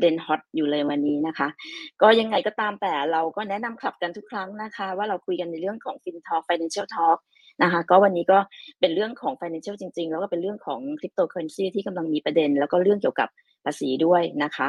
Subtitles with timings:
[0.00, 1.48] ประเด็นฮอตอยู่เลยวันนี้นะคะ
[2.02, 7.18] ก็ยังไงก็ตามแต่เราก็แนะนำคลับกันทุกครั้งนะคะ ว่าเราคุยกันในเรื่องของ FinTalk Financial Talk
[7.62, 8.38] นะคะก็วันนี้ก็
[8.80, 13.28] เป็นเรื่องของ Financial จริง ๆ แล้วก็เป็นเรื่องของ Cryptocurrency ที่กำลังมีประเด็น แล้วก็เรื่องเกี่ยวกับ
[13.64, 14.68] ภาษีด้วยนะคะ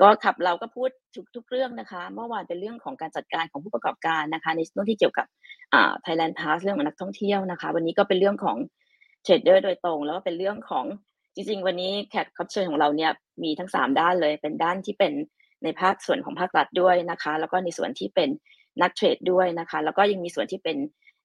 [0.00, 5.26] ก็ขับเราก็พูดทุกทุกเรื่องนะคะ เมื่อวานเป็นเรื่องของการจัดการของผู้ประกอบการนะคะ ในเรื่องที่เกี่ยวกับ
[5.74, 8.56] อ่า Thailand Pass เรื่องของนักท่องเที่ยวนะคะ วันนี้ก็เป็นเรื่องของ
[9.22, 10.84] เทรดเดอร์โดยตรง แล้วก็เป็นเรื่องของ
[11.34, 13.10] จริงๆ วันนี้แขกรับเชิญของเราเนี่ย
[13.42, 15.12] มีทั้งสามด้านเลย เป็นด้านที่เป็น
[15.62, 18.28] ในภาคส่วนของภาครัฐด้วยนะคะ แล้วก็ในส่วนที่เป็น
[18.82, 20.76] นักเทรดด้วยนะคะ แล้วก็ยังมีส่วนที่เป็น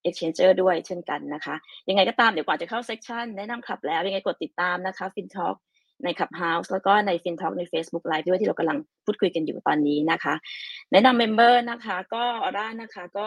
[0.07, 1.55] exchanger ด้วยเช่นกันนะคะ
[1.89, 5.57] ยังไงก็ตามเดี๋ยวก่อนจะเข้า session แนะนำคลับแล้ว ยังไงกดติดตามนะคะ FinTalk
[6.03, 10.33] ใน Clubhouse แล้วก็ใน FinTalk ใน Facebook Live ด้วยที่เรากำลังพูดคุยกันอยู่ตอนนี้นะคะ
[10.91, 13.25] แนะนำ member นะคะ ก็ออร่านะคะ ก็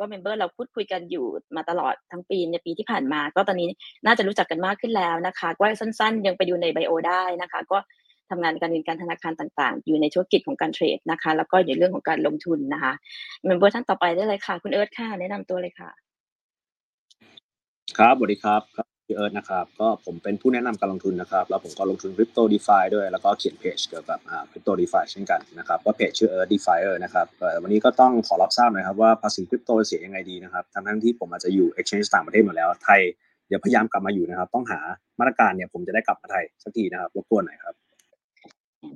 [0.00, 3.68] ก็ member เราพูดคุยกันอยู่มาตลอดทั้งปีในปีที่ผ่านมา ก็ตอนนี้
[4.06, 7.78] น่าจะรู้จักกันมากขึ้นแล้วนะคะ ก็สั้นๆ ยังไปดูใน bio ได้นะคะ ก็
[8.30, 12.92] ทำงานการเงินการธนาคารต่างๆ อยู่ในธุรกิจของการเทรดนะคะ แล้วก็อยู่เรื่องของการลงทุนนะคะ
[13.46, 15.90] member ท่านต่อไปได้เลยค่ะ คุณเอิร์ธค่ะ แนะนำตัวเลยค่ะ
[17.98, 33.00] ครับสวัสดีครับครับ พี่เอิร์ธนะครับก็ผมเป็นผู้แนะนำการลงทุนนะครับ แล้วผมก็ลงทุนคริปโต DeFi ด้วย แล้วก็เขียนเพจเกี่ยวกับอ่าคริปโต DeFi เช่นกันนะครับก็เพจชื่อ Earth DeFier นะครับเอ่อวันนี้ก็ต้องขอรับทราบหน่อยครับว่าภาษีคริปโตเสียยังไงดีนะครับทั้งทั้งที่ผมอาจจะอยู่ exchange ต่างประเทศหมดแล้วไทย
[33.48, 34.80] เดี๋ยวพยายามกลับมาอยู่นะครับ ต้องหา
[35.18, 37.74] มาตรการเนี่ยผมจะได้กลับมาไทยสักทีนะครับรบกวนหน่อยครับ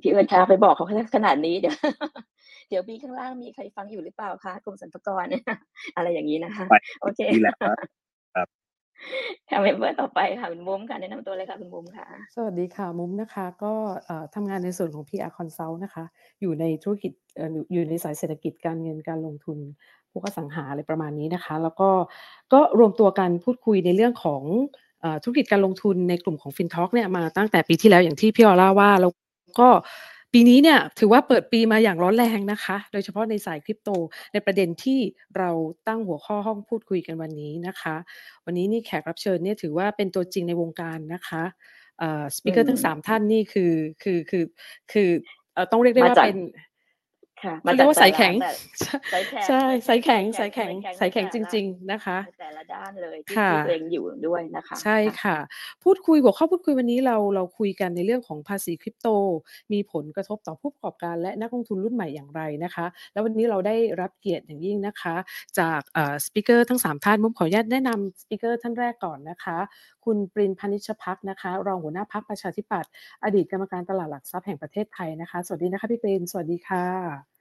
[0.01, 1.75] พี่เอิร์ธคะไปบอกเขาขนาดนี้เดี๋ยว
[2.69, 5.25] เดี๋ยวมีข้างล่างมีใครฟังอยู่หรือเปล่าคะกรมสรรพากร
[5.95, 7.55] อะไรอย่างนี้นะคะไปโอเคนี่แหละ
[9.49, 13.73] ค่ะเมมเบอร์ต่อไปค่ะคุณบุ้มค่ะแนะนำตัวเลยค่ะคุณบุ้มค่ะ สวัสดีค่ะมุมนะคะ ก็
[14.05, 16.03] เอ่อทำงานในส่วนของ PR Consult นะคะ
[16.41, 19.57] อยู่ในธุรกิจเอ่ออยู่ในสายเศรษฐกิจการเงินการลงทุน
[20.11, 21.89] พวกอสังหาอะไรประมาณนี้นะคะ แล้วก็
[22.53, 24.43] ก็รวมตัวกันพูดคุยในเรื่องของ
[25.01, 29.11] เอ่อธุรกิจการลงทุนในกลุ่มของ FinTalk เนี่ยมาตั้งแต่ปีที่แล้วอย่างที่พี่ออร่าว่าแล้ว
[29.59, 29.69] ก็
[30.33, 33.89] ปีนี้เนี่ยถือว่าเปิดปีมาอย่างร้อนแรงนะคะ โดยเฉพาะในสายคริปโต
[34.33, 34.99] ในประเด็นที่
[35.37, 35.49] เรา
[35.87, 37.95] ตั้งหัวข้อห้องพูดคุยกันวันนี้นะคะ
[38.45, 41.43] วันนี้นี่แขกรับเชิญเนี่ยถือว่าเป็นตัวจริงในวงการนะคะ
[41.99, 44.43] เอ่อสปิเกออืร์มทั้งสามท่านนี่คือคือคือ
[44.91, 45.09] คือ
[45.53, 46.37] เอ่อต้องเรียกได้มาว่าจากเป็น
[47.45, 48.53] ค่ะเขาเรียกว่าแต่สายแข็งละ
[49.11, 55.37] แต่ใช่สายแข็งใช่สายแข็งสายแข็งสายแข็งจริง ๆนะคะในแต่ละด้านเลยที่ค่ะที่ตัวเองอยู่ด้วยนะคะ ใช่ค่ะ
[55.83, 59.07] พูดคุยหัวข้อพูดคุยวันนี้เราเราคุยกันในเรื่องของภาษีคริปโต
[59.73, 65.15] มีผลกระทบต่อผู้ประกอบการและนักลงทุนรุ่นใหม่อย่างไรนะคะ แล้ววันนี้เราได้รับเกียรติอย่างยิ่งนะคะ
[65.59, 65.81] จาก
[66.25, 69.57] สปิเกอร์ทั้ง 3 ท่านมุมขออนุญาตแนะนำสปิเกอร์ท่านแรกก่อนนะคะ
[70.05, 72.91] คุณปรินพานิชพักนะคะ รองหัวหน้าพักประชาธิปัตย์
[73.23, 77.34] อดีตกรรมการตลาดหลักทรัพย์แห่งประเทศไทยนะคะ สวัสดีนะคะพี่ปรินสวัสดีค่ะ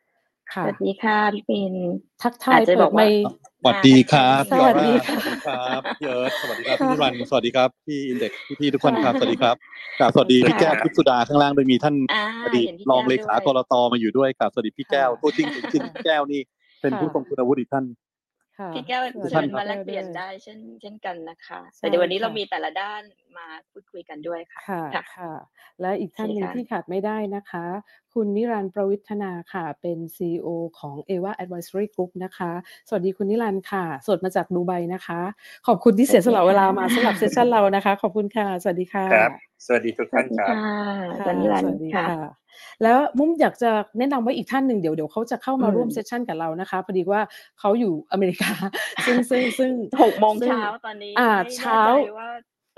[0.53, 1.75] สค่ะวัสดีค่ะพี่ปิน
[2.23, 3.23] ทักทายอาจจะเปิบอดกไมว่าค์
[3.63, 9.57] สวัสดีครับสวัสดีพี่ค่ะครับพี่เอิร์ธสวัสดีครับค่ะพี่นิรันดร์สวัสดีครับพี่อินเด็กพี่ๆทุกคนครับค่ะสวัสดีครับ
[10.01, 16.41] กราบสวัสดีพี่ค่ะแก้วพิสุดาข้างล่างโดยมีท่านอ่าอดีตเห็นพี่รองแก้วเลขาด้วยกรตมาอยู่ด้วยครับสวัสดีพี่แก้วค่ะตัวจริงจริงๆพี่แก้วนี่
[16.81, 17.85] เป็นค่ะผู้ทรงคุณวุฒิอีกท่าน
[18.59, 23.03] ค่ะพี่แก้วสวัสเชิญดีมาแลกค่ะเปลี่ยนได้เช่นเช่นกันนะคะใช่แต่เดี๋ยววันนี้เราค่ะมีแต่ละด้าน
[23.39, 25.33] มาพูดคุยกันด้วยค่ะค่ะค่ะค่ะ
[25.81, 27.65] และอีกท่านหนึ่งโอเคค่ะที่ขาดไม่ได้นะคะ
[28.15, 32.53] คุณนิรันดร์ประวิทนาค่ะเป็น CEO ของ a v a Advisory Group นะคะ
[32.89, 35.21] สวัสดีคุณนิรันดร์ค่ะ สดมาจากดูไบนะคะ
[35.67, 39.33] ขอบคุณที่เสียสละเวลามาสำหรับเซสชั่นเรานะคะ ขอบคุณค่ะ สวัสดีค่ะครับ
[39.67, 40.77] สวัสดีทุกสวัท่าสนดีครับค่ะ
[41.13, 42.23] อาค่ะจารย์นิรันสดวัสร์ดีค่ะค่ะ
[42.83, 47.23] แล้วมุ้มอยากจะแนะนำว่าอีกท่านหนึ่งเดี๋ยวเดี๋ยวเขาจะเข้ามาอืมร่วมเซสชั่นกับเรานะคะ พอดีว่า
[47.61, 48.53] เขาอยู่อเมริกา
[49.07, 49.73] ซึ่งซึ่งซึ่ง
[50.03, 52.29] หกโมงซึ่เช้าตอนนี้อ่าไม่แน่เช้าใจว่า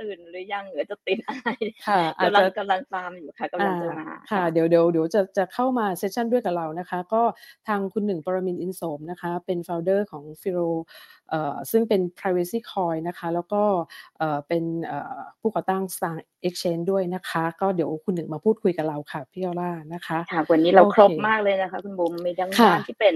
[0.01, 1.49] ตื่นหรือยังหรือจะติดอะไร
[1.89, 7.23] ค่ะอาจกำลัจะงกำลังตามอยู่ค่ะกำลังจะมาอ่าค่ะเดี๋ยวเดี๋ยวเดี๋ยวจะจะเข้ามาเซสชันด้วยกับเรานะคะ ก็
[7.69, 11.16] ทางคุณหนึ่งปรมินทร์อินโสมนะคะ เป็น founder ของ Firo เอ่อ
[11.71, 13.63] ซึ่งเป็น privacy coin นะคะแล้วก็
[14.19, 16.17] เอ่อเป็นเอ่อผู้ก่อตั้ง Star
[16.49, 23.15] Exchange ด้วยนะคะ ก็เดี๋ยวคุณหนึ่งมาพูดคุยกับเราค่ะพี่ออร่านะคะค่ะวันนี้เราโอเคครบมากเลยนะคะ คุณบุ๋มมีทั้งค่ะด้านที่เป็น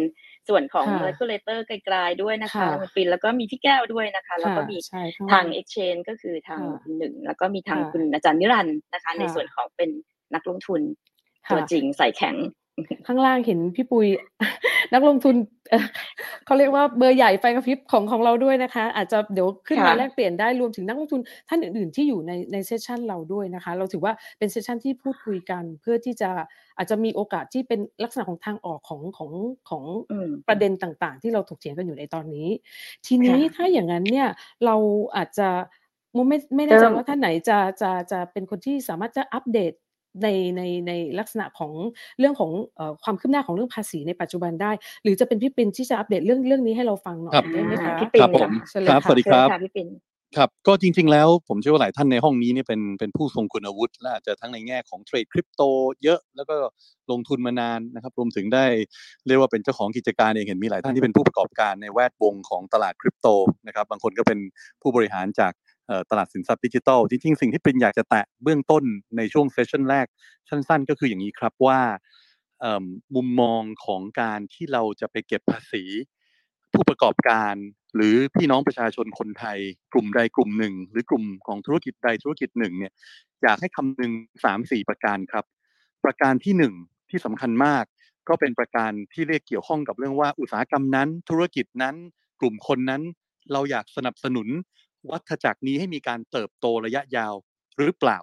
[0.49, 9.91] ส่วนของค่ะ regulator ไกลๆด้วยนะคะค่ะคุณปินแล้วก็มีพี่แก้วด้วยนะคะ แล้วก็ค่ะมีใช่ข้างทางล่าง exchange ก็คือทางค่ะคุณหนึ่ง แล้วก็มีทางค่ะคุณอาจารย์นิรันดร์นะคะค่ะในส่วนของเป็น
[10.35, 10.81] นักลงทุน
[11.47, 12.37] ค่ะตัวจริงใส่แข็ง
[13.07, 14.07] ข้างล่างเห็นพี่ปุย
[14.93, 15.35] นักลงทุน
[15.71, 15.87] เอ่อ
[16.47, 26.31] เขาเรียกว่าเบอร์ใหญ่ไฟกระพริบของของเราด้วยนะคะ อาจจะเดี๋ยวขึ้นมาค่ะแลกเปลี่ยนได้รวมถึงนักลงทุนท่านอื่น ๆ ที่อยู่ในในเซสชันเราด้วยนะคะ เราถือว่าเป็นเซสชันที่พูดคุยกัน เพื่อที่จะ
[26.77, 29.31] อาจจะมีโอกาสที่เป็นลักษณะของทางออกของของ
[29.69, 32.49] ของอืมประเด็นต่าง ๆ ที่เราถกเถียงกันอยู่ในตอนนี้
[33.07, 34.29] ทีนี้ค่ะถ้าอย่างนั้นเนี่ย
[34.65, 34.77] เรา
[35.17, 35.49] อาจจะ
[36.17, 39.73] มุมไม่ไม่แน่ใจเริ่มว่าท่านไหนจะจะจะเป็นคนที่สามารถจะอัปเดต
[40.23, 41.73] ในในในลักษณะของ
[42.19, 44.73] เรื่องของเอ่อความคืบหน้าของเรื่องภาษีในปัจจุบันได้
[45.03, 49.89] หรือจะเป็นพี่ปินที่จะอัปเดตเรื่องเรื่องนี้ให้เราฟังหน่อยครับได้ไหมอ่าคะพี่ปิ่นครับผมค่ะเชิญเลยครับค่ะสวัสดีเชิคญรับค่ะพี่ปิน
[50.37, 55.63] ครับก็จริงๆแล้วผมเชื่อว่าหลายท่านในห้องนี้เนี่ยเป็นเป็นผู้ทรงคุณวุฒิและอาจจะทั้งในแง่ของเทรดคริปโต
[56.03, 56.55] เยอะแล้วก็
[57.11, 58.65] ลงทุนมานานนะครับรวมถึงได้
[59.27, 63.29] เรียกว่าเป็นเจ้าของกิจการเองเห็นมีหลายท่านที่เป็นผู้ประกอบการในแวดวงของตลาดคริปโต
[63.67, 64.39] นะครับบางคนก็เป็น
[64.83, 65.70] ผู้บริหารจากเอ่อ
[66.11, 68.85] ตลาดสินทรัพย์ดิจิทัลจริงๆสิ่งที่เป็นอยากจะแตะเบื้องต้น
[69.17, 70.07] ในช่วงเซสชันแรก
[70.49, 71.81] สั้นๆ ก็คืออย่างนี้ครับว่า
[72.81, 72.83] ม
[73.15, 75.85] มุมมองของการที่เราจะไปเก็บภาษี
[76.73, 77.55] ผู้ประกอบการ
[77.95, 79.59] หรือพี่น้องประชาชนคนไทย
[79.93, 82.93] กลุ่มใดกลุ่มหนึ่ง หรือกลุ่มของธุรกิจใดธุรกิจหนึ่งเนี่ย
[83.43, 84.13] อยากให้คำนึง
[84.45, 85.45] สามสี่ประการครับ
[86.05, 86.75] ประการที่หนึ่ง
[87.11, 87.85] ที่สำคัญมาก
[88.29, 91.95] ก็เป็นประการที่เรียกเกี่ยวข้องกับเรื่องว่าอุตสาหกรรมนั้น ธุรกิจนั้น
[92.41, 93.03] กลุ่มคนนั้น
[93.53, 94.49] เราอยากสนับสนุน
[95.11, 97.35] วัฏจักรนี้ให้มีการเติบโตระยะยาว
[97.79, 98.19] หรือเปล่า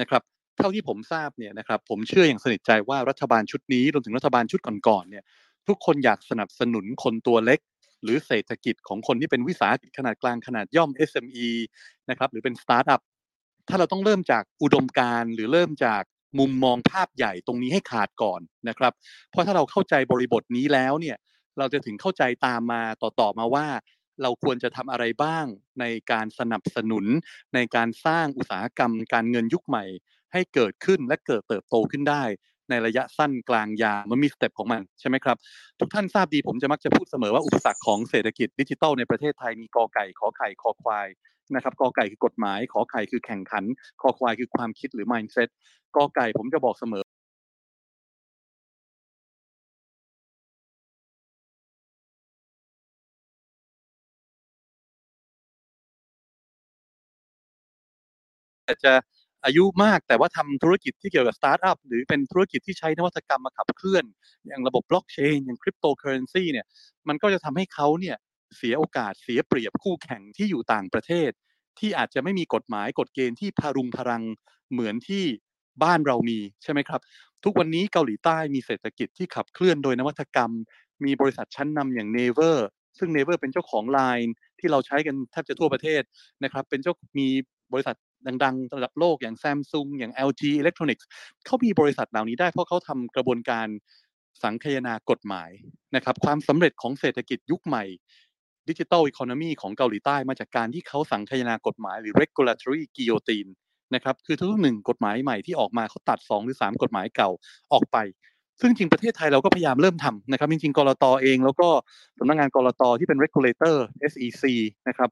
[0.00, 0.22] นะครับ
[0.58, 5.24] เท่าที่ผมทราบเนี่ยนะครับผมเชื่ออย่างสนิทใจว่ารัฐบาลชุดนี้รวมถึงรัฐบาลชุดก่อนๆเนี่ย
[5.68, 7.60] ทุกคนอยากสนับสนุนคนตัวเล็ก
[8.02, 11.48] หรือเศรษฐกิจของคนที่เป็นวิสาหกิจขนาดกลางขนาดย่อม SME
[12.10, 13.00] นะครับหรือเป็นสตาร์ทอัพ
[13.68, 16.02] ถ้าเราต้องเริ่มจากอุดมการหรือเริ่มจาก
[16.38, 18.92] มุมมองภาพใหญ่ตรงนี้ให้ขาดก่อนนะครับ
[19.30, 21.16] เพราะถ้าเราเข้าใจบริบทนี้แล้วเนี่ย
[21.58, 23.66] เราจะถึงเข้าใจตามมาต่อๆมาว่า
[24.22, 25.44] เราควรจะทำอะไรบ้าง
[25.80, 27.04] ในการสนับสนุน
[27.54, 29.84] ในการสร้างอุตสาหกรรม การเงินยุคใหม่
[30.32, 32.24] ให้เกิดขึ้นและเกิดเติบโตขึ้นได้
[32.70, 35.36] ในระยะสั้นกลางยาวมันมีสเต็ปของมันใช่ไหมครับ
[35.80, 41.08] ทุกท่านทราบดีผมจะมักจะพูดเสมอว่าอุปสรรคของเศรษฐกิจดิจิทัลในประเทศไทยมีกอไก่ขอไข่คอควาย
[41.54, 43.64] นะครับกอไก่คือกฎหมาย ขอไข่คือแข่งขัน
[44.02, 45.48] คอควายคือความคิดหรือ mindset
[45.96, 47.01] กอไก่ผมจะบอกเสมอ
[58.72, 58.94] อาจจะ
[59.44, 64.04] อายุมากแต่ว่าทำธุรกิจที่เกี่ยวกับสตาร์ทอัพหรือเป็นธุรกิจที่ใช้นวัตกรรมมาขับเคลื่อน
[64.46, 66.66] อย่างระบบบล็อกเชนอย่างคริปโตเคอเรนซีเนี่ย
[67.08, 68.16] มันก็จะทำให้เขาเนี่ย
[68.56, 71.30] เสียโอกาสเสียเปรียบคู่แข่งที่อยู่ต่างประเทศ
[71.78, 74.22] ที่อาจจะไม่มีกฎหมายกฎเกณฑ์ที่พะรุงพะรัง
[74.72, 75.24] เหมือนที่
[75.82, 77.00] บ้านเรามีใช่ไหมครับ
[77.44, 80.52] ทุกวันนี้เกาหลีใต้มีเศรษฐกิจที่ขับเคลื่อนโดยนวัตกรรม
[81.04, 82.56] มีบริษัทชั้นนำอย่าง Naver
[82.98, 86.02] ซึ่ง Naver เป็นเจ้าของ Line ที่เราใช้กันแทบจะทั่วประเทศ
[86.44, 87.28] นะครับเป็นเจ้ามี
[87.72, 87.96] บริษัท
[88.26, 91.04] ดังๆ ระดับโลกอย่าง Samsung อย่าง LG Electronics
[91.46, 93.66] เขามีบริษัทเหล่านี้ได้เพราะเขาทำกระบวนการ
[94.42, 95.50] สังคายนากฎหมาย
[95.96, 97.84] นะครับ ความสำเร็จของเศรษฐกิจยุคใหม่
[98.68, 103.50] ดิจิ t a ลอีโคโนมีของเกาหลีใต้มาจากการที่เขาสังคายนากฎหมายหรือ regulatory guillotine
[103.94, 107.30] นะครับคือทุกๆหนึ่งกฎหมายใหม่ที่ออกมาเขาตัด 2 หรือ 3 กฎหมายเก่า
[107.72, 107.96] ออกไป
[108.60, 111.68] ซึ่งจริงประเทศไทยเราก็พยายามเริ่มทำนะครับจริงๆกรตเอง แล้วก็
[112.18, 113.76] สำนักงานกรตที่เป็น regulator
[114.12, 114.44] SEC
[114.88, 115.10] นะครับ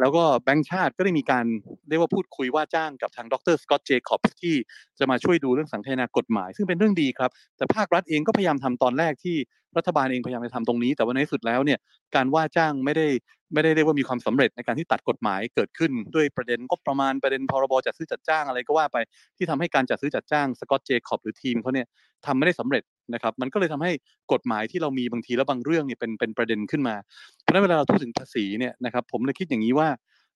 [0.00, 1.44] แล้วก็แบงก์ชาติก็ได้มีการ
[1.88, 4.54] เรียกว่าพูดคุยว่าจ้างกับทางดรสกอตเจคอบที่
[4.98, 9.36] จะมาช่วยดูเรื่องสังคายนากฎหมาย ซึ่งเป็นเรื่องดีครับ แต่ภาครัฐเองก็พยายามทำตอนแรกที่
[9.78, 11.78] รัฐบาลเองพยายามจะทำตรงนี้ แต่ว่าในที่สุดแล้วเนี่ย
[12.14, 13.06] การว่าจ้างไม่ได้
[13.54, 18.96] ไม่ได้เรียกว่ามีความสำเร็จในการที่ตัดกฎหมายเกิดขึ้นด้วยประเด็นงบประมาณประเด็นพรบจัดซื้อจัดจ้างอะไรก็ว่าไป
[19.36, 21.86] ที่ทำให้การจัดซื้อจัดจ้างสกอตเจคอบหรือทีมเขาเนี่ย
[22.26, 22.82] ทำไม่ได้สำเร็จ
[23.14, 23.92] นะครับมันก็เลยทำให้
[24.32, 26.94] กฎหมายที่เรามีบางทีแล้วบางเรื่องเนี่ยเป็นเป็นประเด็นขึ้นมา
[27.40, 29.88] เพราะฉะนั้นเวลาเราพูดถึงภาษีเนี่ยนะครับผมเลยคิดอย่างนี้ว่า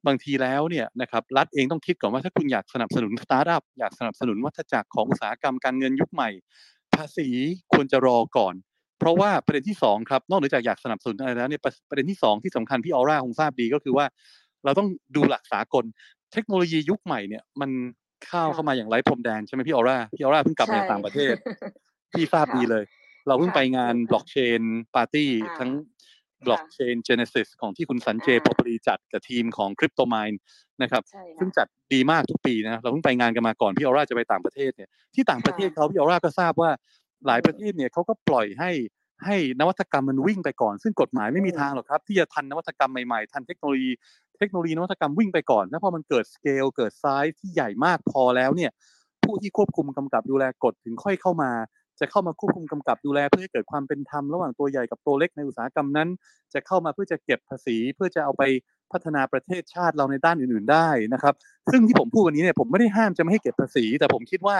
[0.06, 6.30] บางทีแล้วเนี่ยนะครับรัฐเองต้องคิดก่อนว่าถ้าคุณอยากสนับสนุนสตาร์ทอัพอยากสนับสนุนวัฏจักรของอุตสาหกรรมการเงินยุคใหม่
[6.94, 7.28] ภาษี
[7.72, 8.54] ควรจะรอก่อน
[8.98, 14.06] เพราะว่าประเด็นที่สองครับนอกเหนือจากอยากสนับสนุนอะไรแล้วเนี่ยประประเด็นที่สองที่สำคัญพี่ออร่าคงทราบดีก็คือว่า
[14.64, 15.84] เราต้องดูหลักสากล
[16.32, 17.70] เทคโนโลยียุคใหม่เนี่ย มัน
[18.26, 21.34] เข้าค่ะเข้ามาอย่างไร้พรมแดนใช่ไหมพี่ออร่าพี่ออร่าเพิ่งกลับมาจากต่างประเทศ
[22.12, 22.84] พี่ทราบค่ะดีเลย
[23.26, 24.62] เราเพิ่งค่ะไปงานบล็อกเชน
[24.94, 30.38] ปาร์ตี้อ่าทั้งค่ะ Blockchain Genesis ของที่คุณสัญชัยอ่าปอปลีจัดกับทีมของคริปโตม n น์
[30.82, 36.70] นะครับใช่ค่ะซึ่งจัดดีมากทุกปีนะเราเพิ่งไปงานกันมาก่อนพี่ออร่าจะไปต่างประเทศเนี่ยที่ต่างประเทศค่ะเขาพี่ออร่าก็ทราบว่า
[37.26, 38.70] หลายอืมประเทศเนี่ยเขาก็ปล่อยให้
[39.24, 43.90] ให้นวัตกรรมมันวิ่งไปก่อน ซึ่งกฎหมายไม่มีอืมทางหรอกครับ ที่จะทันนวัตกรรมใหม่ๆทันเทคโนโลยี
[44.38, 48.70] เทคโนโลยีนวัตกรรมวิ่งไปก่อนแล้วพอมันเกิดสเกลเกิดไซส์ที่ใหญ่มากพอแล้วเนี่ย
[49.24, 51.50] ผู้ที่ควบคุมกำกับดูแลกฎถึงค่อยเข้ามา
[52.00, 56.08] จะเข้ามาควบคุมกำกับดูแล เพื่อให้เกิดความเป็นธรรมระหว่างตัวใหญ่กับตัวเล็กในอุตสาหกรรมนั้น
[56.54, 58.42] จะเข้ามาเพื่อจะเก็บภาษีเพื่อจะเอาไป
[58.92, 61.34] พัฒนาประเทศชาติเราในด้านอื่น ๆได้นะครับ
[61.70, 64.56] ซึ่งที่ผมพูดวันนี้เนี่ยผมไม่ได้ห้ามจะไม่ให้เก็บภาษี แต่ผมคิดว่า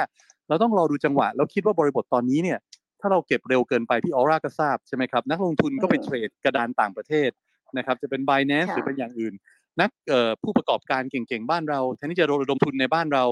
[0.48, 2.58] เราต้องรอดูจังหวะ แล้วคิดว่าบริบทตอนนี้เนี่ย
[3.00, 7.30] ถ้าเราเก็บเร็วเกินไปพี่ออร่าก็ทราบใช่ไหมครับ นักลงทุนก็ไปอืมเทรดกระดานต่างประเทศ
[7.76, 9.34] นะครับ จะเป็น Binance ค่ะหรือเป็นอย่างอื่น
[9.80, 13.24] นักเอ่อผู้ประกอบการเก่งๆบ้านเราแทนที่จะระดมทุนในบ้านเรา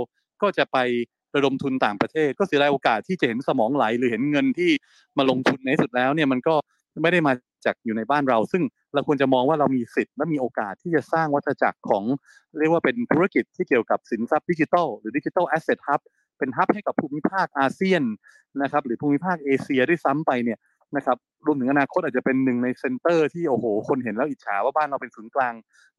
[0.43, 0.79] ก็จะไป
[1.37, 4.71] ระดมทุนต่างประเทศ ก็เสียดายโอกาสที่จะเห็นสมองไหล หรือเห็นเงินที่
[5.19, 6.55] มาลงทุนในที่สุดแล้วเนี่ยมันก็
[7.03, 7.33] ไม่ได้มา
[7.67, 8.63] จากอยู่ในบ้านเรา ซึ่ง
[8.95, 12.05] เราควรจะมองว่าเรามีสิทธิ์และมีโอกาสที่จะสร้างวัฏจักรของ
[12.59, 16.01] เรียกว่าเป็นธุรกิจที่เกี่ยวกับสินทรัพย์ดิจิทัลหรือ digital asset hub
[16.39, 18.03] เป็น hub ให้กับภูมิภาคอาเซียน
[18.63, 20.59] นะครับหรือภูมิภาคเอเชียด้วยซ้ำไปเนี่ย
[20.97, 21.17] นะครับ
[21.47, 25.55] รวมถึงอนาคตอาจจะเป็นหนึ่งใน center ที่โอ้โห คนเห็นแล้วอิจฉาว่าบ้านเราเป็นศูนย์กลาง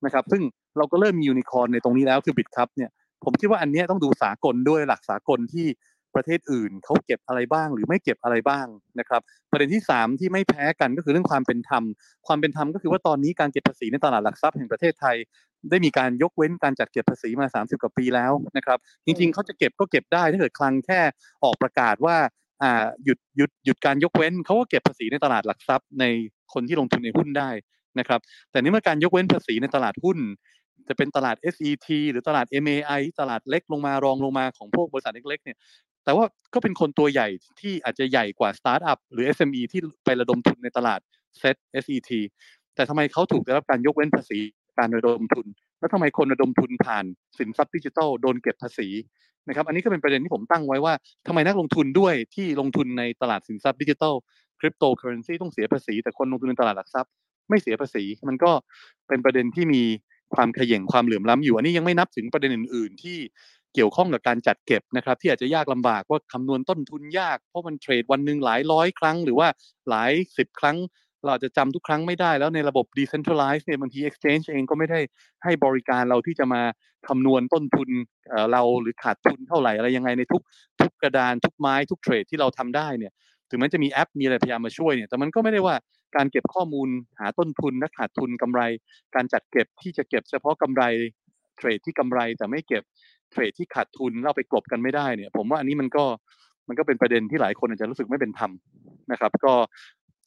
[0.06, 0.42] นะครับซึ่ง
[0.78, 2.90] เราก็เริ่มมียูนิคอร์นในตรงนี้แล้วคือ Bitkub เนี่ย
[3.24, 5.68] ผมคิดว่าอันนี้ต้องดูสากลด้วยหลักสากลที่
[6.16, 8.68] ประเทศอื่นเขาเก็บอะไรบ้าง หรือไม่เก็บอะไรบ้าง
[9.00, 11.84] นะครับ ประเด็นที่สามที่ไม่แพ้กันก็คือเรื่องความเป็นธรรม
[12.28, 15.16] ความเป็นธรรมก็คือว่าตอนนี้การเก็บภาษีในตลาดหลักทรัพย์แห่งประเทศไทย
[15.70, 21.02] ได้มีการยกเว้นการจัดเก็บภาษีมา 30 กว่าปีแล้วนะครับ จริงๆเขาจะเก็บก็เก็บได้ถ้าเกิดคลังแค่
[21.44, 22.18] ออกประกาศว่า
[22.64, 26.06] อ่าหยุดหยุดหยุดการยกเว้นเขาก็เก็บภาษีในตลาดหลักทรัพย์ใน
[26.54, 27.50] คนที่ลงทุนในหุ้นได้
[28.00, 28.20] นะครับ
[28.52, 30.20] แต่นี่เมื่อการยกเว้นภาษีในตลาดหุ้น
[30.88, 35.58] จะเป็นตลาด SET หรือตลาด MAI ตลาดเล็กลงมารองลงมาของพวกบริษัทเล็กๆเนี่ย
[36.06, 37.28] แต่ว่าก็เป็นคนตัวใหญ่
[37.60, 41.00] ที่อาจจะใหญ่กว่าสตาร์ทอัพหรือ SME ที่ไประดมทุนในตลาด
[41.42, 42.12] Set SET
[42.76, 44.40] แต่ทำไมเขาถูกได้รับการยกเว้นภาษี
[44.78, 45.48] การระดมทุน
[45.80, 47.06] แล้วทำไมคนระดมทุนผ่าน
[47.38, 48.88] สินทรัพย์ดิจิทัลโดนเก็บภาษี
[49.48, 50.94] นะครับอันนี้ก็เป็นประเด็นที่ผมตั้งไว้ว่า
[51.28, 54.14] ทำไมนักลงทุนด้วยที่ลงทุนในตลาดสินทรัพย์ดิจิทัล
[54.60, 57.12] คริปโตเคอเรนซีต้องเสียภาษี แต่คนลงทุนในตลาดหลักทรัพย์
[57.50, 58.52] ไม่เสียภาษี มันก็
[59.08, 59.84] เป็นประเด็นที่มี
[60.36, 63.18] ความขย่งความเหลื่อมล้ำอยู่ อันนี้ยังไม่นับถึงประเด็นอื่น ๆ ที่
[63.76, 69.48] เกี่ยวข้องกับการจัดเก็บนะครับที่อาจจะยากลำบากว่าคำนวณต้นทุนยาก เพราะมันเทรดวันหนึ่งหลายร้อยครั้ง หรือว่า
[69.90, 70.78] หลายสิบครั้ง
[71.26, 75.00] เราจะจำทุกครั้งไม่ได้แล้วในระบบ decentralized เนี่ยบางที exchange เองก็ไม่ได้
[75.44, 76.62] ให้บริการเราที่จะมา
[77.08, 77.90] คำนวณต้นทุน
[78.30, 80.42] เอ่อเราหรือขาดทุนเท่าไหร่อะไรยังไงในทุก
[80.82, 83.14] ทุกกระดานทุกไม้ทุกเทรดที่เราทำได้เนี่ย
[83.50, 85.76] ถึงแม้จะมีแอปมีอะไรพยายามมาช่วยเนี่ยแต่มันก็ไม่ได้ว่า
[86.16, 86.90] การเก็บข้อมูล
[87.20, 88.62] หาต้นทุนและขาดทุนกำไร
[89.16, 90.84] การจัดเก็บที่จะเก็บเฉพาะกำไร
[91.58, 92.84] เทรดที่กำไรแต่ไม่เก็บ
[93.32, 96.06] เทรดที่ขาดทุนแล้วเอาไปกลบกันไม่ได้เนี่ย ผมว่าอันนี้มันก็
[96.68, 98.52] มันก็เป็นประเด็นที่หลายคนอาจจะรู้สึกไม่เป็นธรรม
[99.12, 99.54] นะครับ ก็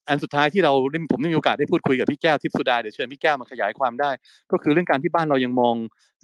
[0.09, 0.73] อันสุดท้ายที่เรา
[1.13, 4.11] ผมได้มีโอกาสได้พูดคุยกับพี่แก้วทิพย์สุดาเดี๋ยวเชิญพี่แก้วมาขยายความได้
[4.53, 5.77] ก็คือเรื่องการที่บ้านเรายังมอง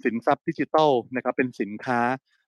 [0.03, 1.99] สินทรัพย์ดิจิทัลนะครับ เป็นสินค้า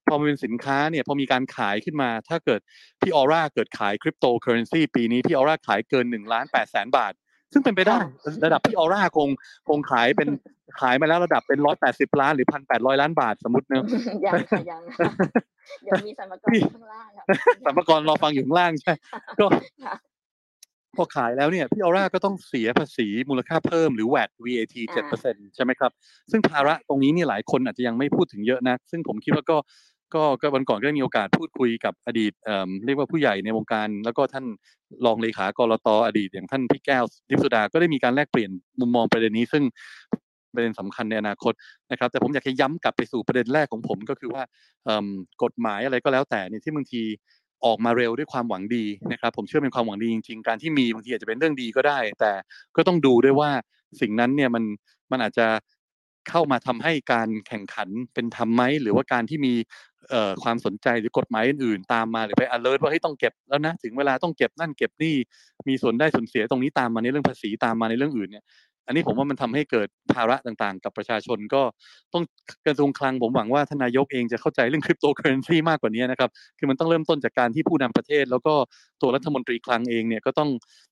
[0.07, 2.60] พอมันเป็นสินค้าเนี่ยพอมีการขายขึ้นมา ถ้าเกิด
[3.01, 7.13] พี่ออร่าเกิดขายคริปโตเคอร์เรนซีปีนี้พี่ออร่าขายเกินหนึ่งล้านแปดแสนบาท
[7.53, 7.99] ซึ่งเป็นไปได้
[8.45, 9.29] ระดับพี่ออร่าคง
[9.67, 10.29] คงขายเป็น
[10.79, 13.83] ขายมาแล้วระดับเป็นร้อยแปดสิบล้านหรือพันแปดร้อยล้านบาทสมมติเนอะ
[14.25, 15.11] ยังค่ะยังค่ะ
[15.87, 17.25] ยังมีสรรพากรข้างล่างค่ะ
[17.65, 18.93] สัมภากรรอฟังอยู่ข้างล่างใช่
[19.39, 19.45] ก็
[19.85, 19.95] ค่ะ
[20.95, 25.91] พอขายแล้วเนี่ยพี่ออร่าก็ต้องเสียภาษีมูลค่าเพิ่มหรือ VAT VAT อ่าเจ็ดเปอร์เซ็นใช่ไหมครับ
[26.31, 29.57] ซึ่งภาระตรงนี้เนี่ยหลายคนอาจจะยังไม่พูดถึงเยอะนะ ซึ่งผมคิดว่าก็
[30.13, 34.45] ก็ก็วันก่อนก็ได้มีโอกาสพูดคุยกับอดีตเอ่อเรียกว่าผู้ใหญ่ในวงการ แล้วก็ท่าน
[35.05, 39.63] รองเลขากรตอดีต อย่างท่านพี่แก้วทิพสุดาก็ได้มีการแลกเปลี่ยนมุมมองประเด็นนี้ซึ่ง
[40.53, 41.53] ประเด็นสำคัญในอนาคต
[41.91, 44.43] นะครับ แต่ผมอยากจะย้ำกลับไปสู่ประเด็นแรกของผมก็คือว่า
[45.43, 47.01] กฎหมายอะไรก็แล้วแต่เนี่ยที่บางที
[47.65, 52.31] ออกมาเร็วด้วยความหวังดีนะครับ ผมเชื่อเป็นความหวังดีจริงๆ การที่มีบางทีอาจจะเป็นเรื่องดีก็ได้ แต่
[52.75, 53.51] ก็ต้องดูด้วยว่า
[54.01, 54.63] สิ่งนั้นเนี่ยมัน
[55.11, 55.47] มันอาจจะ
[56.29, 59.53] เข้ามาทำให้การแข่งขันเป็นธรรมไหมหรือว่าการที่มี
[60.43, 65.15] ความสนใจหรือกฎหมายอื่นๆตามมาหรือไป alert ว่าให้ต้องเก็บแล้วนะถึงเวลาต้องเก็บนั่นเก็บนี่
[65.67, 68.45] มีส่วนได้ส่วนเสียตรงนี้ตามมาในเรื่องภาษีตามมาในเรื่องอื่นเนี่ย
[68.87, 71.61] อันนี้ผมว่ามันทำให้เกิดภาระต่างๆ กับประชาชนก็
[72.13, 72.23] ต้อง
[72.67, 78.53] กระทรวงคลังผมหวังว่าทนายกเองจะเข้าใจเรื่องคริปโตเคอเรนซีมากกว่านี้นะครับคือมันต้องเริ่มต้นจากการที่ผู้นำประเทศ แล้วก็
[79.01, 80.49] ตัวรัฐมนตรีคลังเองเนี่ยก็ต้อง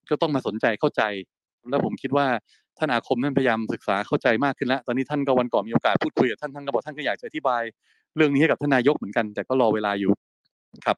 [0.10, 1.02] ก็ต้องมาสนใจเข้าใจ
[1.70, 2.28] แล้วผมคิดว่า
[2.78, 7.64] ท่านอาคมท่านพยายามศึกษาเข้าใจมากขึ้นแล้ว ตอนนี้ท่านก็วันก่อนมีโอกาสพูดคุยกับท่านท่านก็บอกท่านก็อยากจะอธิบาย
[8.16, 10.12] เรื่องนี้ให้กับท่านนายกเหมือนกัน แต่ก็รอเวลาอยู่
[10.86, 10.98] ครับ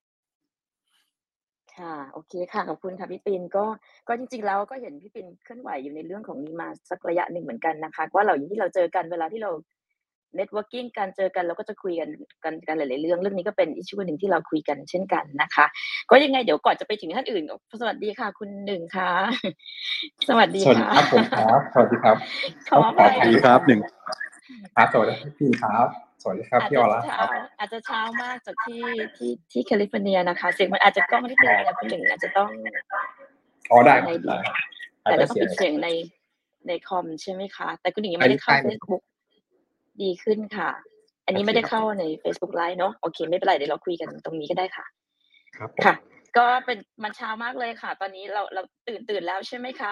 [1.76, 3.66] ค่ะโอเคค่ะขอบคุณค่ะพี่ปินก็
[4.08, 9.52] ก็จริงๆแล้วก็เห็นพี่ปินเคลื่อนไหวอยู่ในเรื่องของนี้มาสักระยะหนึ่งเหมือนกันนะคะว่าเราอย่างที่เราเจอกันเวลาที่เรา
[10.40, 12.10] networking การเจอกันเราก็จะคุยกัน
[12.44, 15.66] กันกันหลายๆเรื่องเรื่องนี้ก็เป็นอิชชูหนึ่งที่เราคุยกันเช่นกันนะคะ
[16.10, 17.44] ก็ยังไงเดี๋ยวก่อนจะไปถึงท่านอื่น
[17.82, 19.12] สวัสดีค่ะ คุณหนึ่งค่ะ
[20.30, 22.16] สวัสดีสวัสดีค่ะครับผมครับสวัสดีครับ
[22.70, 23.80] ขออภัยสวัสดีครับหนึ่ง
[24.76, 28.84] ครับสวัสดีครับพี่ครับ สวัสดีครับอาจพี่จะออร่าคเช้ารับอาจจะเช้ามากจากที่
[29.18, 32.50] ที่ที่แคลิฟอร์เนียนะคะเสียงมันอาจจะกล้องนิดนึงนะคุณหนึ่งอาจจะต้อง
[33.72, 34.56] อ๋อได้ในดีได้ครับ
[35.02, 35.90] แต่ได้เราต้องเสียปิงดเสียงใน
[36.68, 39.04] ในคอมใช่ไหมคะ แต่คุณหญิงยังไม่ได้เข้าได้ได้ Facebook
[40.02, 40.70] ดีขึ้นค่ะ
[41.26, 44.86] อันนี้ไม่ได้เข้าใน Facebook Live เนอะโอเคไม่เป็นไรเดี๋ยวเราคุยกันตรงนี้ก็ได้ค่ะ
[45.58, 45.96] ครับผมค่ะ
[46.38, 49.92] ก็เป็นมันเช้ามากเลยค่ะ ตอนนี้เราเราตื่นตื่นแล้วใช่ไหมคะ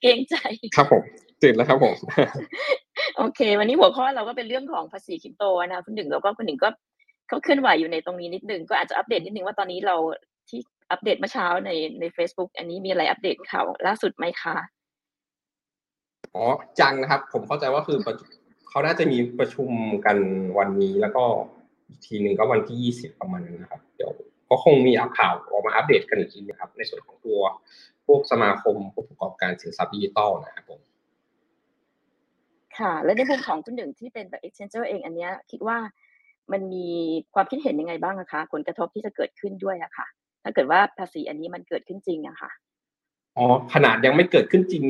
[0.00, 0.34] เกรงใจ
[0.76, 1.02] ครับผม
[1.42, 1.94] ตื่นแล้วครับผม
[3.18, 6.68] โอเค วันนี้หัวข้อเราก็เป็นเรื่องของภาษีคริปโตนะคุณหนึ่งแล้วก็คุณหนึ่งก็
[7.28, 9.96] เขาเคลื่อนไหวอยู่ในตรงนี้นิดนึงก็อาจจะอัปเดตนิดนึงว่าตอนนี้เรา
[10.48, 10.60] ที่
[10.90, 11.70] อัปเดตเมื่อเช้าใน
[12.00, 14.56] ใน Facebook อันนี้มีอะไรอัปเดตข่าวล่าสุดไหมคะ
[16.34, 16.44] อ๋อ
[16.80, 17.98] จังนะครับ ผมเข้าใจว่าคือ
[18.68, 19.70] เขาน่าจะมีประชุม
[20.06, 20.16] กัน
[20.58, 21.24] วันนี้แล้วก็
[21.88, 24.10] อีกทีหนึ่งก็วันที่ยี่สิบประมาณนั้นนะครับ เดี๋ยว
[24.50, 27.40] ก็คงมีอัปข่าวออกมาอัปเดตกันอีกทีนะครับ ในส่วนของตัว
[28.06, 30.80] พวกสมาคมผู้ประกอบการสินทรัพย์ดิจิตอลนะครับผม
[32.80, 35.78] ค่ะ และในมุมของคุณหนึ่งที่เป็นแบบ exchanger เองอันเนี้ยคิดว่า
[36.52, 36.88] มันมี
[37.34, 40.06] ความคิดเห็นยังไงบ้างอะคะ ผลกระทบที่จะเกิดขึ้นด้วยอะค่ะ
[40.42, 42.50] ถ้าเกิดว่าภาษีอันนี้มันเกิดขึ้นจริงอะค่ะ
[43.36, 43.44] อ๋อ
[43.74, 44.84] ขนาดยังไม่เกิดขึ้นจริง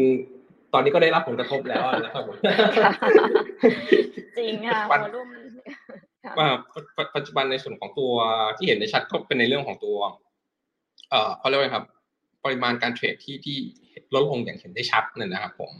[0.73, 2.37] ตอนนี้ก็ได้รับผลกระทบแล้วนะครับผม
[4.39, 5.29] จริงค่ะปัจวอลุ่ม
[6.25, 6.49] ค่ะว่า
[6.97, 8.13] ปัจปัจจุบันในส่วนของตัว
[8.57, 9.97] ที่เห็นได้ชัดก็เป็นในเรื่องของตัว
[11.11, 11.85] เอ่อเขาเรียกว่าไงครับ
[12.45, 13.57] ปริมาณการเทรดที่ที่
[14.15, 15.71] ลดลงอย่างเห็นได้ชัดนั่นนะครับผม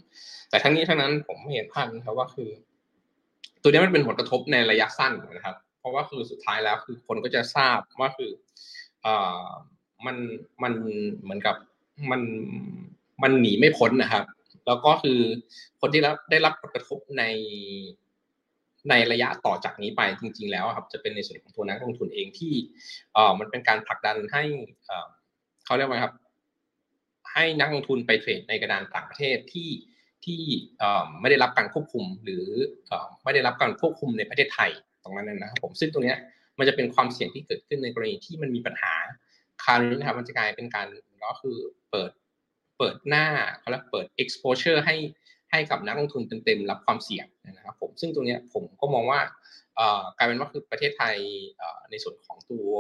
[0.51, 2.51] แต่ทั้งนี้ทั้งนั้นผมเห็นภาพนะครับว่าคือ
[3.63, 8.31] ตัวนี้มันเป็นผลกระทบในระยะสั้นนะครับ เพราะว่าคือสุดท้ายแล้วคือคนก็จะทราบว่าคือ
[9.05, 9.45] อ่อ
[10.07, 10.17] มัน
[10.63, 10.73] มัน
[11.23, 11.57] เหมือนกับ
[12.11, 12.23] มัน
[13.23, 14.25] มันหนีไม่พ้นนะครับ
[14.67, 15.19] แล้วก็คือ
[15.81, 17.25] คนที่รับได้รับผลกระทบใน
[18.91, 22.53] ในระยะต่อจากนี้ไปจริง ๆ แล้วครับ จะเป็นในส่วนของตัวนักลงทุนเองที่
[23.13, 24.45] เอ่อมันเป็นการผลักดันให้
[24.87, 25.09] เอ่อ
[25.65, 26.15] เขาเรียกว่าครับ
[27.33, 29.71] ให้นักลงทุนไปเทรดในกระดานต่างประเทศที่
[30.25, 30.43] ที่
[31.21, 32.47] ไม่ได้รับการควบคุมหรือ
[33.25, 34.71] ไม่ได้รับการควบคุมในประเทศไทย
[35.03, 36.15] ตรงนั้นนะครับผมซึ่งตรงนี้
[36.59, 38.95] มันจะเป็นความเสี่ยงที่เกิดขึ้นในกรณีที่มันมีปัญหา
[39.65, 40.87] คราวนี้นะครับมันจะกลายเป็นการ
[41.23, 41.59] ก็คือ
[41.91, 42.11] เปิด
[42.79, 43.27] เปิดหน้า
[43.59, 44.97] เขาเรียกเปิด exposure ให้
[45.51, 49.21] ให้กับนักลงทุนเต็มๆรับความเสี่ยงนะครับผมซึ่งตรงนี้ผมก็มองว่า
[50.17, 51.17] กลายเป็นว่าคือประเทศไทย
[51.91, 52.71] ในส่วนของตัว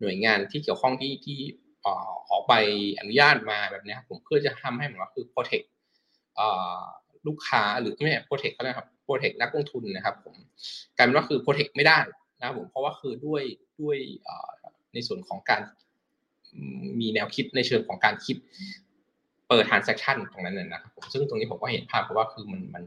[0.00, 1.38] หน่วยงานที่เกี่ยวข้องที่ที่
[1.84, 1.94] ออ
[2.30, 2.52] ออกใบ
[3.00, 5.66] อนุญาตมาแบบนี้ครับผมเพื่อจะทำให้เหมือนว่าคือ protect
[6.36, 6.48] เอ่
[6.78, 6.80] อ
[7.26, 10.34] ลูกค้าหรือไม่ใช่ protect เขาเรียกครับ protect นักลงทุนนะครับผม
[10.96, 11.98] กลายเป็นว่าคือ protect ไม่ได้
[12.38, 13.42] นะครับผมเพราะว่าคือด้วย
[13.80, 13.96] ด้วย
[14.94, 15.62] ในส่วนของการ
[17.00, 18.36] มีแนวคิดในเชิงของการคิด
[19.48, 22.84] เปิด transaction ตรงนั้นน่ะนะครับผมซึ่งตรงนี้ผมก็เห็นภาพเพราะว่าคือมันมัน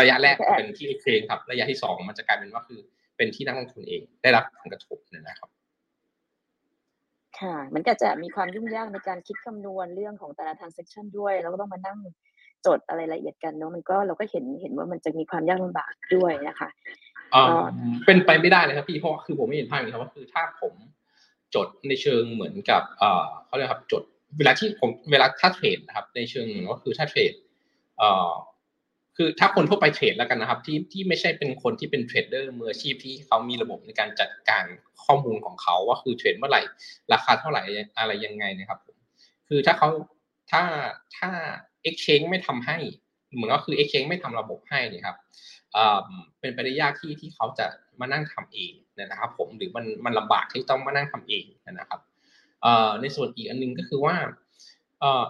[0.00, 2.80] ระยะแรกเป็นที่ exchange ครับ ระยะที่สองมันจะกลายเป็นว่าคือ
[3.16, 5.50] เป็นที่นักลงทุนเองได้รับผลกระทบนะครับ
[7.40, 11.98] ค่ะ มันก็จะมีความยุ่งยากในการคิดคำนวณเรื่องของแต่ละ transaction ด้วย แล้วก็ต้องมานั่ง
[12.66, 16.68] จดอะไรละเอียดกันเนาะมันก็เราก็เห็นเห็นว่ามันจะมีความยากลำบากด้วยนะคะ
[17.32, 17.64] เอ่อ
[18.06, 20.74] เป็นไปไม่ได้เลยครับพี่เพราะว่าคือผมไม่เห็นภาพอย่างนี้ครับว่าคือถ้าผม
[21.54, 24.02] จดในเชิงเหมือนกับเอ่อเขาเรียกครับจด
[24.38, 27.32] เวลาที่ผมเวลาถ้าเทรดนะครับในเชิงก็คือถ้าเทรด
[27.98, 28.32] เอ่อ
[29.22, 34.64] คือถ้าคนทั่วไปเทรดแล้วกันนะครับ ที่ที่ไม่ใช่เป็นคนที่เป็นเทรดเดอร์มืออาชีพที่เขามีระบบในการจัดการ
[35.04, 36.62] ข้อมูลของเขาว่าคือเทรดเมื่อไหร่
[37.12, 37.62] ราคาเท่าไหร่
[37.98, 38.96] อะไรยังไงนะครับผม
[39.48, 39.88] คือถ้าเขา
[40.50, 40.62] ถ้า
[41.18, 41.30] ถ้า
[41.88, 42.78] exchange ไม่ทำให้
[43.34, 45.16] เหมือนก็คือ exchange ไม่ทำระบบให้เนี่ยครับ
[46.40, 47.66] เป็นไปได้ยากที่ที่เขาจะ
[48.00, 52.00] มานั่งทำเองนะครับ ผมหรือมันมันลำบากที่ต้องมานั่งทำเองนะครับ
[53.00, 54.16] ในส่วนอีกอันนึงก็คือว่า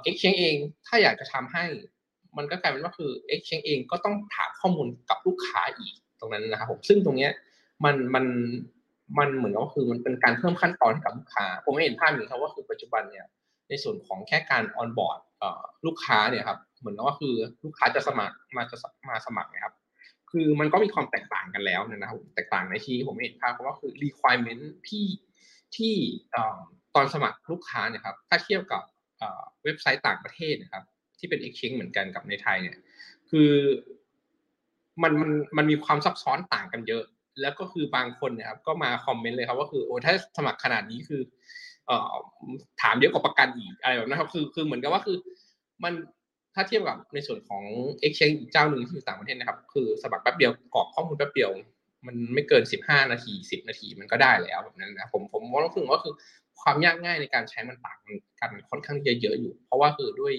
[0.07, 1.65] exchange เองถ้าอยากจะทำให้
[2.39, 7.33] มันก็กลายเป็นว่าคือ exchange เองก็ต้องถามข้อมูลกับลูกค้าอีกตรงนั้นนะครับผมซึ่งตรงเนี้ย
[7.85, 8.25] มันมัน
[9.19, 13.27] มันเหมือนก็คือมันเป็นการเพิ่มขั้นตอนให้กับลูกค้า ผมไม่เห็นภาพอย่างครับว่าคือปัจจุบันเนี่ย
[13.69, 15.21] ในส่วนของแค่การออนบอร์ด
[15.87, 18.77] ลูกค้าเนี่ยครับเหมือนว่าคือลูกค้าจะสมัครมาจะ
[19.09, 19.75] มาสมัครนะครับ
[20.31, 25.07] คือมันก็มีความแตกต่างกันแล้วนะครับแตกต่างในที่ผมไม่เห็นภาพเพราะว่าคือ requirement ที่
[25.77, 25.95] ที่
[26.95, 28.83] ตอนสมัครลูกค้าเนี่ยครับถ้าเทียบกับ
[29.65, 30.85] เว็บไซต์ต่างประเทศนะครับ
[31.21, 32.77] ที่เป็น exchange เหมือนกันกับในไทยเนี่ย
[33.31, 33.51] คือ
[35.03, 37.05] มันมันมันมีความซับซ้อนต่างกันเยอะ
[37.41, 41.23] แล้วก็คือบางคนเนี่ยครับก็มาคอมเมนต์เลยครับว่าคือโอ้ถ้าสมัครขนาดนี้คือ
[41.87, 42.15] เอ่อ
[42.83, 45.17] ถามเยอะกว่าประกันอีกอะไรแบบนั้นครับคือคือเหมือนกับว่าคือ
[45.85, 45.93] มัน
[46.55, 47.65] ถ้าเทียบกับในส่วนของ
[48.03, 51.51] exchange อีกเจ้าหนึ่งที่อยู่ต่างประเทศนะครับ คือสมัครแป๊บเดียวกรอกข้อมูลแป๊บเดียว
[52.07, 56.15] มันไม่เกินสิบห้านาทีสิบนาทีมันก็ได้แล้วแบบนั้นนะผมผมมองว่าคือว่าคือ
[56.63, 57.99] ความยากง่ายในการใช้มันต่าง
[58.41, 60.35] กันค่อนข้างเยอะๆอยู่ เพราะว่าคือด้วย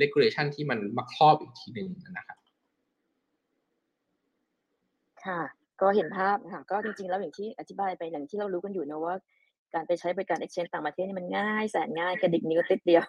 [0.00, 2.38] regulation ที่มันมาครอบอีกทีหนึ่งนะครับ
[5.24, 5.40] ค่ะ
[5.80, 9.14] ก็เห็นภาพค่ะ ก็จริงๆ แล้วอย่างที่อธิบายไปอย่างที่เรารู้กันอยู่นะว่า
[9.74, 13.04] การไปใช้บริการ exchange ต่างประเทศนี่มันง่ายแสนง่ายกระดิกนิ้วติดเดียว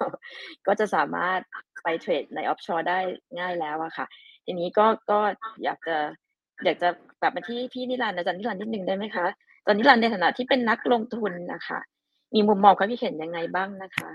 [0.68, 1.40] ก็จะสามารถ
[1.84, 3.00] ไปเทรดใน offshore ได้
[3.40, 4.06] ง่ายแล้วอะค่ะ
[4.46, 5.20] ทีนี้ก็ก็
[5.64, 5.98] อยากจะ
[6.66, 6.90] อยากจะ
[7.22, 9.26] กลับมาที่พี่นิรันดร์อาจารย์นิรันดร์นิดนึงได้ไหมคะ
[9.66, 11.80] ตอนนิรันดร์ในฐานะที่เป็นนักลงทุนนะคะ
[12.34, 14.10] มีมุมมองความคิดเห็นยังไงบ้างนะคะ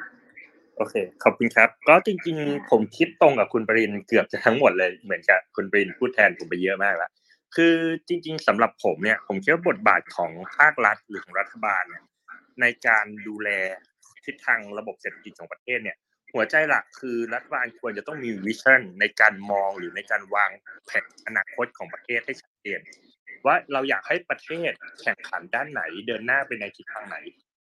[0.81, 7.11] โอเค ขอบคุณครับ ก็จริง ๆ ผมคิดตรงกับคุณปรินเกือบจะทั้งหมดเลยเหมือนกับคุณปรินพูดแทนผมไปเยอะมากแล้ว
[7.57, 7.75] คือ
[8.09, 12.05] จริง ๆสำหรับผมเนี่ย ผมคิดว่าบทบาทของภาครัฐหรือของรัฐบาลเนี่ย
[12.61, 13.49] ในการดูแล
[14.25, 15.97] ทิศทางระบบเศรษฐกิจของประเทศเนี่ย
[16.35, 20.51] หัวใจหลักคือรัฐบาลควรจะต้องมีวิชั่นในการมองหรือในการวาง
[20.87, 22.81] แผนอนาคตของประเทศให้ชัดเจน
[23.47, 27.17] ว่าเราอยากให้ประเทศแข่งขันด้านไหน เดินหน้าไปในทิศทางไหน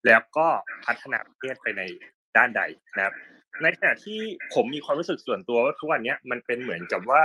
[0.06, 0.48] แล้วก็
[0.86, 1.84] พัฒนาประเทศไปใน
[2.38, 2.62] ด้านใด
[2.97, 3.13] นะครับ
[3.62, 4.19] ในขณะที่
[4.54, 7.23] ผมมีความรู้สึกส่วนตัวว่าทุกวันนี้มันเป็นเหมือนกับว่า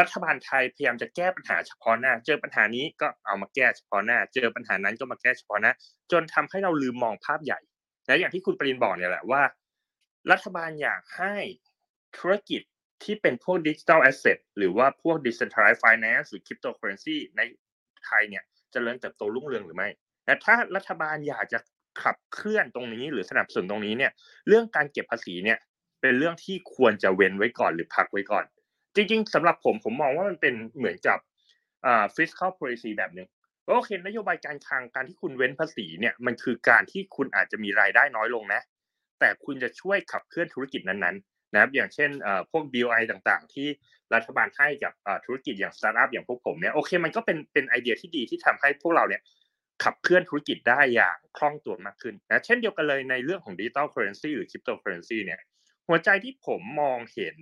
[0.00, 5.72] รัฐบาลไทยพยายามจะแก้ปัญหาเฉพาะหน้า เจอปัญหานี้ก็เอามาแก้เฉพาะหน้า เจอปัญหานั้นก็มาแก้เฉพาะหน้า
[6.12, 7.60] จนทำให้เราลืมมองภาพใหญ่
[8.06, 9.42] และอย่างที่คุณปรินบอกเนี่ยแหละว่า
[10.30, 11.36] รัฐบาลอยากให้
[12.18, 12.62] ธุรกิจ
[13.04, 17.40] ที่เป็นพวกดิจิทัลแอสเซทหรือว่าพวก decentralized finance หรือ cryptocurrency ใน
[18.06, 19.88] ไทยเนี่ยจเจริญเติบโตรุ่งเรืองหรือไม่
[20.26, 21.58] และถ้ารัฐบาลอยากจะ
[22.02, 24.12] ขับเคลื่อนตรงนี้หรือสนับสนุนตรงนี้เนี่ย
[24.48, 25.58] เรื่องการเก็บภาษีเนี่ย
[26.00, 28.44] เป็นเรื่องที่ควรจะเว้นไว้ก่อนหรือพักไว้ก่อน
[28.94, 31.18] จริง ๆสำหรับผมผมมองว่ามันเป็นเหมือนกับ
[31.86, 33.28] อ่า fiscal policy แบบหนึ่ง
[33.66, 38.60] โอเคนโยบายการคลังการที่คุณเว้นภาษีเนี่ยมันคือการที่คุณอาจจะมีรายได้น้อยลงนะ
[39.20, 42.10] แต่คุณจะช่วยขับเคลื่อนธุรกิจนั้นๆนะครับอย่างเช่น
[42.50, 43.68] พวก BOI ต่างๆ ที่
[44.14, 44.92] รัฐบาลให้กับ
[45.24, 49.22] ธุรกิจอย่างสตาร์ทอัพอย่างพวกผมเนี่ยโอเคมันก็เป็นเป็นไอเดียที่ดีที่ทำให้พวกเราเนี่ย
[49.84, 55.40] ขับเคลื่อนธุรกิจได้อย่างคล่องตัวมากขึ้นนะเช่นเดียวกันเลยในเรื่องของ digital currency หรือคริปโตเคอร์เรนซีเนี่ย
[55.88, 57.36] หัวใจที่ผมมองเห็น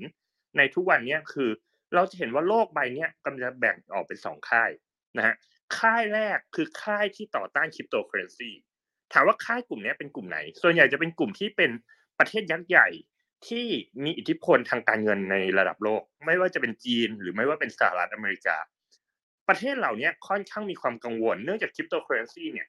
[0.57, 1.51] ในทุกวันนี้คือ
[1.95, 4.71] เราจะเห็นว่าโลกใบนี้กำลังจะแบ่งออกเป็นสองค่าย
[5.17, 5.35] นะฮะ
[5.79, 8.51] ค่ายแรกคือค่ายที่ต่อต้านคริปโตเคอร์เรนซี
[9.13, 11.71] ถามว่าค่ายกลุ่มนี้เป็นกลุ่มไหน ส่วนใหญ่จะเป็นกลุ่มที่เป็น
[12.19, 12.89] ประเทศยักษ์ใหญ่
[13.49, 13.67] ที่
[14.05, 18.57] มีอิทธิพลทางการเงินในระดับโลก ไม่ว่าจะเป็นจีนหรือไม่ว่าเป็นสหรัฐอเมริกา
[19.49, 22.67] ประเทศเหล่านี้ค่อนข้างมีความกังวล เนื่องจากคริปโตเคอร์เรนซีเนี่ย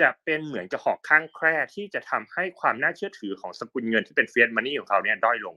[0.00, 5.56] จะเป็นเหมือนกับหอกข้างแคร่ที่จะทำให้ความน่าเชื่อถือของสกุลเงินที่เป็น fiat money ของเขาเนี่ยด้อยลง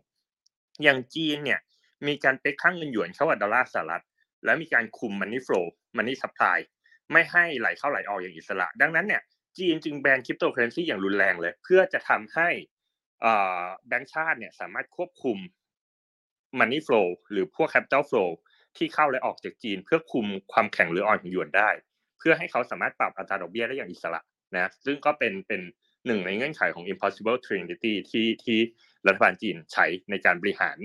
[0.84, 1.60] อย่างจีนเนี่ย
[2.08, 4.04] มีการ peg ค่าเงินหยวนเข้ากับดอลลาร์สหรัฐ
[4.46, 6.58] และมีการคุม money flow money supply
[7.12, 9.22] ไม่ให้ไหลเข้าไหลออกอย่างอิสระ ดังนั้นเนี่ย
[9.58, 12.50] จีนจึงแบนคริปโตเคอร์เรนซีอย่างรุนแรงเลย เพื่อจะทำให้
[13.88, 15.38] แบงก์ชาติเนี่ยสามารถควบคุม
[16.60, 18.30] Money Flow หรือพวก Capital Flow
[18.78, 21.70] ที่เข้าและออกจากจีน เพื่อคุมความแข็งหรืออ่อนของหยวนได้
[22.20, 24.22] เพื่อให้เขาสามารถปรับอัตราดอกเบี้ยได้อย่างอิสระ
[24.56, 25.62] นะซึ่งก็เป็นเป็น
[26.06, 28.60] หนึ่งในเงื่อนไขของ impossible trinity ที่ที่
[29.08, 30.78] รัฐบาลจีนใช้ในการบริหาร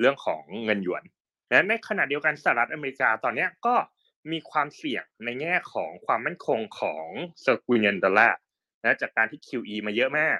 [0.00, 1.02] เรื่องของเงินหยวน
[1.50, 3.74] และในขณะเดียวกันสหรัฐอเมริกาตอนนี้ก็
[4.32, 7.06] มีความเสี่ยงในแง่ของความมั่นคงของ
[7.44, 8.38] สกุลเงินดอลลาร์
[8.84, 10.38] นะจากการที่ QE มาเยอะมาก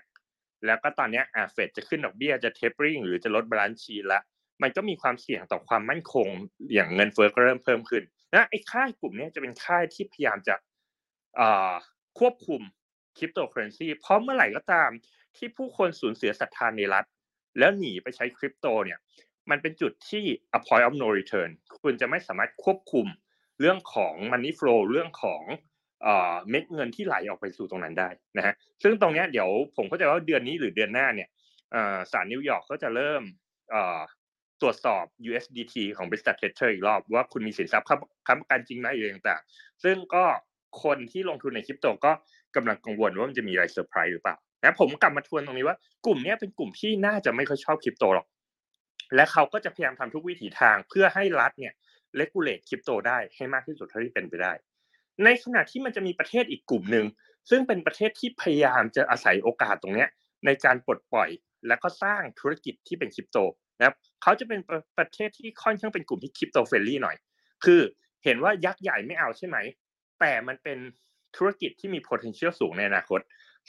[0.66, 4.20] แล้วก็ตอนนี้อ่าเฟดจะขึ้นดอกเบี้ยจะ tapering หรือจะลด balance sheet ละ
[4.64, 6.28] มันก็มีความเสี่ยงต่อความมั่นคง
[6.74, 10.54] อย่างเงินเฟ้อก็เริ่มเพิ่มขึ้นนะไอ้ค่ายกลุ่มนี้จะเป็นค่ายที่พยายามจะ
[12.18, 12.60] ควบคุม
[13.16, 14.90] คริปโตเคอร์เรนซีเพราะเมื่อไหร่ก็ตาม
[15.36, 17.04] ที่ผู้คนสูญเสียศรัทธาในรัฐ
[17.58, 18.98] แล้วหนีไปใช้คริปโตเนี่ย
[19.50, 20.24] มันเป็นจุดที่
[20.58, 21.50] a point of no return
[21.82, 23.06] คุณจะไม่สามารถควบคุม
[23.60, 25.42] เรื่องของ money flow เรื่องของ
[26.50, 31.28] เม็ดเงินที่ไหลออกไปสู่ตรงนั้นได้นะฮะซึ่งตรงนี้เดี๋ยวผมเข้าใจว่าเดือนนี้หรือเดือนหน้าเนี่ย
[32.12, 33.22] ศาลนิวยอร์กก็จะเริ่ม
[34.62, 40.24] ตรวจสอบ USDT ของบริษัท Tether อีกรอบว่าคุณมีสินทรัพย์ค้ำประกันจริงไหมอะไรต่างๆซึ่งก็
[40.82, 42.12] คนที่ลงทุนในคริปโตก็
[42.56, 48.26] กำลังกังวลว่ามันจะมีอะไรเซอร์ไพรส์หรือเปล่านะผมกลับมาทวนตรงนี้ว่ากลุ่มนี้เป็นกลุ่มที่น่าจะไม่ค่อยชอบคริปโตหรอก
[49.14, 51.72] และเขาก็จะพยายามทำทุกวิถีทางเพื่อให้รัฐเนี่ย
[52.16, 54.52] regulate คริปโตได้ให้มากที่สุดเท่าที่เป็นไปได้
[55.24, 57.06] ในขณะที่มันจะมีประเทศอีกกลุ่มหนึ่ง
[57.50, 60.06] ซึ่งเป็นประเทศที่พยายามจะอาศัยโอกาสตรงนี้
[60.46, 61.28] ในการปลดปล่อย
[61.66, 63.38] และก็สร้างธุรกิจที่เป็นคริปโต
[63.78, 64.60] นะครับเขาจะเป็น
[64.98, 67.16] ประเทศที่ค่อนข้างเป็นกลุ่มที่ crypto friendly หน่อย
[67.64, 67.80] คือ
[68.24, 69.56] เห็นว่ายักษ์ใหญ่ไม่เอาใช่ไหม
[70.20, 70.78] แต่มันเป็น
[71.36, 73.20] ธุรกิจที่มี potential สูงในอนาคต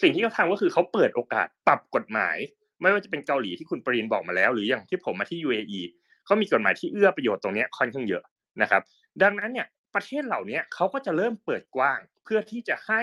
[0.01, 2.37] สิ่งที่เขาทำก็คือเขาเปิดโอกาสปรับกฎหมาย
[2.81, 5.81] ไม่ว่าจะเป็นเกาหลีที่คุณปรินบอกมาแล้ว หรืออย่างที่ผมมาที่ UAE
[6.25, 8.23] เขามีกฎหมายที่เอื้อประโยชน์ตรงนี้ค่อนข้างเยอะ
[8.61, 8.81] นะครับ
[9.21, 13.01] ดังนั้นเนี่ยประเทศเหล่านี้เขาก็จะเริ่มเปิดกว้างเพื่อที่จะให้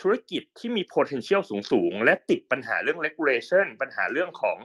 [0.00, 1.40] ธุรกิจที่มี potential
[1.72, 4.58] สูงๆและติดปัญหาเรื่อง regulation ปัญหาเรื่องของ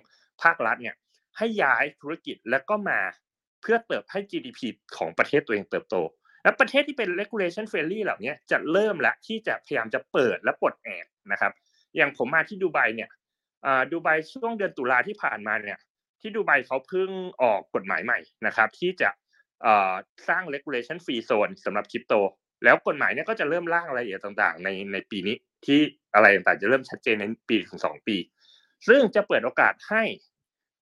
[0.44, 0.96] ภาครัฐเนี่ย
[1.38, 3.00] ให้ย้ายธุรกิจแล้วก็มา
[3.62, 4.60] เพื่อเติบให้ GDP
[4.98, 5.96] ของประเทศตัวเองเติบโต
[6.44, 11.52] และประเทศที่เป็น regulation friendly เหล่านี้จะเริ่มและที่จะพยายามจะเปิดและปลดแอกนะครับ
[11.96, 13.10] อย่างผมมาที่ดูไบเนี่ย
[13.92, 15.80] ดูไบช่วงเดือนตุลาที่ผ่านมาเนี่ย
[16.22, 17.10] ที่ดูไบเขาเพิ่ง
[17.42, 19.10] ออกกฎหมายใหม่นะครับ ที่จะ
[20.30, 22.14] สร้าง regulation free zone สำหรับคริปโต
[22.64, 25.80] แล้วกฎหมายเนี่ยก็จะเริ่มร่างรายละเอียดต่างๆ ในในปีนี้ที่
[26.16, 28.18] อะไรต่างๆจะเริ่มชัดเจนในปีถึงสองปี
[28.88, 30.04] ซึ่งจะเปิดโอกาสให้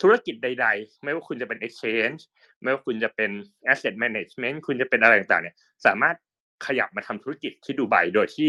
[0.02, 2.22] ธุรกิจใด ๆ ไม่ว่าคุณจะเป็น exchange
[2.62, 3.32] ไม่ว่าคุณจะเป็น
[3.72, 6.16] asset management คุณจะเป็นอะไรต่างๆเนี่ยสามารถ
[6.66, 8.48] ขยับมาทำธุรกิจที่ดูไบโดยที่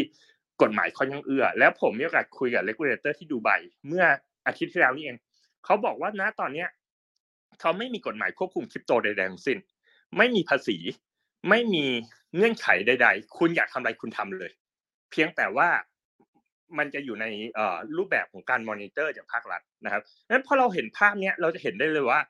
[0.62, 3.50] กฎหมายค่อนข้างเอื้อ แล้วผมมีโอกาสคุยกับ regulator ที่ดูไบ
[3.88, 4.04] เมื่อ
[4.46, 5.18] อาทิตย์ที่แล้วนี่เอง
[5.64, 6.68] เขาบอกว่าณตอนเนี้ย
[7.60, 9.58] เขาไม่มีกฎหมายควบคุมคริปโตใดๆทั้งสิ้น
[10.16, 10.76] ไม่มีภาษี
[11.48, 11.84] ไม่มี
[12.34, 14.52] เงื่อนไขใด ๆ คุณอยากทำอะไรคุณทำเลย
[15.10, 15.68] เพียงแต่ว่า
[16.78, 17.26] มันจะอยู่ใน
[17.96, 22.20] รูปแบบของการมอนิเตอร์จากภาครัฐนะครับนั้นพอเราเห็นภาพนี้เราจะเห็นได้เลยว่า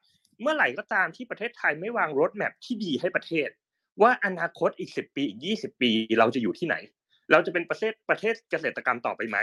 [0.41, 3.49] เมื่อไหร่ก็ตามที่ประเทศไทยไม่วาง roadmap ที่ดีให้ประเทศ
[4.03, 6.77] ว่าอนาคตอีกสิบปีอีกยี่สิบปี เราจะอยู่ที่ไหน
[7.31, 9.39] เราจะเป็นประเทศประเทศเกษตรกรรมต่อไปไหม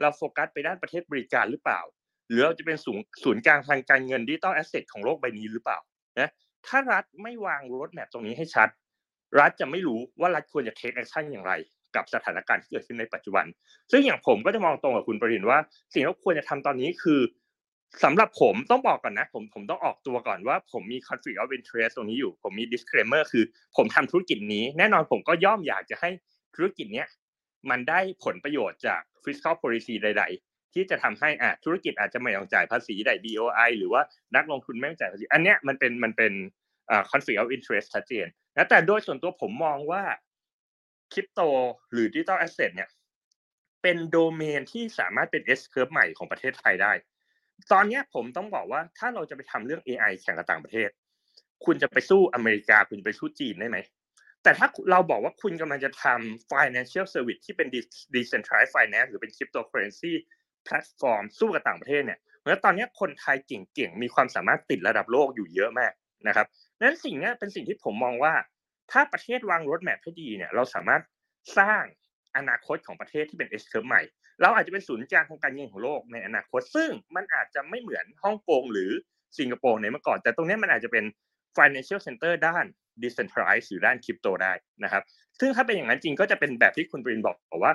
[0.00, 1.80] เราโฟกัสไปด้านประเทศบริการหรือเปล่า
[2.28, 5.78] หรือเราจะเป็นศูนย์ศูนย์กลางทางการเงิน digital asset ของโลกใบนี้หรือเปล่า
[6.18, 6.30] นะ
[6.66, 8.68] ถ้ารัฐไม่วาง roadmap ตรงนี้ให้ชัด
[9.38, 11.52] รัฐจะไม่รู้ว่ารัฐควรจะ take action อย่างไร
[11.96, 13.46] กับสถานการณ์ที่เกิดขึ้นในปัจจุบัน
[13.90, 15.58] ซึ่งอย่างผมก็จะมองตรงกับคุณปรินว่า
[15.92, 17.20] สิ่งที่ควรจะทำตอนนี้คือ
[18.04, 23.44] สำหรับผมต้องบอกก่อนนะ ผมผมต้องออกตัวก่อนว่าผมมี conflict of interest ตรงนี้อยู่ ผมมี disclaimer คือ
[23.76, 26.10] ผมทำธุรกิจนี้ แน่นอนผมก็ย่อมอยากจะให้
[26.54, 27.08] ธุรกิจเนี้ย
[27.70, 34.02] มันได้ผลประโยชน์จาก fiscal policy ใด ๆที่จะทำให้อะธุรกิจอาจจะไม่ต้องจ่ายภาษีได้ BOI หรือว่า
[34.36, 36.32] นักลงทุนไม่ต้องจ่ายภาษี อันเนี้ยมันเป็นมันเป็น
[36.90, 40.02] อ่า conflict of interest ชัดเจนนะแต่โดยส่วนตัวผมมองว่า
[41.12, 41.40] คริปโต
[41.92, 42.90] หรือ digital asset เนี่ย
[43.82, 46.92] เป็นโดเมนที่สามารถเป็น S curve ใหม่ของประเทศไทยได้
[47.72, 50.88] ตอนนี้ผมต้องบอกว่าถ้าเราจะไปทำเรื่อง AI แข่งกับต่างประเทศ
[51.64, 53.78] คุณจะไปสู้อเมริกาคุณไปสู้จีนได้ไหม
[54.42, 57.68] แต่ถ้าเราบอกว่าคุณกำลังจะทำ financial service ที่เป็น
[58.14, 60.12] decentralized finance หรือเป็น cryptocurrency
[60.66, 65.92] platform สู้กับต่างประเทศเนี่ยเพราะตอนนี้คนไทยเก่งๆ มีความสามารถติดระดับโลกอยู่เยอะมาก
[66.28, 66.46] นะครับ
[66.80, 68.32] นั้นสิ่งนี้เป็นสิ่งที่ผมมองว่า
[68.92, 71.02] ถ้าประเทศวางรถแมพให้ดีเนี่ย เราสามารถ
[71.58, 71.84] สร้าง
[72.36, 74.02] อนาคตของประเทศที่เป็น S curve ใหม่
[74.42, 78.90] เราอาจจะเป็นศูนย์กลางทางการเงินของโลกในอนาคต ซึ่งมันอาจจะไม่เหมือนฮ่องกงหรือ
[79.38, 81.04] สิงคโปร์ในเมื่อก่อน แต่ตรงนี้มันอาจจะเป็น
[81.56, 82.64] financial center ด้าน
[83.02, 84.52] decentralized หรือด้านคริปโตได้
[84.84, 85.02] นะครับ
[85.40, 87.72] ซึ่งถ้าเป็นอย่างนั้นจริงก็จะเป็นแบบที่คุณปรินบอกบอกว่า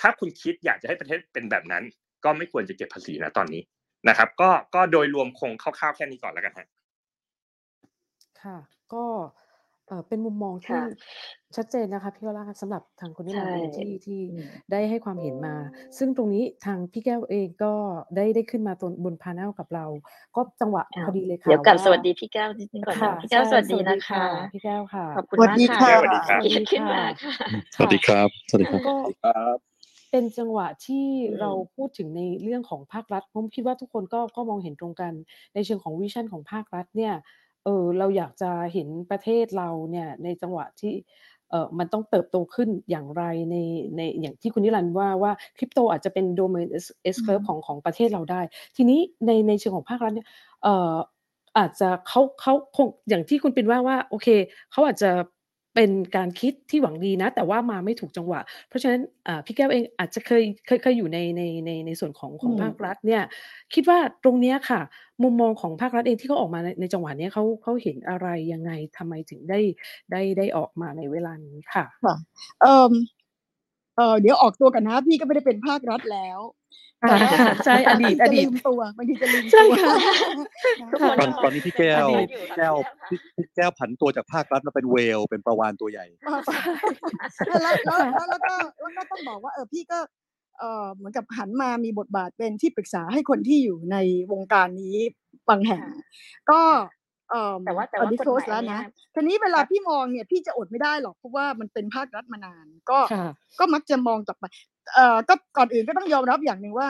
[0.00, 1.84] ถ้าคุณคิดอยากจะให้ประเทศเป็นแบบนั้น
[2.24, 3.62] ก็ไม่ควรจะเก็บภาษีนะตอนนี้
[4.08, 6.68] นะครับ ก็ก็โดยรวมคงคร่าวๆแค่นี้ก่อนแล้วกันฮะ
[8.40, 8.56] ค่ะ
[8.94, 9.04] ก็
[9.92, 10.84] เอ่อเป็นมุมมองที่ค่ะ
[11.56, 15.54] ชัดเจนนะคะพี่วราสำหรับทางคุณนิรันดร์เองใช่ที่ที่อืม ได้ให้ความเห็นมา
[15.98, 17.72] ซึ่งตรงนี้ทางพี่แก้วเองก็
[18.16, 19.86] ได้ได้ขึ้นมาตนบนพาแนลกับเรา
[20.36, 27.34] ก็จังหวะค่ะพอดีเลยค่ะเดี๋ยวกลับว่า สวัสดีพี่แก้วนิดนึงก่อนค่ะ นะพี่แก้วใช่ สวัสดีนะคะ พี่แก้วค่ะ ขอบคุณสวัสมากดีค่ะค่ะ สวัสดีครับเกียรติขึ้นมาค่ะ
[27.74, 29.56] สวัสดีครับ สวัสดีครับ ก็ครับ
[30.10, 35.12] เป็นจังหวะที่อืมเราพูดถึงในเรื่องของภาครัฐผมคิดว่าทุกคนก็ก็มองเห็นตรงกัน
[35.54, 37.14] ในเชิงของวิชั่นของภาครัฐเนี่ย
[37.64, 40.94] เออ เราอยากจะเห็นประเทศเราเนี่ย ในจังหวะที่
[41.50, 43.56] เออมันต้องเติบโตขึ้นอย่างไรใน
[43.96, 46.66] ในอย่างที่คุณนิรันดร์ว่าว่าคริปโตอาจจะเป็นโดเมน
[47.14, 48.40] S curve ของของประเทศเราได้
[48.76, 50.28] ทีนี้ในในเชิงของภาครัฐเนี่ย
[50.62, 50.96] เอ่อ
[51.58, 54.28] อาจจะเขาเขาคงอย่างที่คุณปินว่าว่า โอเค
[54.72, 55.10] เขาอาจจะ
[55.74, 63.22] เป็นการคิดที่หวังดีนะ แต่ว่ามาไม่ถูกจังหวะ เพราะฉะนั้นอ่าพี่แก้วเองอาจจะเคยเคยเคยอยู่ในในในในส่วนของของอืมภาครัฐเนี่ย
[63.74, 64.80] คิดว่าตรงเนี้ยค่ะ
[65.22, 69.60] มุมมองของภาครัฐเองที่เขาออกมาในในจังหวะเนี้ยเขาเขาเห็นอะไรยังไงทำไมถึงได้
[70.10, 72.14] ได้ได้ออกมาในเวลานี้ค่ะค่ะ
[72.60, 72.92] เอ่อ
[73.96, 76.40] เอ่อเดี๋ยวออกตัวกันนะพี่ก็ไม่ได้เป็นภาครัฐแล้ว
[77.02, 79.96] ค่ะแต่ว่าใช่อดีตบางอทีดีจะตลืมตัวบางทีจะลืมใช่ตัวค่ะ
[80.90, 82.74] ทุกค่ะคนตอนตอนนี้พี่แก้วอดีตพี่แก้ว
[83.08, 86.06] พี่พี่แก้วผันตัวจากภาครัฐมาเป็นเวล เป็นประวานตัวใหญ่
[87.48, 89.98] แล้วแล้วแล้วแล้วก็แล้วก็ต้องบอกว่าเออพี่ก็
[90.58, 93.96] เออเหมือนกับหันมามีบทบาทเป็นที่ปรึกษาให้คนที่อยู่ใน
[94.32, 94.96] วงการนี้
[95.48, 95.82] บางแห่ง
[96.50, 96.60] ก็
[97.32, 103.26] เออแต่ว่าแต่ว่าดิกโคฎหสมายแล้วเนี่นะยทีนี้เวลาพี่มองเนี่ยพี่จะอดไม่ได้หรอกเพราะว่ามันเป็นภาครัฐมานาน ก็ค่ะ
[103.58, 104.44] ก็มักจะมองกลับไป
[104.94, 106.88] เอ่อก็ก่อนอื่นก็ต้องยอมรับอย่างหนึ่งว่า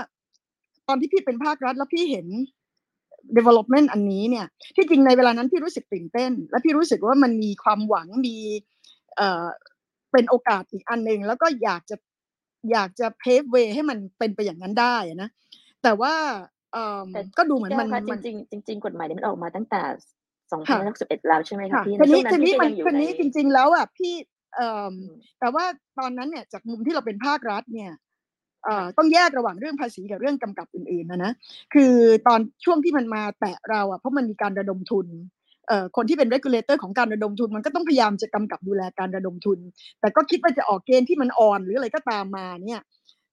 [0.88, 2.26] ตอนที่พี่เป็นภาครัฐแล้วพี่เห็น
[3.37, 8.37] development อันนี้เนี่ย ที่จริงในเวลานั้นพี่รู้สึกตื่นเต้น และพี่รู้สึกว่ามันมีความหวังมี
[9.16, 9.44] เอ่อ
[10.12, 11.96] เป็นโอกาสอีกอันหนึ่งแล้วก็อยากจะ
[12.72, 15.31] อยากจะ pave way ให้มันเป็นไปอย่างนั้นได้อะนะ
[15.83, 16.14] แต่ว่า
[16.72, 19.83] เอ่อแต่ก็ดูเหมือนแก้มัวนคะจมันริงๆจริงๆกฎหมายนี้มันออกมาตั้งแต่
[20.68, 24.14] ค่ะ2011แล้วใช่ไหมคะค่ะพี่ทีในช่นี้วงนั้ทีนนี้พี่ก็มันยังอยู่ทีในนี้จริง ๆ แล้วอะพี่
[24.56, 25.64] เอ่ออืมแต่ว่า
[25.98, 27.90] ตอนนั้นเนี่ยจากมุมที่เราเป็นภาครัฐเนี่ย
[28.64, 31.32] เอ่อต้องแยกระหว่างเรื่องภาษีกับเรื่องกำกับอื่นๆนะนะ
[31.74, 31.94] คือ
[32.26, 35.06] ตอนช่วงที่มันมาแตะเราอะเพราะมันมีการระดมทุน
[35.68, 39.58] เอ่อคนที่เป็น regulator ของการระดมทุน มันก็ต้องพยายามจะกำกับดูแลการระดมทุน
[40.00, 42.80] แต่ก็คิดว่าจะออกเกณฑ์ที่มันอ่อนหรืออะไรก็ตามมาเนี่ย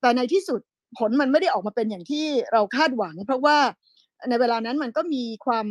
[0.02, 0.60] แต่ในที่สุด
[0.98, 3.58] ผลมันไม่ได้ออกมาเป็นอย่างที่เราคาดหวัง เพราะว่า
[4.30, 5.68] ในเวลานั้นมันก็มีความ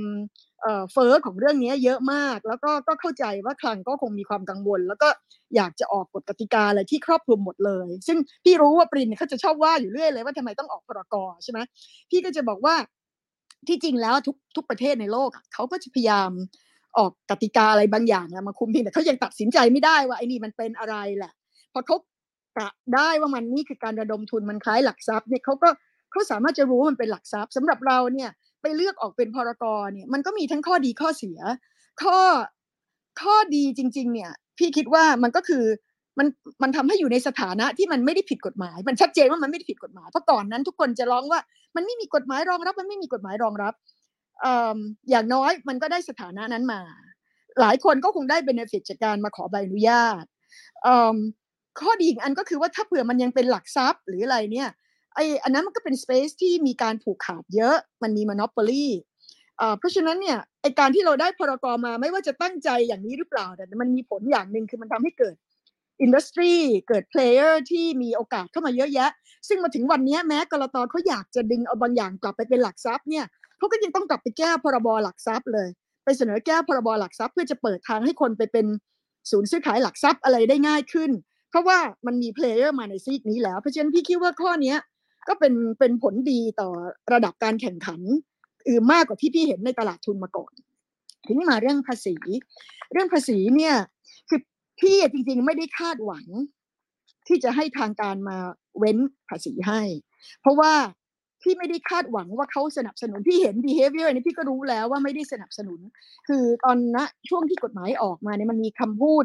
[0.63, 5.09] เอ่อเฟ้อของเรื่องนี้เยอะมาก แล้วก็ก็เข้าใจว่าคลังก็คงมีความกังวล แล้วก็
[5.57, 11.59] อยากจะออกกฎกติกาอะไรที่ครอบคลุมหมดเลย ซึ่งพี่รู้ว่าปรินเนี่ยเขาจะชอบว่าอยู่เรื่อยเลยว่าทำไมต้องออกพรกรใช่ไหม
[12.11, 12.75] พี่ก็จะบอกว่า
[13.69, 16.31] ที่จริงแล้วทุกทุกประเทศในโลกเขาก็จะพยายาม
[16.99, 21.33] ออกกติกาอะไรบางอย่างอะมาคุมเพียงแต่เขายังตัดสินใจไม่ได้ว่าไอ้นี่มันเป็นอะไรแหละ
[21.73, 21.97] พอเขา
[22.57, 25.69] กะได้ว่ามันนี่คือการระดมทุนมันคล้ายหลักทรัพย์เนี่ยเขาก็
[26.11, 28.31] เขาสามารถจะรู้ว่ามันเป็นหลักทรัพย์สำหรับเราเนี่ย
[28.63, 31.39] ไปเลือกออกเป็นพรกรเนี่ย มันก็มีทั้งข้อดีข้อเสีย
[32.03, 32.19] ข้อ
[33.23, 35.65] ข้อดีจริง ๆ เนี่ย พี่คิดว่ามันก็คือ
[36.19, 36.27] มัน
[36.63, 41.41] มันทำให้อยู่ในสถานะที่มันไม่ได้ผิดกฎหมาย มันชัดเจนว่ามันไม่ได้ผิดกฎหมายเพราะก่อนนั้นทุกคนจะร้องว่า
[41.77, 43.75] มันไม่มีกฎหมายรองรับ มันไม่มีกฎหมายรองรับ
[44.45, 44.47] อ
[45.11, 46.81] อย่างน้อยมันก็ได้สถานะนั้นมา
[47.61, 50.25] หลายคนก็คงได้เบนฟิตจากการมาขอใบอนุญาต
[51.81, 54.69] ข้อดีอีกอันก็คือว่าถ้าเผื่อมันยังเป็นหลักทรัพย์หรืออะไรเนี่ย
[55.19, 58.87] ไออันนั้นมันก็เป็นสเปซที่มีการผูกขาดเยอะมันมีมอนอป o l ลี
[59.79, 65.35] เพราะฉะนั้นเนี่ยไอการที่เราได้พรกมาไม่ว่าจะตั้งใจอย่างนี้หรือเปล่าแต่มันมีผลอย่างหนึ่งคือมันทำให้เกิด
[66.01, 66.53] industry
[66.89, 69.11] เกิด player ที่มีโอกาสเข้ามาเยอะแยะ
[69.49, 73.25] ซึ่งมาถึงวันนี้แม้กลตเขาอยากจะดึงเอาบางอย่างกลับไปเป็นหลักทรัพย์เนี่ย
[73.59, 75.69] เขาก็ยังต้องกลับไปแก้พรบหลักทรัพย์เลย
[76.05, 78.67] ไปเสนอแก้พรบหลักทรัพย์ เพื่อจะเปิดทางให้คนไปเป็น
[79.31, 81.11] ศูนย์ซื้อขายหลักทรัพย์อะไรได้ง่ายขึ้น
[81.51, 84.75] เพราะว่ามันมี player มาในซีกนี้แล้วเพราะฉะนั้นพี่คิดว่าข้อเนี้
[85.29, 86.69] ก็เป็นเป็นผลดีต่อ
[87.13, 88.01] ระดับการแข่งขัน
[88.67, 90.53] อือมากกว่าที่พี่เห็นในตลาดทุนมาก่อน
[91.27, 92.17] ทีนี้มาเรื่องภาษี
[92.93, 93.75] เรื่องภาษีเนี่ย
[94.29, 94.41] คือ
[94.81, 96.27] พี่จริงๆไม่ได้คาดหวัง
[97.27, 98.37] ที่จะให้ทางการมา
[98.79, 99.83] เว้นภาษีให้
[100.41, 100.73] เพราะว่า
[101.43, 105.81] พี่ไม่ได้คาดหวังว่าเขาสนับสนุนพี่เห็น behavior นี่พี่ก็รู้แล้วว่าไม่ได้สนับสนุน
[106.29, 109.25] คือตอนนะช่วงที่กฎหมายออกมาเนี่ยมันมีคำพูด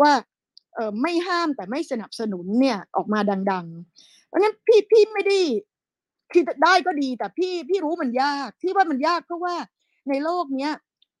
[0.00, 0.12] ว่า
[0.74, 3.20] เออไม่ห้ามแต่ไม่สนับสนุนเนี่ยออกมา
[3.52, 3.66] ดัง
[4.02, 5.40] ๆ เพราะงั้นพี่พี่ไม่ได้
[6.32, 9.54] คือได้ก็ดีแต่พี่พี่รู้มันยากที่ว่ามันยากเพราะว่า
[10.08, 10.72] ในโลกเนี้ย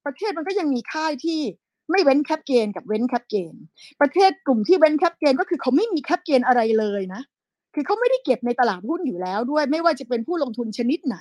[0.04, 1.40] ประเทศมันก็ยังมีค่ายที่
[1.90, 3.54] ไม่เว้น cap gain กับเว้น cap gain
[4.00, 7.22] ประเทศกลุ่มที่เว้น cap gain ก็คือเขาไม่มี cap gain อะไรเลยนะ
[7.74, 11.18] คือเขาไม่ได้เก็บในตลาดหุ้นอยู่แล้วด้วย ไม่ว่าจะเป็นผู้ลงทุนชนิดไหน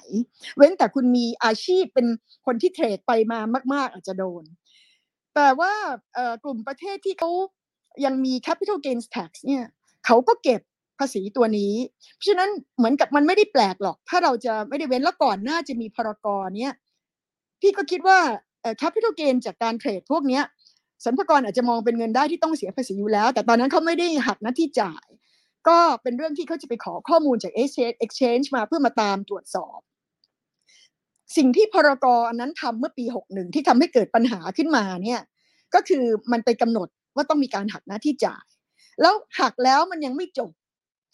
[0.57, 2.07] เว้นแต่คุณมีอาชีพเป็น
[2.45, 3.39] คนที่เทรดไปมา
[3.73, 4.43] มาก ๆ อาจจะโดน
[5.35, 5.73] แต่ว่า
[6.43, 7.31] กลุ่มประเทศที่เขา
[8.05, 9.63] ยังมี capital gains tax เนี่ย
[10.05, 10.61] เขาก็เก็บ
[10.99, 11.73] ภาษีตัวนี้
[12.15, 16.73] เพราะฉะนั้นเหมือนกับมันไม่ได้แปลกหรอก ถ้าเราจะไม่ได้เว้นแล้วก่อนหน้าจะมีพรกรเนี่ย
[17.61, 18.19] พี่ก็คิดว่า
[18.61, 20.43] เอ่อ capital gain จากการเทรดพวกเนี้ย
[21.03, 25.07] สรรพากรอาจจะมองเป็นเงินได้ที่ต้องเสียภาษีอยู่แล้ว แต่ตอนนั้นเขาไม่ได้หักหน้าที่จ่าย
[25.67, 27.51] ก็เป็นเรื่องที่เขาจะไปขอข้อมูลจาก
[28.03, 29.79] exchange มาเพื่อมาตามตรวจสอบ
[31.37, 35.21] สิ่งที่พรกอันนั้นทำเมื่อปี 61 ที่ทำให้เกิดปัญหาขึ้นมาเนี่ย
[35.73, 38.45] ก็คือมันไปกำหนดว่าต้องมีการหักหน้าที่จ่าย
[39.01, 40.51] แล้วหักแล้วมันยังไม่จบ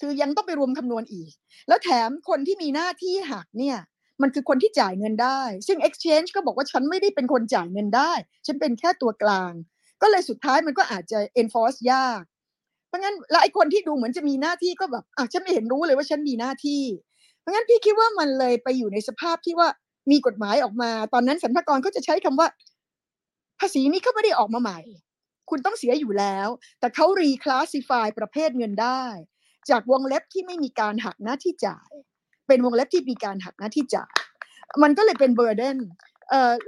[0.02, 1.32] คือยังต้องไปรวมคำนวณอีก
[1.68, 3.78] แล้วแถมคนที่มีหน้าที่หักเนี่ย
[4.22, 8.12] มันคือคนที่จ่ายเงินได้ ซึ่ง exchange ก็บอกว่าฉันไม่ได้เป็นคนจ่ายเงินได้
[8.46, 9.54] ฉันเป็นแค่ตัวกลาง
[10.02, 12.22] ก็เลยสุดท้ายมันก็อาจจะ enforce ยาก
[12.88, 16.84] เพราะงั้นแล้วไอ้คนที่ดูเหมือนจะมีหน้าที่ก็แบบอะฉันไม่เห็นรู้เลยว่าฉันมีหน้าที่
[17.42, 19.68] เพราะงั้นพี่คิดว่ามันเลยไปอยู่ในสภาพที่ว่า
[20.12, 22.48] มีกฎหมายออกมา ตอนนั้นสรรพากรก็จะใช้คำว่า
[23.60, 24.80] ภาษีนี้เขาไม่ได้ออกมาใหม่
[25.50, 26.48] คุณต้องเสียอยู่แล้ว
[26.80, 29.04] แต่เขารีคลาสสิฟายประเภทเงินได้
[29.70, 31.90] จากวงเล็บที่ไม่มีการหักหน้าที่จ่าย
[32.48, 34.14] เป็นวงเล็บที่มีการหักหน้าที่จ่าย
[34.84, 35.78] มันก็เลยเป็นเบอร์เดน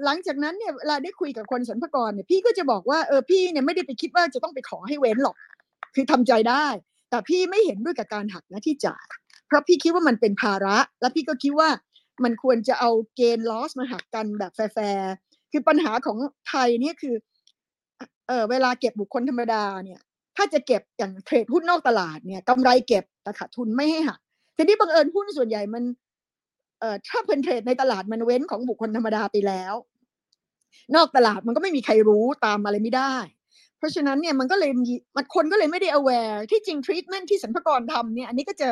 [0.05, 5.35] หลังจากนั้นเนี่ยเวลาได้คุยกับคนสรรพากรเนี่ยพี่ก็จะบอกว่าเออพี่เนี่ยไม่ได้ไปคิดว่าจะต้องไปขอให้เว้นหรอก
[5.95, 6.65] คือทำใจได้
[7.09, 9.05] แต่พี่ไม่เห็นด้วยกับการหักหน้าที่จ่าย
[9.47, 11.69] เพราะพี่คิดว่ามันเป็นภาระ และพี่ก็คิดว่า
[12.23, 15.13] มันควรจะเอาเกณฑ์ลอสมาหักกันแบบแฟร์
[15.51, 16.17] คือปัญหาของ
[16.49, 17.15] ไทยเนี่ยคือ
[18.27, 19.99] เออเวลาเก็บบุคคลธรรมดาเนี่ย
[20.37, 24.19] ถ้าจะเก็บอย่างเทรดหุ้นนอกตลาดเนี่ยกำไรเก็บแต่ขาดทุนไม่ให้หัก
[24.55, 25.83] ทีนี้บังเอิญหุ้นส่วนใหญ่มัน
[26.79, 29.73] เอ่อถ้าเป็นเทรดในตลาดมันเว้นของบุคคลธรรมดาไปแล้ว
[30.95, 33.15] นอกตลาดมันก็ไม่มีใครรู้ตามอะไรไม่ได้
[33.77, 34.71] เพราะฉะนั้นเนี่ยมันก็เลย
[35.15, 38.69] มันคนก็เลยไม่ได้ aware ที่จริง treatment ที่สรรพากรทำเนี่ยอันนี้ก็จะ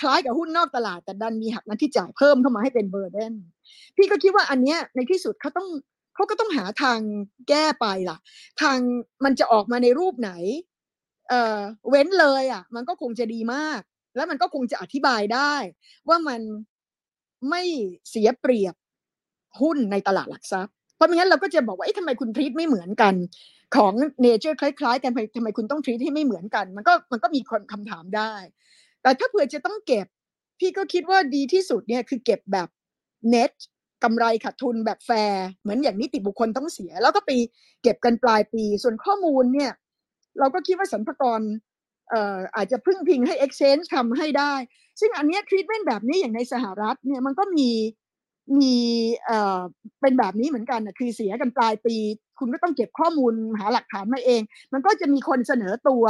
[0.00, 3.32] คล้ายกับหุ้นนอกตลาด แต่ดันมีหักหน้าที่จ่ายเพิ่มเข้ามาให้เป็น burden
[3.96, 5.68] พี่ก็คิดว่าอันเนี้ยในที่สุดเขาต้อง
[6.14, 6.98] เขาก็ต้องหาทาง
[7.48, 8.18] แก้ไปล่ะ
[8.62, 8.78] ทาง
[9.24, 10.32] มันจะออกมาในรูปไหน
[11.28, 13.80] เอ่อเว้นเลยอะ มันก็คงจะดีมาก
[14.16, 15.54] แล้วมันก็คงจะอธิบายได้
[16.08, 16.40] ว่ามัน
[17.50, 17.62] ไม่
[18.10, 18.74] เสียเปรียบ
[19.60, 23.14] หุ้นในตลาดหลักทรัพย์ เพราะไม่งั้นเราก็จะบอกว่าเอ๊ะทำไมคุณ treat ไม่เหมือนกัน
[23.76, 28.32] ของ nature คล้ายๆ กันทำไมทำไมคุณต้อง treat ให้ไม่เหมือนกัน มันก็มันก็มีคนคำถามได้
[29.02, 30.06] แต่ถ้าเผื่อจะต้องเก็บ
[30.58, 32.68] พี่ก็คิดว่าดีที่สุดเนี่ยคือเก็บแบบ
[33.30, 33.50] เน็ต
[34.04, 37.30] กำไรขาดทุนแบบแฟร์เหมือนอย่างนิติบุคคลต้องเสีย แล้วก็ไป
[37.82, 39.72] เก็บกันปลายปี ส่วนข้อมูลเนี่ย
[40.38, 41.40] เราก็คิดว่าสรรพากร
[42.10, 44.54] เอ่ออาจจะพึ่งพิงให้ exchange ทำให้ได้
[45.00, 47.70] ซึ่งอันนี้ย treatment แบบนี้อย่างในสหรัฐเนี่ยมันก็มี
[48.58, 48.76] มี
[49.26, 49.60] เอ่อ
[50.00, 51.96] เป็นแบบนี้เหมือนกันนะคือเสียกันปลายปี
[52.38, 54.42] คุณก็ต้องเก็บข้อมูลหาหลักฐานมาเอง
[54.72, 56.04] มันก็จะมีคนเสนอตัว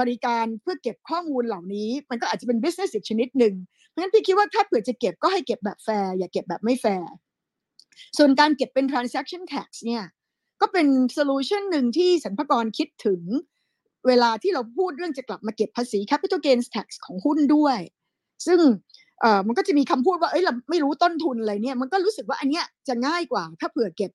[0.00, 3.54] บริการเพื่อเก็บข้อมูลเหล่านี้ มันก็อาจจะเป็น business อีกชนิดหนึ่ง
[3.88, 7.10] เพราะฉะนั้นพี่คิดว่าถ้าเผื่อจะเก็บก็ให้เก็บแบบแฟร์อย่าเก็บแบบไม่แฟร์
[8.18, 10.04] ส่วนการเก็บเป็น transaction tax เนี่ย
[10.60, 13.22] ก็เป็น solution หนึ่งที่สรรพากรคิดถึง
[14.06, 17.78] เวลาที่เราพูดเรื่องจะกลับมาเก็บภาษี capital gains tax ของหุ้นด้วย
[18.46, 18.60] ซึ่ง
[19.20, 24.10] เอ่อมันก็จะมีคำพูดว่าเอ้ยเราไม่รู้ต้นทุนอะไรเนี่ยมันก็รู้สึกว่าอันเนี้ยจะง่ายกว่า ถ้าเผื่อเก็บ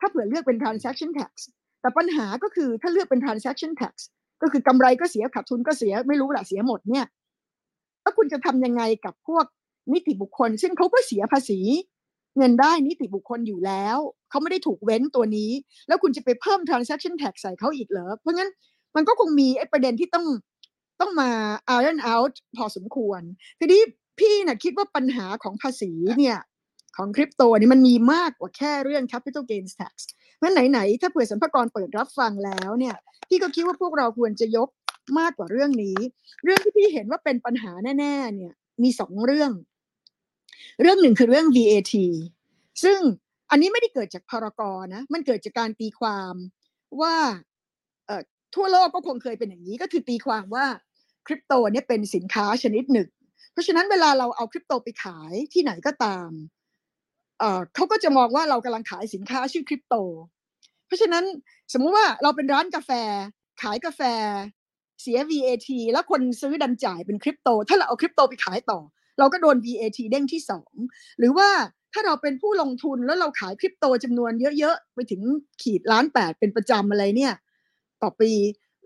[0.00, 1.32] ถ้าเผื่อเลือกเป็น transaction tax
[1.80, 3.94] แต่ปัญหาก็คือถ้าเลือกเป็น transaction tax
[4.42, 7.06] ก็คือกำไรก็เสียขาดทุนก็เสียไม่รู้แหละเสียหมดเนี่ย
[8.02, 9.44] แล้วคุณจะทำยังไงกับพวก
[9.92, 11.60] นิติบุคคล ซึ่งเขาก็เสียภาษี
[12.36, 13.98] เงินได้นิติบุคคลอยู่แล้ว
[14.30, 15.50] เขาไม่ได้ถูกเว้นตัวนี้
[15.88, 18.50] แล้วคุณจะไปเพิ่ม transaction tax ใส่เขาอีกเหรอเพราะงั้น
[18.96, 20.26] มันก็คงมีไอ้ประเด็นที่ต้อง
[21.00, 21.30] ต้องมา
[21.78, 23.22] iron out พอสมควร
[23.58, 23.80] ทีนี้
[24.18, 26.38] พี่นะคิดว่าปัญหาของภาษีเนี่ย
[26.96, 29.94] ของคริปโตนี่มันมีมากกว่าแค่เรื่อง capital gains tax
[30.36, 32.96] เพราะไหนๆถ้าเผื่อสัมภากรเปิดรับฟังแล้วเนี่ย
[33.28, 34.68] พี่ก็คิดว่าพวกเราควรจะยก
[35.18, 35.96] มากกว่าเรื่องนี้
[36.44, 39.52] เรื่องที่พี่เห็นว่าเป็นปัญหาแน่ ๆ เนี่ยมีสองเรื่อง
[40.80, 41.94] เรื่องหนึ่งคือเรื่อง VAT
[42.84, 42.98] ซึ่ง
[43.50, 46.34] อันนี้ไม่ได้เกิดจากพรกรนะ มันเกิดจากการตีความ
[47.00, 47.16] ว่า
[48.54, 50.66] ทั่วโลกก็คงเคยเป็นอย่างนี้ก็คือตีความว่า
[51.26, 53.08] คริปโตเนี่ยเป็นสินค้าชนิดหนึ่ง
[53.52, 56.30] เพราะฉะนั้นเวลาเราเอาคริปโตไปขายที่ไหนก็ตาม
[57.38, 59.94] เอ่อเขาก็จะมองว่าเรากำลังขายสินค้าชื่อคริปโต
[60.86, 61.24] เพราะฉะนั้น
[61.72, 62.90] สมมุติว่าเราเป็นร้านกาแฟ
[63.62, 64.02] ขายกาแฟ
[65.02, 68.80] เสีย VAT แล้วคนซื้อดันจ่ายเป็นคริปโต ถ้าเราเอาคริปโตไปขายต่อ
[69.18, 70.72] เราก็โดน VAT เด้งที่สอง
[71.18, 71.48] หรือว่า
[71.92, 75.22] ถ้าเราเป็นผู้ลงทุนแล้วเราขายคริปโตจำนวนเยอะๆ ไปถึง
[75.62, 77.34] ขีดล้านแปดเป็นประจำอะไรเนี่ย
[78.02, 78.32] ต่อปี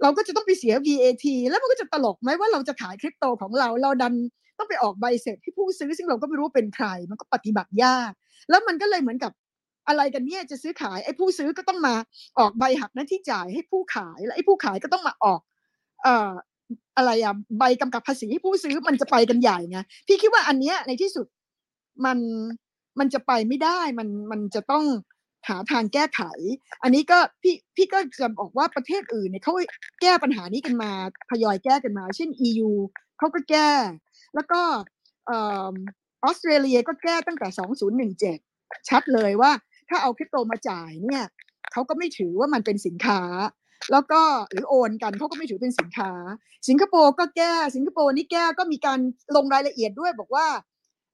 [0.03, 4.15] เราก็จะต้องไปเสีย VAT แล้วมันก็จะตลกไหมว่าเราจะขายคริปโตของเรา เราดัน
[4.59, 8.13] ต้องไปออกใบเสร็จให้ผู้ซื้อซึ่งเราก็ไม่รู้เป็นใคร มันก็ปฏิบัติยาก
[8.51, 9.33] แล้วมันก็เลยเหมือนกับ
[9.89, 11.95] อะไรกันเนี่ยจะซื้อขายไอ้ผู้ซื้อก็ต้องมา
[12.39, 15.41] ออกใบหักหน้าที่จ่ายให้ผู้ขายแล้วไอ้ผู้ขายก็ต้องมาออก
[16.03, 16.31] เอ่อ
[16.97, 21.27] อะไรอะใบกำกับภาษีให้ผู้ซื้อมันจะไปกันใหญ่ไงพี่คิดว่าอันเนี้ยในที่สุด
[22.05, 22.19] มัน
[22.99, 24.85] มันจะไปไม่ได้มันมันจะต้อง
[25.49, 26.23] หาทางแก้ไข
[26.83, 29.55] อันนี้ก็พี่พี่ก็จะบอกว่าประเทศอื่นเนี่ยเขา
[30.03, 30.91] แก้ปัญหานี้กันมา
[31.31, 32.71] ทยอยแก้กันมา เช่น EU
[33.19, 33.71] เขาก็แก้
[34.35, 34.61] แล้วก็
[35.31, 35.33] อ
[36.25, 37.49] อสเตรเลียก็แก้ตั้งแต่
[38.19, 39.51] 2017 ชัดเลยว่า
[39.89, 41.27] ถ้าเอาคริปโตมาจ่ายเนี่ย
[41.73, 43.21] เขาก็ไม่ถือว่ามันเป็นสินค้า
[43.93, 44.23] แล้วก็
[44.53, 46.11] หรือโอนกันเขาก็ไม่ถือเป็นสินค้า
[46.69, 48.99] สิงคโปร์ก็แก้สิงคโปร์นี่แก้ก็มีการ
[49.37, 50.47] ลงรายละเอียดด้วยบอกว่า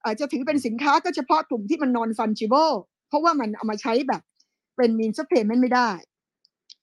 [0.04, 2.74] อาจจะถือเป็นสินค้าก็เฉพาะกลุ่มที่มัน non fungible
[3.12, 4.22] เพราะว่ามันเอามาใช้แบบ
[4.76, 5.90] เป็น means of payment ไม่ได้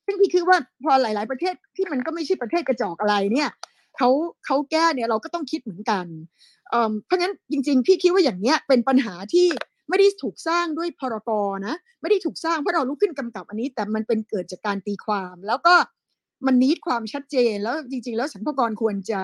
[0.05, 3.49] ซึ่งพี่คิดว่าพอหลาย ๆ ประเทศที่มันก็ไม่ใช่ประเทศกระจอกอะไรเนี่ย
[3.97, 4.09] เขา
[4.45, 6.05] เขาแก้เนี่ยเราก็ต้องคิดเหมือนกัน
[6.69, 9.47] เเพราะงั้นจริง ๆ พี่คิดว่าอย่างเนี้ยเป็นปัญหาที่
[9.89, 15.75] ไม่ได้ถูกสร้างด้วยพรกนะ ไม่ได้ถูกสร้างเพราะเราลุกขึ้นกำกับอันนี้ แต่มันเป็นเกิดจากการตีความ แล้วก็
[16.45, 19.21] มันนิดความชัดเจน แล้วจริง ๆ แล้วสรรพากรควรจะ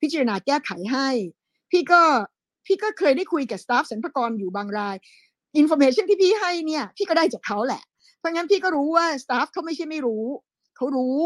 [0.00, 1.08] พิจารณาแก้ไขให้
[1.70, 2.02] พี่ก็
[2.66, 4.96] พี่ก็เคยได้คุยกับ staff สรรพากรอยู่บางราย
[5.56, 7.82] information ที่พี่ให้เนี่ยพี่ก็ได้จากเขาแหละ
[8.18, 10.24] เพราะงั้นพี่ก็รู้ว่า staff เขาไม่ใช่ไม่รู้
[10.76, 11.16] เขารู้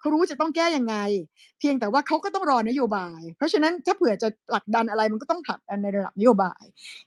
[0.00, 0.96] เขารู้จะต้องแก้ยังไง
[1.58, 6.62] เพียงแต่ว่าเขาก็ต้องรอนโยบาย เพราะฉะนั้นถ้าเผื่อจะผลักดันอะไรมันก็ต้องผลักดันในระดับนโยบาย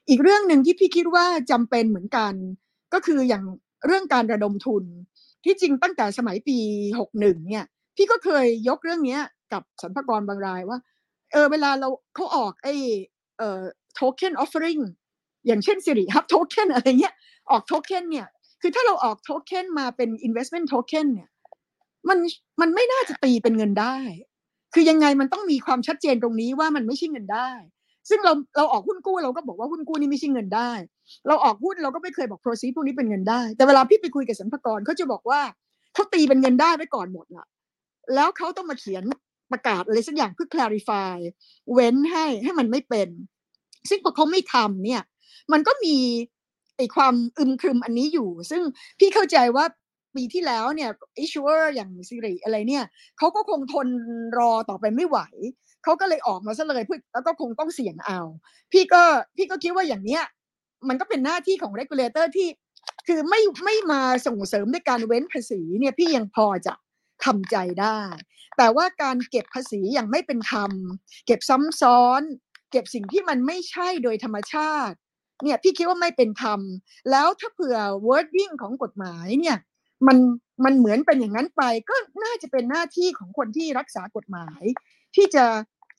[0.08, 2.32] อีกเรื่องหนึ่งที่พี่คิดว่าจำเป็นเหมือนกัน
[2.94, 3.44] ก็คืออย่าง
[3.86, 4.84] เรื่องการระดมทุน
[5.44, 6.58] ที่จริงตั้งแต่สมัยปี
[6.98, 7.64] หกหนึ่งเนี่ย
[7.96, 9.18] พี่ก็เคยยกเรื่องนี้
[9.52, 10.78] กับสรรพากรบางรายว่า
[11.32, 12.74] เออเวลาเราเขาออกไอ้
[13.38, 13.60] เอ่อ
[13.94, 14.34] โทเค็น
[15.46, 17.14] อย่างเช่นสิริฮับโทเค็นอะไรเงี้ย
[17.50, 18.26] ออกโทเค็นเนี่ย
[18.62, 21.28] คือถ้าเราออกโทเค็นมาเป็น investment token เนี่ย
[22.08, 22.18] มัน
[22.60, 23.96] มันไม่น่าจะตีเป็นเงินได้
[24.74, 27.50] คือยังไงมันต้องมีความชัดเจนตรงนี้ว่ามันไม่ใช่เงินได้
[28.08, 30.70] ซึ่งเราเราออกหุ้นกู้เราก็บอกว่าหุ้นกู้นี่ไม่ใช่เงินได้
[31.28, 35.40] เราออกหุ้นเราก็ไม่เคยบอกโปรซีพวกนี้เป็นเงินได้ แต่เวลาพี่ไปคุยกับสรรพากรเขาจะบอกว่า
[35.94, 37.46] เขาตีเป็นเงินได้ไว้ก่อนหมดละ
[38.14, 39.02] แล้วเขาต้องมาเขียน
[39.52, 41.16] ประกาศอะไรสักอย่างเพื่อ clarify
[41.72, 43.08] เว้นให้ให้มันไม่เป็น
[43.88, 45.02] ซึ่งพอเขาไม่ทำเนี่ย
[45.52, 45.96] มันก็มี
[46.76, 48.62] ไอความอึมครึมอันนี้อยู่ ซึ่ง
[48.98, 49.64] พี่เข้าใจว่า
[50.16, 50.90] ปีที่แล้วเนี่ย
[51.22, 52.84] issuer อย่างซิริอะไรเนี่ย
[53.18, 53.88] เขาก็คงทน
[54.38, 55.18] รอต่อไปไม่ไหว
[55.84, 58.20] เขาก็เลยออกมาซะเลยพื่อแล้วก็คงต้องเสี่ยงเอา
[58.72, 59.02] พี่ก็
[59.36, 60.24] พี่ก็คิดว่าอย่างเนี้ย
[60.88, 62.48] มันก็เป็นหน้าที่ของ regulator ที่
[63.08, 66.74] คือไม่ไม่มาส่งเสริมด้วยการเว้นภาษีเนี่ยพี่ยังพอจะ
[67.24, 68.00] ทำใจได้
[68.58, 70.70] แต่ว่าการเก็บภาษีอย่างไม่เป็นธรรม
[71.26, 72.22] เก็บซ้ำซ้อน
[72.70, 74.96] เก็บสิ่งที่มันไม่ใช่โดยธรรมชาติ
[75.42, 76.60] เนี่ยพี่คิดว่าไม่เป็นธรรม
[77.10, 77.76] แล้วถ้าเผื่อ
[78.06, 79.56] wording ของกฎหมายเนี่ย
[80.06, 80.18] มัน
[80.64, 84.62] มันเหมือนเป็นอย่างนั้นไปก็น่าจะเป็นหน้าที่ของคนที่รักษากฎหมาย
[85.16, 85.44] ที่จะ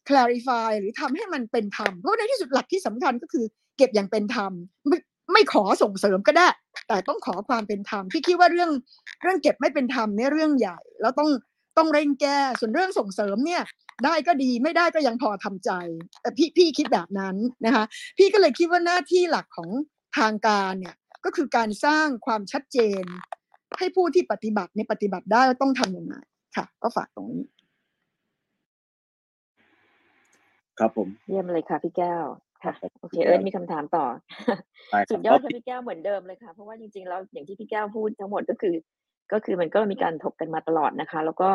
[0.07, 3.45] clarify หรือทำให้มันเป็นธรรม เพราะในที่สุดหลักที่สำคัญก็คือ
[3.77, 4.51] เก็บอย่างเป็นธรรม
[4.87, 4.97] ไม่
[5.33, 6.47] ไม่ขอส่งเสริมก็ได้
[6.87, 8.69] แต่ต้องขอความเป็นธรรมพี่คิดว่าเรื่อง
[9.23, 11.29] เรื่องเก็บไม่เป็นธรรมเนี่ยเรื่องใหญ่ แล้วต้อง
[11.77, 13.61] ต้องเร่งแก้ส่วนเรื่องส่งเสริมเนี่ย
[14.05, 15.71] ได้ก็ดีไม่ได้ก็ยังพอทำใจ
[16.21, 17.35] แต่พี่พี่คิดแบบนั้น
[17.65, 17.85] นะคะ
[18.17, 19.69] พี่ก็เลยคิดว่าหน้าที่หลักของ
[20.17, 23.03] ทางการเนี่ยก็คือการสร้างความชัดเจน
[23.79, 26.15] ให้ผู้ที่ปฏิบัติในปฏิบัติได้ต้องทำยังไง
[26.55, 27.43] ค่ะ ก็ฝากตรงนี้
[30.79, 32.25] ครับผม เยี่ยมเลยค่ะพี่แก้ว
[32.63, 34.05] ค่ะโอเคเอิร์ธมีคำถามต่อ
[35.09, 38.75] สุดยอดค่ะพี่แก้วเหมือนเดิมเลยค่ะ เพราะว่าจริงๆแล้วอย่างที่พี่แก้วพูดทั้งหมดก็คือ
[39.32, 41.49] ก็คือมันก็มีการถกกันมาตลอดนะคะ แล้วก็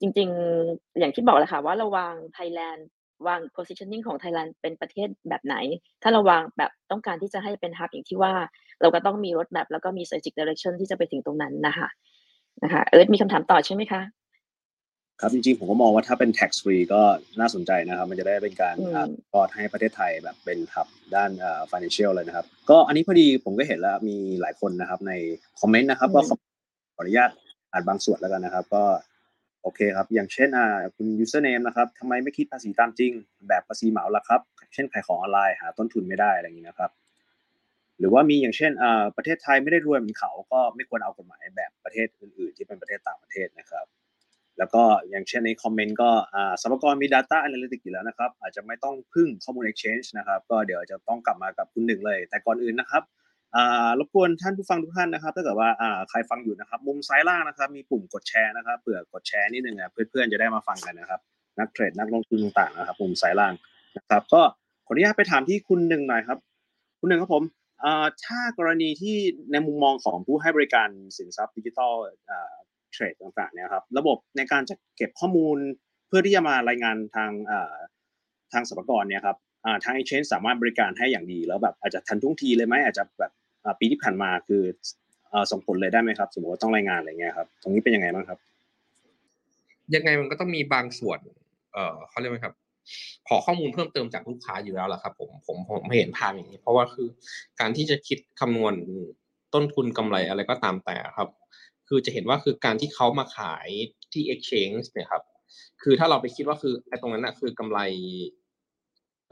[0.00, 2.88] จริงๆ อย่างที่บอกแหละค่ะว่าเราวางไทยแลนด์
[3.26, 5.56] วาง positioning ของไทยแลนด์เป็นประเทศแบบไหน
[6.02, 8.32] ถ้าเราวางแบบต้องการที่จะให้เป็นฮับอย่างที่ว่า
[8.80, 11.88] เราก็ต้องมีรถแบบแล้วก็มี strategic direction ที่จะไปถึงตรงนั้นนะคะ
[12.62, 14.02] นะคะเอิร์ธมีคำถามต่อใช่ไหมคะ
[15.20, 17.02] ครับจริงๆ ผมก็มองว่าถ้าเป็น tax free ก็
[17.40, 18.74] น่าสนใจนะครับ มันจะได้เป็นการ
[19.32, 21.30] ก็ให้ประเทศไทยแบบเป็นทับด้าน
[21.70, 25.12] financial เลยนะครับ ก็อันนี้พอดีผมก็เห็นแล้วมีหลายคนนะครับใน
[25.60, 26.22] คอมเมนต์นะครับก็
[26.94, 27.30] ขออนุญาต
[27.72, 28.84] อ่านบางส่วนแล้วกันนะครับ ก็
[29.62, 30.66] โอเคครับ อย่างเช่นอ่า
[30.96, 33.12] คุณ username นะครับทำไมไม่คิดภาษีตามจริง
[33.48, 34.40] แบบภาษีเหมาล่ะครับ
[34.74, 36.90] เช่นขายของออนไลน์หาต้นทุนไม่ได้อะไรอย่างนี้นะครับ
[37.98, 43.86] หรือว่ามีอย่างเช่นอ่าประเทศไทยไม่ได้รวยเหมือนเขาก็ไม่ควรเอากฎหมายแบบประเทศอื่น ๆ ที่เป็นประเทศต่างประเทศนะครับ
[44.58, 53.02] แล้วก็อย่างเช่นในคอมเมนต์ก็อ่าสมกรมี Data Analytics อยู่แล้วนะครับ อาจจะไม่ต้องพึ่งข้อมูล Exchange นะครับ ก็เดี๋ยวจะต้องกลับมากับคุณหนึ่งเลย แต่ก่อนอื่นนะครับ
[53.98, 55.68] รบกวนท่านผู้ฟังทุกท่านนะครับถ้าเกิดว่า
[56.10, 61.20] ใครฟังอยู่นะครับ มุมซ้ายล่างนะครับ มีปุ่มกดแชร์นะครับเผื่อกดแชร์นิดนึงนะเพื่อนๆจะได้มาฟังกันนะครับ
[61.58, 63.52] นักเทรดนักลงทุนต่างๆนะครับ มุมซ้ายล่าง
[63.96, 64.42] นะครับ ก็
[64.86, 66.38] ขออนุญาตไปถามที่คุณหนึ่งหน่อยครับ
[67.00, 67.44] คุณหนึ่งครับผม
[68.24, 69.16] ถ้ากรณีที่
[69.52, 71.92] ในมุมมองของผู้ให้บริการสินทรัพย์ดิจิทัล
[72.92, 75.58] เทรดต่างๆเนี่ยครับ ระบบในการจะเก็บข้อมูล
[76.08, 77.30] เพื่อที่จะมารายงานทาง
[78.52, 79.36] ทางสรรพากรเนี่ยครับ
[79.84, 83.32] ทาง Exchange สามารถบริการให้อย่างดีแล้วแบบอาจจะทันท่วงทีเลยไหมอาจจะแบบ
[83.80, 84.62] ปีที่ผ่านมาคือ
[85.50, 88.38] ส่งผลเลยได้ไหมครับ สมมติว่าต้องรายงานอะไรเงี้ยครับ ตรงนี้เป็นยังไงบ้างครับ
[89.94, 91.18] ยังไงมันก็ต้องมีบางส่วน
[91.72, 92.54] เอ่อเขาเรียกว่าครับ
[93.28, 97.08] ขอข้อมูลเพิ่มเติมจากลูกค้าอยู่แล้วล่ะครับ ผมผมผมเห็นภาพอย่างนี้ เพราะว่าคือ
[97.60, 98.74] การที่จะคิดคำนวณ
[99.54, 101.28] ต้นทุนกำไรอะไรก็ตามแต่ครับ
[101.88, 103.68] คือจะเห็นว่าคือการที่เขามาขาย
[104.12, 105.22] ที่ exchange เนี่ยครับ
[105.82, 107.78] คือถ้าเราไปคิดว่าคือไอ้ตรงนั้นนะคือกำไร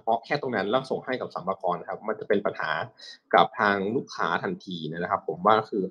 [0.01, 2.71] ฉพาะแค่ตรงนั้นแล้วส่งให้กับสัมภาระครับ มันจะเป็นปัญหา
[3.35, 5.85] กับทางลูกค้าทันทีนะครับ ผมว่าคือ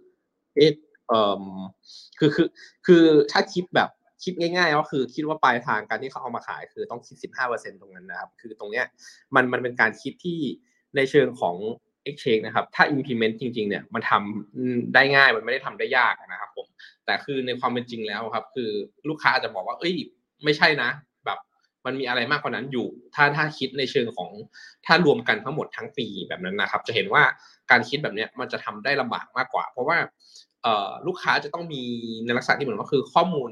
[0.56, 0.72] เอ๊ะ
[1.10, 1.44] เอ่อ
[2.20, 2.48] คือคือ
[2.88, 3.90] คือถ้าคิดแบบ
[4.24, 7.16] คิดง่ายๆก็คือคิดว่าปลายทางการที่เขาเอามาขาย คือต้องคิด
[7.50, 8.86] 15%ตรงนั้นนะครับ คือตรงเนี้ย
[9.36, 10.40] มันมันเป็นการคิดที่
[10.96, 11.56] ในเชิงของ
[12.10, 16.68] exchange นะครับ ถ้า implement จริง ๆ เนี่ย มันทำได้ง่าย มันไม่ได้ทำได้ยากนะครับผม
[17.06, 18.70] แต่คือในความเป็นจริงแล้วครับ คือ
[19.10, 19.96] ลูกค้าอาจจะบอกว่า เอ้ย
[20.44, 20.90] ไม่ใช่นะ
[21.86, 24.30] มันมีอะไรมากกว่านั้นอยู่ ถ้าถ้าคิดในเชิงของ
[24.86, 27.24] ถ้ารวมกันทั้งหมดทั้งปีแบบนั้นนะครับ จะเห็นว่า
[27.72, 29.98] การคิดแบบนี้มันจะทำได้ลำบากมากกว่า เพราะว่า
[31.08, 31.84] ลูกค้าจะต้องมี
[32.26, 33.50] ในลักษณะที่เหมือนว่าคือข้อมูล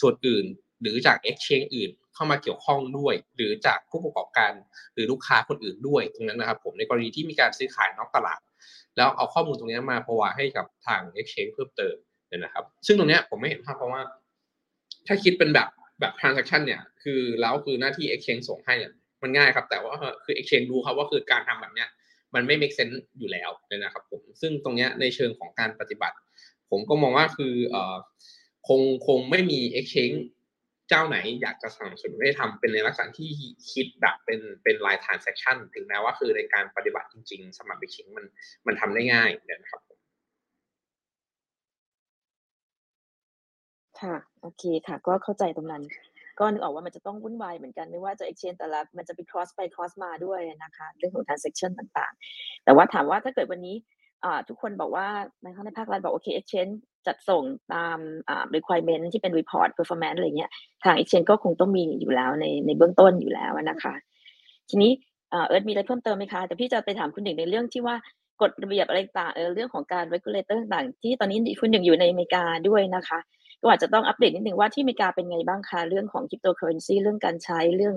[0.00, 0.44] ส่วนอื่น
[0.82, 4.52] หรือจาก exchange อื่นเข้ามาเกี่ยวข้องด้วย หรือจากผู้ประกอบการ
[4.94, 8.40] หรือลูกค้าคนอื่นด้วยตรงนั้นนะครับ ผมในกรณีที่มีการซื้อขายนอกตลาด
[8.96, 11.96] แล้วเอาข้อมูลตรงนี้มาประวาให้กับทาง exchange เพิ่มเติม
[12.28, 14.02] เนี่ยนะครับ ซึ่งตรงนี้ผมไม่เห็นภาพเพราะว่า
[15.06, 15.68] ถ้าคิดเป็นแบบ
[16.00, 18.92] แบบ transaction เนี่ย คือแล้วคือหน้าที่ exchange ส่งให้เนี่ย
[19.22, 19.94] มันง่ายครับ แต่ว่า
[20.24, 21.88] คือ exchange รู้ครับว่าคือการทำแบบเนี้ย
[22.34, 26.16] มันไม่ make sense อยู่แล้วเนะครับผม ซึ่งตรงเนี้ยในเชิงของการปฏิบัติ
[26.70, 27.96] ผมก็มองว่าคือเอ่อ
[28.68, 30.18] คงคงไม่มี exchange
[30.88, 33.30] เจ้าไหนอยากจะสนับสนุนให้ทำเป็นในลักษณะที่
[33.72, 38.26] คิดแบบเป็นเป็นลาย transaction ถึงแม้ว่าคือในการปฏิบัติจริงๆสมัคร exchange มัน
[38.66, 39.80] มันทำได้ง่ายนะครับ
[44.00, 45.82] ค่ะ โอเคค่ะ ก็เข้าใจตรงนั้น
[46.38, 53.76] ก็นึกออกว่ามันจะต้องวุ่นวายเหมือนกันไม่ว่าจะ exchange แต่ละมันจะไป cross ไป cross มาด้วยนะคะ เรื่องของ transaction ต่างๆ แต่ว่าถามว่าถ้าเกิดวันนี้
[54.48, 55.06] ทุกคนบอกว่า
[55.42, 56.72] ในภาครัฐบอกโอเค exchange
[57.06, 57.42] จัดส่ง
[57.74, 57.98] ตาม
[58.56, 60.50] requirement ที่เป็น report performance อะไรเงี้ย
[60.84, 63.94] ทาง exchange ก็คงต้องมีอยู่แล้วในในเบื้องต้นอยู่แล้วนะคะ
[64.70, 64.90] ทีนี้
[65.30, 67.96] เอิร์ธมีอะไรเพิ่มเติมไหมคะแต่พี่จะไปถามคุณหนึ่งในเรื่องที่ว่า
[68.42, 73.18] กฎระเบียบอะไรต่างเรื่องของการ regulator ต่างที่ตอนนี้คุณหนึ่งอยู่ในอเมริกาด้วยนะคะ
[73.62, 77.94] ก็อาจจะต้องอัปเดตนิดนึงว่าที่อเมริกาเป็นไงบ้างคะเรื่องของ cryptocurrency เรื่องการใช้เรื่อง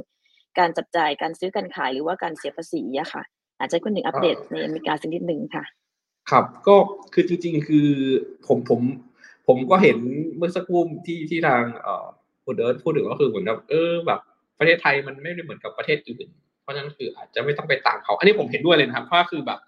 [0.59, 3.23] การจับจ่ายการซื้อการขายหรือว่าการเสียภาษีอะค่ะ
[3.59, 5.63] อาจจะคุณหนึ่งอัปเดตในอเมริกาสักนิดนึงค่ะ
[6.31, 6.75] ครับก็
[7.13, 7.87] คือจริงๆคือ
[8.47, 8.81] ผมผม
[9.47, 9.97] ผมก็เห็น
[10.37, 12.05] เมื่อสักครู่ที่ที่ทางเอ่อ
[12.45, 14.19] คุณเดิร์พูดถึงก็คือเหมือนกับเออแบบ
[14.59, 16.27] ประเทศไทยมันไม่ได้เหมือนกับประเทศอื่น
[16.61, 19.59] เพราะฉะนั้นคืออาจจะไม่ต้องไปตามเขา อันนี้ผมเห็นด้วยเลยนะครับเพราะคือแบบ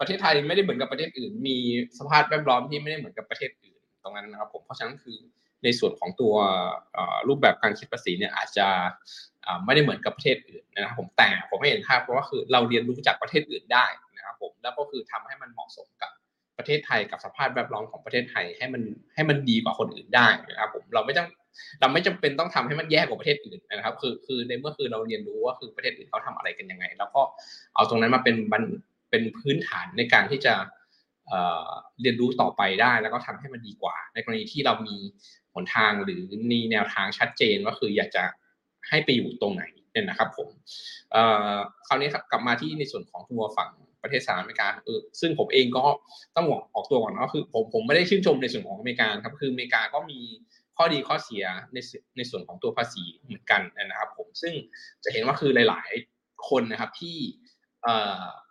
[0.00, 1.56] ประเทศไทยไม่ได้เหมือนกับประเทศอื่น มี
[1.98, 3.69] สภาพแวดล้อมที่ไม่ได้เหมือนกับประเทศอื่น
[4.02, 5.18] ตรงนั้นนะครับผมเพราะฉะนั้นคือ
[5.64, 6.34] ในส่วนของตัว
[7.28, 8.66] รูปแบบการคิดภาษีเนี่ยอาจจะ
[9.64, 13.86] ไม่ได้เหมือนกับประเทศอื่นนะครับผมแต่ผมไม่เห็นภาพเพราะว่าคือเราเรียนรู้จากประเทศอื่นได้
[14.16, 16.10] นะครับผมแล้วก็คือทำให้มันเหมาะสมกับ
[16.58, 18.82] ประเทศไทยกับสภาพแวดล้อมของประเทศไทยให้มัน
[19.14, 21.28] ให้มันดีกว่าคนอื่นได้นะครับผมเราไม่ต้อง
[21.80, 27.22] เราไม่จำเป็นต้องทำให้มันแย่กว่าประเทศอื่นนะครับ คือคือในเมื่อคือเราเรียนรู้ว่าคือประเทศอื่นเขาทำอะไรกันยังไง แล้วก็
[27.74, 28.64] เอาตรงนั้นมาเป็นบัน
[29.10, 30.54] เป็นพื้นฐานในการที่จะ
[32.02, 34.96] เรียนรู้ต่อไปได้แล้วก็ทำให้มันดีกว่า ในกรณีที่เรามี
[35.54, 36.22] หนทางหรือ
[36.52, 38.24] มีแนวทางชัดเจนว่าคืออยากจะ
[38.88, 40.48] ให้ไปอยู่ตรงไหนเนี่ยนะครับผม
[41.86, 43.70] คราวนี้ครับกลับมาที่ในส่วนของตัวฝั่ง
[44.02, 45.84] ประเทศสหรัฐอเมริกาเออซึ่งผมเองก็
[46.36, 50.20] ต้องอกออกตัวก่อนว่าคือผมผมไม่ได้ชื่นชมในส่วนของอเมริกาครับคืออเมริกาก็มี
[50.76, 51.78] ข้อดีข้อเสียใน
[52.16, 54.54] ในส่วนของตัวภาษีเหมือนกันนะครับผมซึ่ง
[55.04, 57.16] จะเห็นว่าคือหลาย ๆ คนนะครับที่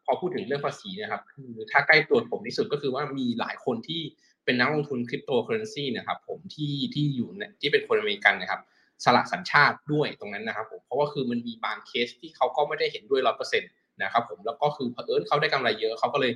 [0.10, 4.02] อพอพูดถึงเรื่องภาษีนะครับคือถ้าใกล้ตัวผมที่สุดก็คือว่ามีหลายคนที่
[4.46, 7.30] เป็นนักลงทุนคริปโตเคอเรนซีนะครับผมที่ที่อยู่
[7.62, 8.62] ที่เป็นคนอเมริกันนะครับ
[9.06, 13.72] สละสัญชาติด้วยตรงนั้นนะครับผมเพราะว่าคือมันมีบางเคสที่เขาก็ไม่ได้เห็นด้วยร้อยเปอร์เซ็นต์
[14.04, 16.34] นะครับผมแล้วก็คือเผอิญเขาได้กำไรเยอะเขาก็เลย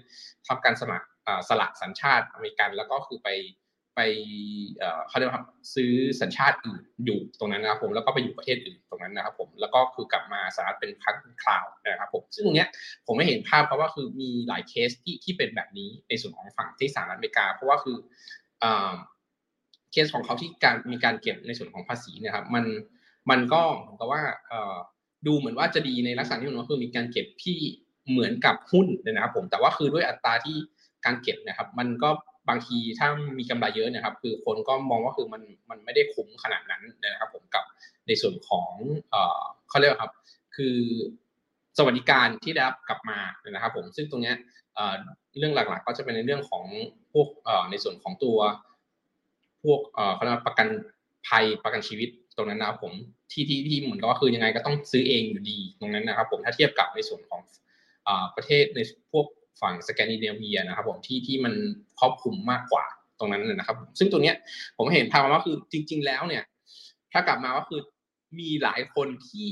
[0.48, 1.06] ทำการสมัคร
[1.50, 3.30] สละสัญชาติอเมริกัน แล้วก็คือไป
[3.96, 4.00] ไป
[5.08, 5.44] เขาเรียกว่า
[5.76, 5.92] ซื้อ
[6.22, 12.70] สัญชาติอื่นอยู่ตรงนั้นนะครับผมแล้วก็ไปอยู่ประเทศอื่นตรงนั้นนะครับผมแล้วก็คือกลับมาสหรัฐเป็นครั้งคราวนะครับผมซึ่งตรงนี้ย
[13.06, 17.98] ผมไม่เห็นภาพเพราะว่าคือมีหลายเคสที่ที่เป็นแบบนี้ในส่วนของฝั่งที่สหรัฐอเมริกา เพราะว่าคือ
[19.92, 22.66] เคสของเขาที่การมีการเก็บในส่วนของภาษีเนี่ยครับมัน
[23.30, 24.22] มันก็เหมือนกับว่า
[25.28, 27.58] ดูเหมือนว่าจะดีในลักษณะที่มันก็คือมีการเก็บที่
[28.10, 30.56] เหมือนกับหุ้นนะครับผมแต่ว่าคือด้วยอัตราที่
[31.06, 32.10] การเก็บนะครับ มันก็
[32.50, 33.08] บางทีถ้า
[33.40, 37.64] มีกำไรเยอะนะครับ คือคนก็มองว่าคือมันมันไม่ได้คุ้มขนาดนั้นนะครับ ผมกับ
[38.08, 38.72] ในส่วนของ
[39.12, 40.12] เอ่อเขาเรียกครับ
[40.56, 40.78] คือ
[41.78, 43.20] สวัสดิการที่ได้รับกลับมา
[43.50, 44.36] นะครับ ผมซึ่งตรงเนี้ย
[45.38, 46.64] เรื่องหลักๆ ก็จะเป็นในเรื่องของ
[47.14, 47.28] พวก
[47.70, 48.38] ในส่วนของตัว
[49.64, 49.80] พวก
[50.16, 50.68] เขาเรียกประกัน
[51.28, 52.94] ภัยประกันชีวิตตรงนั้นนะครับผม
[53.32, 57.42] ที่ที่ที่เหมือนกับว่าคือยังไงก็ต้องซื้อเองอยู่ดีตรงนั้นนะครับ ผมถ้าเทียบกับในส่วนของ
[58.36, 58.80] ประเทศใน
[59.12, 59.26] พวก
[59.62, 61.54] ฝั่งสแกนดิเนเวียนะครับผมที่ที่มัน
[62.00, 62.86] ครอบคลุมมากกว่า
[63.20, 64.36] ตรงนั้นนะครับ ซึ่งตัวเนี้ย
[64.78, 66.44] ผมเห็นภาพว่าคือจริง ๆ แล้วเนี่ย
[67.14, 67.82] ถ้ากลับมาก็คือ
[68.40, 69.50] มีหลายคนที่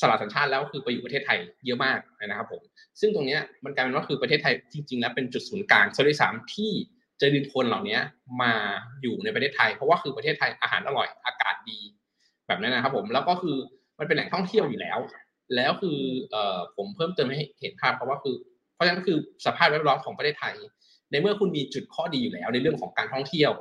[0.00, 2.62] สละสัญชาติแล้วคือไปอยู่ประเทศไทยเยอะมากนะครับผม
[3.00, 6.72] ซึ่งตรงเนี้ยมันกลายเป็นว่าคือประเทศไทยจริง ๆ แล้วเป็นจุดศูนย์กลางโซลิสามที่
[7.20, 7.98] จะดึงคนเหล่านี้
[8.42, 8.52] มา
[9.02, 11.78] อยู่ในประเทศไทย เพราะว่าคือประเทศไทยอาหารอร่อยอากาศดี
[12.46, 13.56] แบบนั้นนะครับ ผมแล้วก็คือ
[13.98, 14.98] มันเป็นแหล่งท่องเที่ยวอยู่แล้ว
[15.54, 15.98] แล้วคือ
[16.30, 18.36] เอ่อผมเพิ่มเติมให้เห็นภาพเพราะว่าคือ
[18.74, 20.54] เพราะฉะนั้นคือสภาพแวดล้อมของประเทศไทย
[21.10, 23.52] ในเมื่อคุณมีจุดข้อดีอยู่แล้ว ในเรื่องของการท่องเที่ยว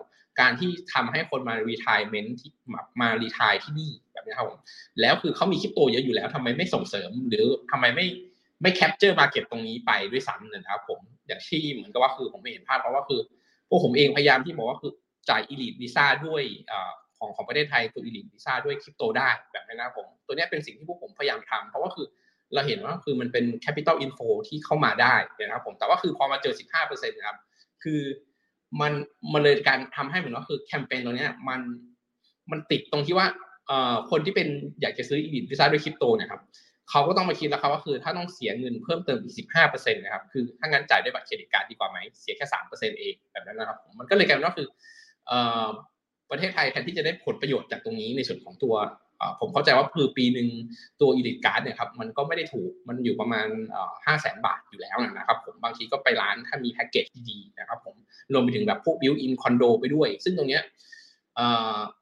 [0.41, 2.49] การที่ทำให้คนมารีทายเมนที่
[3.01, 4.59] มารีทายที่นี่แบบนี้ครับผม
[5.01, 8.05] แล้วคือเขามีคริปโตเยอะอยู่แล้วทำไมไม่ส่งเสริม หรือทำไมไม่
[8.61, 13.19] ไม่ capture market ตรงนี้ไปด้วยซ้ำนะครับผมอย่างที่เหมือนกับว่าคือผมไม่เห็นภาพเพราะว่าคือ
[13.69, 14.91] พวกผมเองพยายามที่บอกว่าคือ
[15.29, 16.43] จ่าย Elite วีซ่าด้วย
[17.17, 22.07] ของของประเทศไทยตัว Elite วีซ่าด้วยคริปโตได้แบบนี้นะครับผมตัวนี้เป็นสิ่งที่พวกผมพยายามทำเพราะว่าคือ
[22.53, 27.37] เราเห็นว่าคือมันเป็น capital inflow ที่เข้ามาได้นะครับผมแต่ว่าคือพอมาเจอ 15%นะครับ
[27.83, 28.01] คือ
[28.81, 28.93] มัน
[29.33, 31.61] มันเลยการทำให้เหมือนว่าคือแคมเปญตัวนี้มัน
[32.51, 33.27] มันติดตรงที่ว่า
[33.67, 34.47] เอ่อคนที่เป็น
[34.81, 36.41] อยากจะซื้อ Elite วีซ่าด้วยคริปโตเนี่ยครับ
[36.89, 44.67] เขาก็ต้องมาคิดแล้วครับว่าคือถ้าต้องเสียเงินเพิ่มเติมอีกสิบห้าเปอร์เซ็นต์นะครับคือถ้างั้นจ่ายด้วยบัตร credit card ดีกว่าไหมเสียแค่สามเปอร์เซ็นต์เองแบบนั้นนะครับมันก็เลยกลายเป็นว่าคือ
[45.27, 45.67] เอ่อ
[46.31, 48.73] ประเทศไทยแทนที่จะได้ผลประโยชน์จากตรงนี้ในส่วนของตัว
[49.39, 50.47] ผมเข้าใจว่าคือปีหนึ่ง
[51.01, 53.47] ตัว Elite card เนี่ยครับมันก็ไม่ได้ถูกมันอยู่ประมาณ
[54.05, 57.95] ห้าแสนบาทอยู่แล้วนะครับผมบางทีก็ไปล้านถ้ามีแพ็กเกจดีๆนะครับผม
[58.33, 60.63] รวมไปถึงแบบพวก built-in คอนโดไปด้วย ซึ่งตรงเนี้ย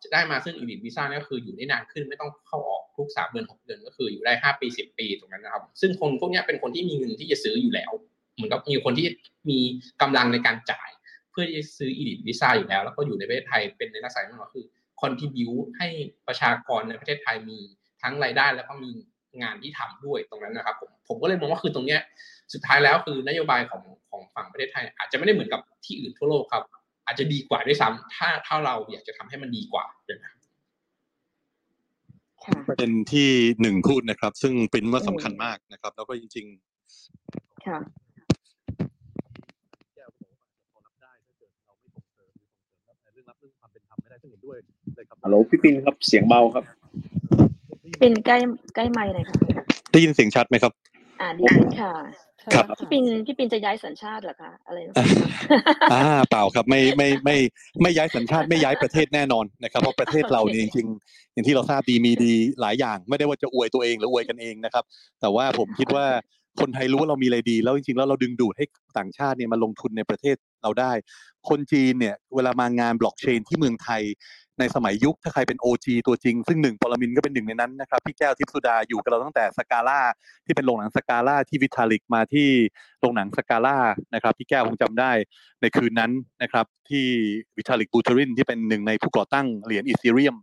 [0.03, 7.91] จะได้มาซึ่งอีลิทวีซ่านี่ก็คืออยู่ได้นานขึ้นไม่ต้องเข้าออกทุกสามเดือนหกเดือนก็คืออยู่ได้ห้าปีสิบปีตรงนั้นนะครับ ซึ่งคนพวกนี้เป็นคนที่มีเงินที่จะซื้ออยู่แล้ว
[8.36, 9.07] เหมือนกับมีคนที่
[9.49, 9.59] มี
[10.01, 10.89] กำลังในการจ่าย
[11.32, 14.65] เพื่อที่จะซื้ออีลิทวีซ่าอยู่แล้ว แล้วก็อยู่ในประเทศไทยเป็นในลักษณะนั้นก็คือ
[15.01, 15.87] คอนทิบิวให้
[16.27, 17.59] ประชากรในประเทศไทยมี
[18.01, 18.91] ทั้งรายได้แล้วก็มี
[19.41, 22.01] งานที่ทำด้วยตรงนั้นนะครับผมผมก็เลยมองว่าคือตรงเนี้ย
[22.53, 26.63] สุดท้ายแล้วคือนโยบายของของฝั่งประเทศไทย อาจจะไม่ได้เหมือนกับที่อื่นทั่วโลกครับ
[27.05, 30.41] อาจจะดีกว่าด้วยซ้ำถ้าถ้าเราอยากจะทำให้มันดีกว่านะครับ
[32.67, 33.29] ประเด็นที่
[33.61, 36.45] หนึ่งพูดนะครับ ซึ่งเป็นว่าสำคัญมากนะครับ แล้วก็จริง
[37.05, 37.77] ๆ ค่ะ
[45.23, 46.65] ฮัลโหลพี่ปินครับเสียงเบาครับ
[48.01, 48.37] ปินใกล้
[48.75, 49.35] ใกล้ไม้หน่อยค่ะ
[49.91, 50.71] ได้ยินเสียงชัดไหมครับ
[51.21, 51.93] อ่าดีขึ้นค่ะ
[52.55, 54.77] ครับพี่ปินพี่ปินจะย้ายสัญชาติเหรอคะอะไร
[55.93, 57.37] อ่าเปล่าครับไม่ไม่ไม่
[57.81, 64.83] ไม่ย้ายสัญชาติไม่ย้ายประเทศแน่นอนนะครับเพราะประเทศเราเนี่ยจริงๆอย่างที่เราทราบดีมีดีหลายอย่าง ไม่ได้ว่าจะอวยตัวเองหรืออวยกันเองนะครับ
[65.21, 66.05] แต่ว่าผมคิดว่า
[66.59, 68.65] คนไทยรู้ว่าเรามีอะไรดี แล้วจริงๆแล้วเราดึงดูดให้
[68.97, 70.91] ต่างชาติเนี่ยมาลงทุนในประเทศเราได้
[71.49, 74.01] คนจีนเนี่ยเวลามางานบล็อกเชนที่เมืองไทย
[74.62, 79.99] ในสมัยยุคถ้าใครเป็น OG ตัวจริง ซึ่งหนึ่งปรมินก็เป็นหนึ่งในนั้นนะครับพี่แก้วทิพสุดาอยู่กับเราตั้งแต่สกาล่า
[80.45, 82.49] ที่เป็นโรงหนังสกาล่าที่วิทาลิกมาที่
[82.99, 83.78] โรงหนังสกาล่า
[84.14, 85.12] นะครับพี่แก้วคงจำได้
[85.62, 87.05] ในคืนนั้นนะครับที่
[87.57, 90.36] วิทาลิกบูเทรินที่เป็นหนึ่งในผู้ก่อตั้งเหรียญอีเธเรียม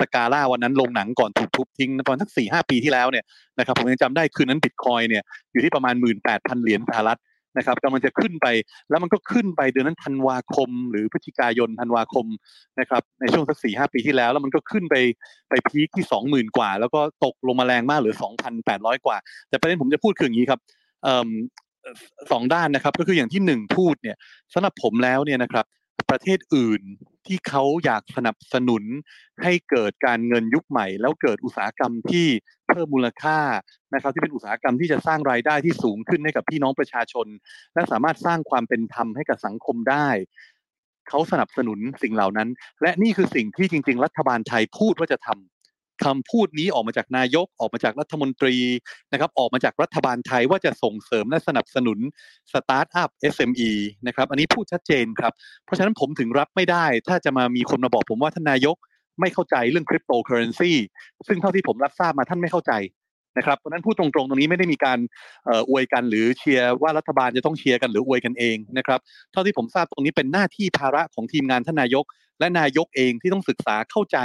[0.00, 3.24] สกาล่าวันนั้นโรงหนังก่อนถูกทุบทิ้งตอนสักสี่ห้าปีที่แล้วเนี่ย
[3.58, 5.22] นะครับผมยังจำได้คืนนั้นบิตคอยเนี่ย
[5.52, 7.18] อยู่ที่ประมาณหมื่นแปดพันเหรียญสหรัฐ
[7.56, 8.46] นะครับกำลังจะขึ้นไป
[8.90, 12.26] แล้วมันก็ขึ้นไปเดือนนั้นธันวาคม หรือพฤศจิกายนธันวาคม
[12.80, 14.96] นะครับในช่วงสักสี่ห้าปีที่แล้ว แล้วมันก็ขึ้นไป
[15.48, 19.16] ไปพีคที่สองหมื่นกว่า แล้วก็ตกลงมาแรงมากเหลือสองพันแปดร้อยกว่า
[19.48, 20.60] แต่ประเด็นผมจะพูดคืออย่างนี้ครับ
[22.30, 24.16] สองด้านนะครับ ก็คืออย่างที่หนึ่งพูดเนี่ย
[24.52, 25.64] สำหรับผมแล้วเนี่ยนะครับ
[26.10, 26.82] ประเทศอื่น
[27.26, 28.82] ที่เขาอยากสนับสนุน
[29.42, 32.26] ให้เกิดการเงินยุคใหม่ แล้วเกิดอุตสาหกรรมที่
[32.74, 33.38] เพิ่มมูลค่า
[33.94, 37.26] นะครับที่เป็นอุตสาหกรรมที่จะสร้างรายได้ที่สูงขึ้นให้กับพี่น้องประชาชน
[37.74, 40.08] และสามารถสร้างความเป็นธรรมให้กับสังคมได้
[41.08, 42.48] เขาสนับสนุนสิ่งเหล่านั้น
[42.82, 48.56] และนี่คือสิ่งที่จริง ๆ รัฐบาลไทยพูดว่าจะทำคำพูดนี้ออกมาจากนายกออกมาจากรัฐมนตรี
[49.12, 51.98] นะครับออกมาจากรัฐบาลไทยว่าจะส่งเสริมและสนับสนุน
[52.52, 53.70] สตาร์ทอัพ SME
[54.06, 55.32] นะครับอันนี้พูดชัดเจนครับ
[55.64, 58.76] เพราะฉะนั้นผมถึงรับไม่ได้ ถ้าจะมามีคนมาบอกผมว่าท่านนายก
[59.20, 60.72] ไม่เข้าใจเรื่องคริปโตเคอเรนซี
[61.28, 62.72] ซึ่งเท่าที่ผมรับทราบมาท่านไม่เข้าใจ
[63.38, 64.98] นะครับเพราะนั้นพูดตรงๆ ตรงนี้ไม่ได้มีการ
[65.70, 69.00] อวยกันหรือเชียร์ว่ารัฐบาลจะต้องเชียร์กันหรืออวยกันเองนะครับ
[69.32, 72.04] เท่าที่ผมทราบตรงนี้เป็นหน้าที่ภาระของทีมงานท่านนายก
[72.40, 74.18] และนายกเองที่ต้องศึกษาเข้าใจ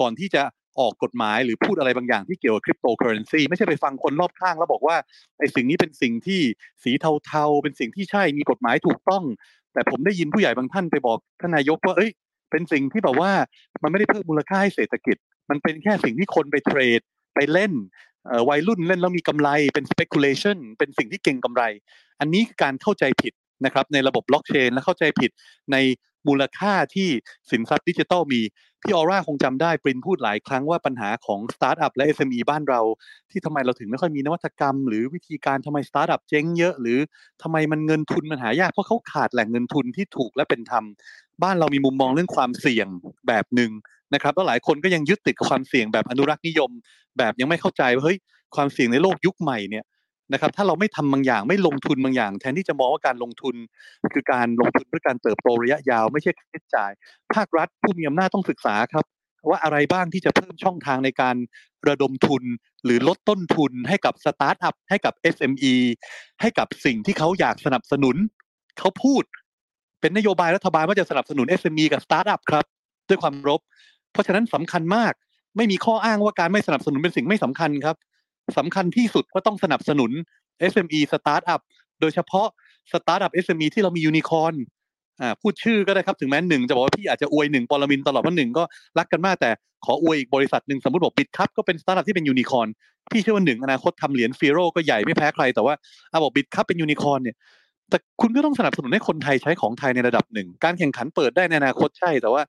[0.00, 0.42] ก่อนที่จะ
[0.80, 4.96] ออกกฎหมายหรือพูดอะไรบางอย่างที่เกี่ยวกับคริปโตเคอเรนซีไม่ใช่ไปฟังคนรอบข้างแล้วบอกว่า
[5.38, 6.40] ไอ้สิ่งนี้เป็นสิ่งที่
[6.82, 6.92] สี
[7.26, 9.24] เทาๆ เป็นสิ่งที่ใช่มีกฎหมายถูกต้อง
[9.72, 12.10] แต่ผมได้ยินผู้ใหญ่บางท่านไปบอกท่านนายกว่าเอ้ย
[12.54, 13.32] เป็นสิ่งที่แบบว่า
[13.82, 15.16] มันไม่ได้เพิ่มมูลค่าให้เศรษฐกิจ
[15.50, 17.00] มันเป็นแค่สิ่งที่คนไปเทรด
[17.34, 17.72] ไปเล่น
[18.48, 21.62] วัยรุ่นเล่นแล้วมีกำไรเป็น speculation เป็นสิ่งที่เก็งกำไร
[22.20, 23.32] อันนี้คือการเข้าใจผิด
[23.64, 25.30] นะครับในระบบบล็อกเชนและเข้าใจผิด
[25.72, 25.76] ใน
[26.28, 27.08] มูลค่าที่
[27.50, 28.42] สินทรัพย์ดิจิทัลมี
[28.82, 32.80] พี่ออร่าคงจำได้ปรินพูดหลายครั้งว่าปัญหาของสตาร์ทอัพและ SME บ้านเรา
[33.30, 36.98] ที่ทำไมเราถึงไม่ค่อยมีนวัตกรรม หรือวิธีการทำไมสตาร์ทอัพเจ๊งเยอะ หรือ
[37.42, 40.84] ทำไมมันเงินทุนมันหายากเพราะเขาขาดแหล่งเงินทุนที่ถูกและเป็นธรรม
[41.42, 42.88] บ้านเรามีมุมมองเรื่องความเสี่ยง
[43.28, 43.70] แบบหนึ่ง
[44.14, 46.70] นะครับแล้วหลายคนก็ยังยึดติดความเสี่ยงแบบอนุรักษ์นิยม
[47.18, 48.18] แบบยังไม่เข้าใจว่าเฮ้ย
[48.56, 49.84] ความเสี่ยงในโลกยุคใหม่เนี่ย
[50.32, 53.54] นะครับถ้าเราไม่ทำบางอย่างไม่ลงทุนบางอย่าง แทนที่จะมองว่าการลงทุน
[54.14, 56.90] คือการลงทุนเพื่อการเติบโตระยะยาวไม่ใช่ค่าใช้จ่าย
[57.34, 59.04] ภาครัฐผู้มีอำนาจต้องศึกษาครับ
[59.50, 61.36] ว่าอะไรบ้างที่จะเพิ่มช่องทางในการ
[61.88, 62.42] ระดมทุน
[62.84, 65.74] หรือลดต้นทุนให้กับสตาร์ทอัพให้กับ SME
[66.40, 68.16] ให้กับสิ่งที่เขาอยากสนับสนุน
[68.78, 69.22] เขาพูด
[70.04, 72.64] เป็นนโยบายรัฐบาลว่าจะสนับสนุน SME กับสตาร์ทอัพครับ
[73.08, 73.60] ด้วยความเคารพ
[74.12, 75.12] เพราะฉะนั้นสำคัญมาก
[75.56, 77.96] ไม่มีข้ออ้างว่าการไม่สนับสนุนเป็นสิ่งไม่สำคัญครับ
[78.58, 80.10] สำคัญที่สุดก็ต้องสนับสนุน
[80.72, 81.60] SME สตาร์ทอัพ
[82.00, 82.46] โดยเฉพาะ
[82.92, 84.54] สตาร์ทอัพ SME ที่เรามียูนิคอน
[85.20, 88.64] อ่าพูดชื่อก็ได้ครับถึงแม้หนึ่งจะบอกว่าพี่อาจจะอวยหนึ่งปรมินตลอดว่าหนึ่งก็
[88.98, 89.50] รักกันมากแต่
[89.84, 92.68] ขออวยอีกบริษัทหนึ่งสมมติบอก Bitkub ก็เป็นสตาร์ทอัพที่เป็นยูนิคอน
[93.12, 95.74] พี่เชื่อว่าหนึ่งอนาคตทำเหรียญฟีโร่ก็ใหญ่ไม่แพ้ใครแต่ว่า
[96.10, 97.36] เอาบอก Bitkub เป็นยูนิคอนเนี่ย
[97.90, 102.42] แต่คุณก็ต้องสนับสนุนให้คนไทยใช้ของไทยในระดับหนึ่ง การแข่งขันเปิดได้ในอนาคตใช่ แต่ว่า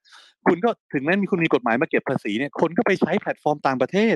[0.48, 4.16] คุณก็ถึงแม้มีคุณมีกฎหมายมาเก็บภาษีเนี่ย คนก็ไปใช้แพลตฟอร์มต่างประเทศ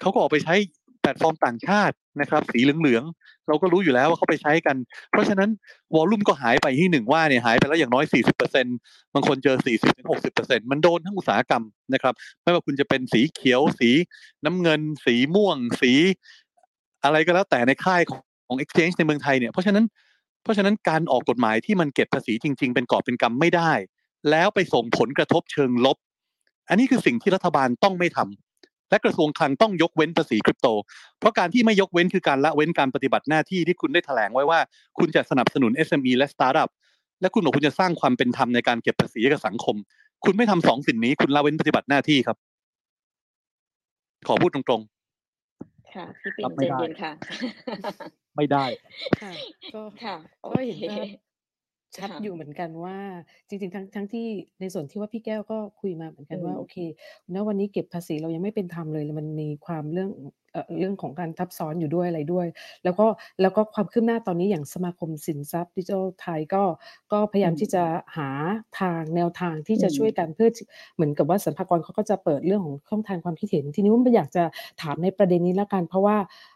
[0.00, 0.54] เขาก็ออกไปใช้
[1.00, 4.76] แพลตฟอร์มต่างชาตินะครับ สีเหลืองๆ เราก็รู้อยู่แล้วว่าเขาไปใช้กัน
[5.10, 5.50] เพราะฉะนั้น
[5.94, 8.04] volume ก็หายไปที่หนึ่งว่าเนี่ยหายไปแล้วอย่างน้อย
[8.58, 9.56] 40%บางคนเจอ
[10.12, 11.62] 40-60%มันโดนทั้งอุตสาหกรรม
[11.94, 13.90] นะครับ ไม่ว่าคุณจะเป็นสีเขียว สี
[14.44, 15.92] น้ำเงิน สีม่วง สี
[17.04, 19.84] อะไรก็แล้วแต่ในค่ายของของ exchange ในเมืองไทยเนี่ย เพราะฉะนั้น
[20.46, 23.72] เพราะฉะนั้นการออกกฎหมายที่มันเก็บภาษีจริง ๆ เป็นกอบเป็นกำไม่ได้
[24.30, 25.96] แล้วไปส่งผลกระทบเชิงลบ
[26.68, 30.68] อันนี้คือสิ่งที่รัฐบาลต้องไม่ทำและกระทรวงคลังต้องยกเว้นภาษีคริปโต
[31.18, 34.60] เพราะการที่ไม่ยกเว้นคือการละเว้นการปฏิบัติหน้าที่ที่คุณได้แถลงไว้ว่า
[34.98, 36.70] คุณจะสนับสนุน SME และสตาร์ทอัพ
[37.20, 39.76] และคุณบอกคุณจะสร้างความเป็นธรรมในการเก็บภาษีกับสังคม
[40.24, 42.36] คุณไม่ทำสองสิ่งนี้ คุณละเว้นปฏิบัติหน้าที่ครับ
[44.28, 44.95] ขอพูดตรงๆ
[45.96, 47.12] ค่ะพี่ปิ่นใจเย็นค่ะ
[48.36, 48.64] ไม่ได้
[49.22, 49.34] ค่ะ
[49.74, 50.16] ก็ค่ะ
[50.50, 50.98] ก็เห็นว่า
[51.98, 52.98] ชัดอยู่เหมือนกันว่า
[53.48, 54.26] จริง ๆ ทั้งทั้งที่
[54.60, 56.76] ในส่วนที่ว่าพี่แก้วก็คุยมาเหมือนกันว่าโอเค
[57.34, 60.10] ณวันนี้เก็บภาษีเรายังไม่เป็นธรรมเลยมันมีความเรื่อง
[60.78, 62.46] เรื่องของการทับซ้อนอยู่ด้วยอะไรด้วย
[62.84, 63.06] แล้วก็
[63.40, 66.62] แล้วก็ความคืบหน้าตอนนี้อย่างสมาคมสินทรัพย์ดิจิทัลไทยก็
[67.12, 67.82] ก็พยายามที่จะ
[68.16, 68.28] หา
[68.80, 70.48] ทางแนวทางที่จะช่วยกันเพื่อ
[70.94, 74.44] เหมือนกับว่าสรรพากรเขาก็จะเปิดเรื่องของช่องทางความคิดเห็น ทีนี้ว่าอยากจะ
[74.82, 76.16] ถามในประเด็นนี้แล้วกันเพราะว่า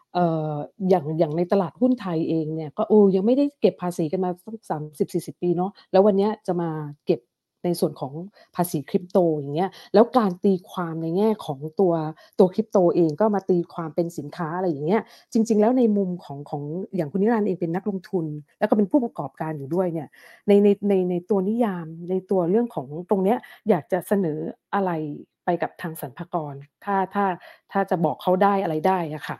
[0.89, 6.69] อย่างอย่างในตลาดหุ้นไทยเองเนี่ยก็โอ้ยังไม่ได้เก็บภาษีกันมาตั้งสามสิบสี่สิบปีเนาะแล้ววันนี้จะมา
[7.05, 7.19] เก็บ
[7.65, 8.13] ในส่วนของ
[8.55, 11.93] ภาษีคริปโตอย่างเงี้ยแล้วการตีความในแง่ของตัว
[12.39, 15.01] ตัวคริปโตเองก็มาตีความเป็นสินค้าอะไรอย่างเงี้ย
[15.33, 16.63] จริง ๆ แล้วในมุมของของ
[16.95, 18.25] อย่างคุณนิรันดร์เองเป็นนักลงทุน
[18.59, 20.07] แล้วก็เป็นผู้ประกอบการอยู่ด้วยเนี่ย
[20.47, 23.37] ในในในในตัวนิยามในตัวเรื่องของตรงเนี้ย
[23.69, 24.37] อยากจะเสนอ
[24.75, 24.91] อะไร
[25.45, 26.53] ไปกับทางสรรพากร
[26.85, 27.25] ถ้าถ้า
[27.71, 29.39] ถ้าจะบอกเขาได้อะไรได้อะค่ะ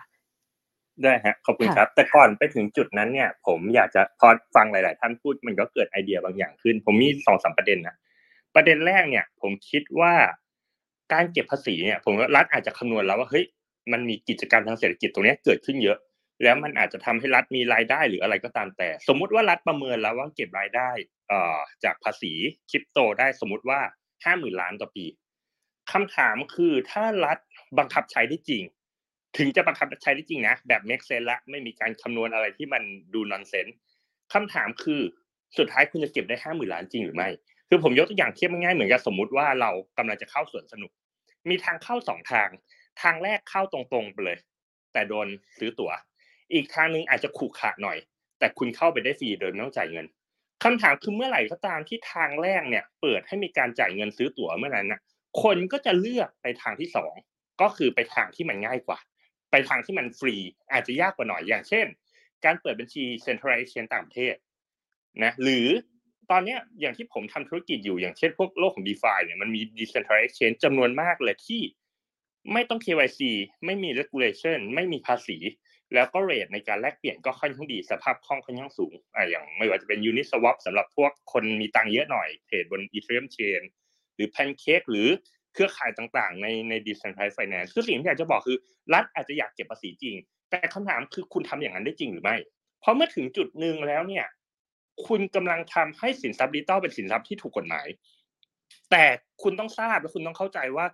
[1.06, 7.96] ได้ฮะขอบคุณครับ แต่ก่อนไปถึงจุดนั้นเนี่ย ผมอยากจะพอฟังหลาย ๆ ท่านพูดมันก็เกิดไอเดียบางอย่างขึ้น ผมมีสองสามประเด็นนะ
[8.56, 10.14] ประเด็นแรกเนี่ย ผมคิดว่า
[11.14, 13.46] การเก็บภาษีเนี่ย ผมว่ารัฐอาจจะคำนวณแล้วว่าเฮ้ย
[13.92, 15.98] มันมีกิจกรรมทางเศรษฐกิจตรงนี้เกิดขึ้นเยอะ
[16.44, 20.90] แล้วมันอาจจะทำให้รัฐมีรายได้หรืออะไรก็ตามแต่ สมมุติว่ารัฐประเมินแล้วว่าเก็บรายได้
[21.30, 22.34] เอ่อจากภาษี
[22.70, 23.80] คริปโตได้สมมติว่า
[24.24, 25.06] ห้าหมื่นล้านต่อปี
[25.92, 27.38] คำถามคือถ้ารัฐ
[27.78, 28.64] บังคับใช้ได้จริง
[29.38, 33.68] ถึงจะบังคับใช้ได้จริงนะแบบ make sense ละไม่มีการคำนวณอะไรที่มันดูนอนเซน
[34.34, 35.02] คำถามคือ
[35.58, 37.30] สุดท้ายคุณจะเก็บได้ห้าหมื่นล้านจริงหรือไม่
[37.70, 40.92] คือผมยกตัวอย่างเทียบง่ายเหมือนกับสมมุติว่าเรากำลังจะเข้าสวนสนุก
[41.50, 42.50] มีทางเข้าสองทาง
[43.02, 44.38] ทางแรกเข้าตรงๆไปเลย
[44.94, 45.28] แต่โดน
[45.58, 45.92] ซื้อตั๋ว
[46.54, 47.98] อีกทางนึงอาจจะขูกขาหน่อย
[48.40, 50.06] แต่คุณเข้าไปได้ฟรีโดยไม่ต้องจ่ายเงิน
[50.64, 55.00] คำถามคือเมื่อไหร่ก็ตามที่ทางแรกเนี่ย เปิดให้มีการจ่ายเงินซื้อตั๋วเมื่อนั้นนะ
[55.44, 57.14] คนก็จะเลือกไปทางที่สอง
[57.62, 59.00] ก็คือไปทางที่มันง่ายกว่า
[59.52, 60.36] ไปทางที่มันฟรี
[60.72, 61.86] อาจจะยากกว่าหน่อยอย่างเช่น
[62.46, 64.36] การเปิดบัญชี Central Exchange ต่างประเทศ
[65.24, 65.68] นะหรือ
[66.32, 71.62] ตอนนี้อย่างที่ผมทำธุรกิจอยู่อย่างเช่นพวกโลกของ d e f าเนี่ยมันมี Decentralized Exchange จำนวนมากเลยที่
[72.54, 73.22] ไม่ต้อง KYC
[73.66, 75.38] ไม่มี regulation ไม่มีภาษี
[75.94, 83.62] แล้วก็เรทในการแลกเปลี่ยนก็ค่อนข้างดีสภาพคล่องค่อนข้างสูงอ่าอย่างไม่ว่าจะเป็น Uniswap สำหรับพวกคนมีตังค์เยอะหน่อยเทรดบน Ethereum Chain
[84.16, 85.10] หรือ Pancake หรือ
[85.54, 88.58] เครือข่ายต่างๆ ในใน decentralized finance คือสิ่งที่อยากจะบอกคือ
[88.94, 90.16] รัฐอาจจะอยากเก็บภาษีจริง
[90.50, 92.36] แต่คำถามคือคุณทำอย่างนั้นได้จริงหรือไม่
[92.80, 94.26] เพราะเมื่อถึงจุดหนึ่งแล้วเนี่ย
[95.08, 97.88] คุณกำลังทำให้สินทรัพย์ดิจิตอลเป็นสินทรัพย์ที่ถูกกฎหมาย
[98.92, 99.04] แต่
[99.44, 100.86] คุณต้องทราบและคุณต้องเข้าใจว่า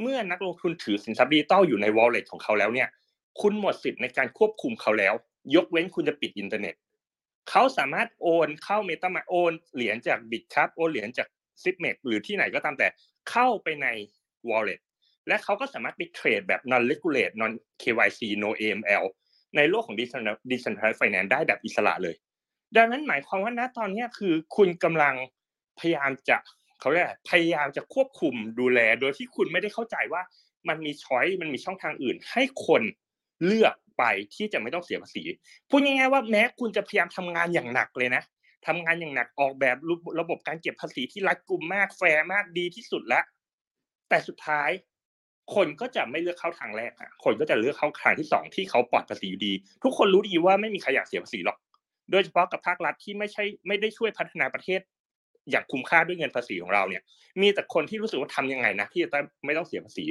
[0.00, 2.88] เมื่อนักลงทุนถือสินทรัพย์ดิจิตอลอยู่ใน wallet ของเขาแล้วเนี่ย
[3.40, 5.14] คุณหมดสิทธิ์ในการควบคุมเขาแล้ว
[5.54, 6.74] ยกเว้นคุณจะปิดอินเทอร์เน็ต
[7.50, 11.28] เขาสามารถโอนเข้า MetaMask โอนเหรียญจาก Bitkub โอนเหรียญจาก
[11.62, 12.88] Zipmex หรือที่ไหนก็ตามแต่
[13.30, 13.86] เข้าไปใน
[14.48, 14.80] wallet
[15.28, 17.52] และเขาก็สามารถไปเทรดแบบ non regulate non
[17.82, 19.04] KYC no AML
[19.56, 19.96] ในโลกของ
[20.50, 22.14] decentralized finance ได้แบบอิสระเลย
[22.76, 25.14] ดังนั้นหมายความว่าณตอนนี้คือคุณกำลัง
[25.78, 26.38] พยายามจะ
[26.80, 30.22] เขาเรียกพยายามจะควบคุมดูแล โดยที่คุณไม่ได้เข้าใจว่า
[30.68, 32.82] มันมีช้อยมันมีช่องทางอื่น ให้คน
[33.44, 34.04] เลือกไป
[34.34, 35.22] ที่จะไม่ต้องเสียภาษี
[35.68, 38.22] พูดง่ายๆว่าแม้คุณจะพยายามทำงานอย่างหนักเลยนะ
[38.66, 39.76] ทำงานอย่างหนักออกแบบ
[40.20, 43.24] ระบบการเก็บภาษีที่รัดกุมมากแฟร์มากดีที่สุดแล้ว
[44.08, 44.70] แต่สุดท้าย
[45.54, 49.52] คนก็จะไม่เลือกเข้าทางแรกอะ คนก็จะเลือกเข้าทางที่สองที่เขาปลอดภาษีอยู่ดี
[49.84, 51.58] ทุกคนรู้ดีว่าไม่มีใครอยากเสียภาษีหรอก
[52.10, 54.80] โดยเฉพาะกับภาครัฐที่ไม่ใช่ไม่ได้ช่วยพัฒนาประเทศ
[55.50, 57.02] อย่างคุ้มค่าด้วยเงินภาษีของเราเนี่ย
[57.40, 60.04] มีแต่คนที่รู้สึกว่าทำยังไงนะที่จะไม่ต้องเสียภาษี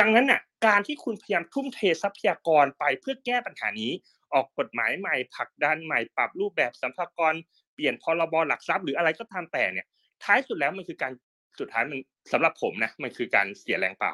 [0.00, 3.92] ดังนั้นน่ะ การที่คุณพยายามทุ่มเททรัพยากรไปเพื่อแก้ปัญหานี้
[4.32, 7.34] ออกกฎหมายใหม่ผลักดันใหม่ปรับรูปแบบสัมภากร
[7.76, 9.86] เปลี่ยนพรบหลักทรัพย์หรืออะไรก็ตามแต่เนี่ย
[10.24, 11.12] ท้ายสุดแล้วมันคือการ
[11.60, 12.00] สุดท้ายมัน
[12.32, 14.12] สำหรับผมนะมันคือการเสียแรงเปล่า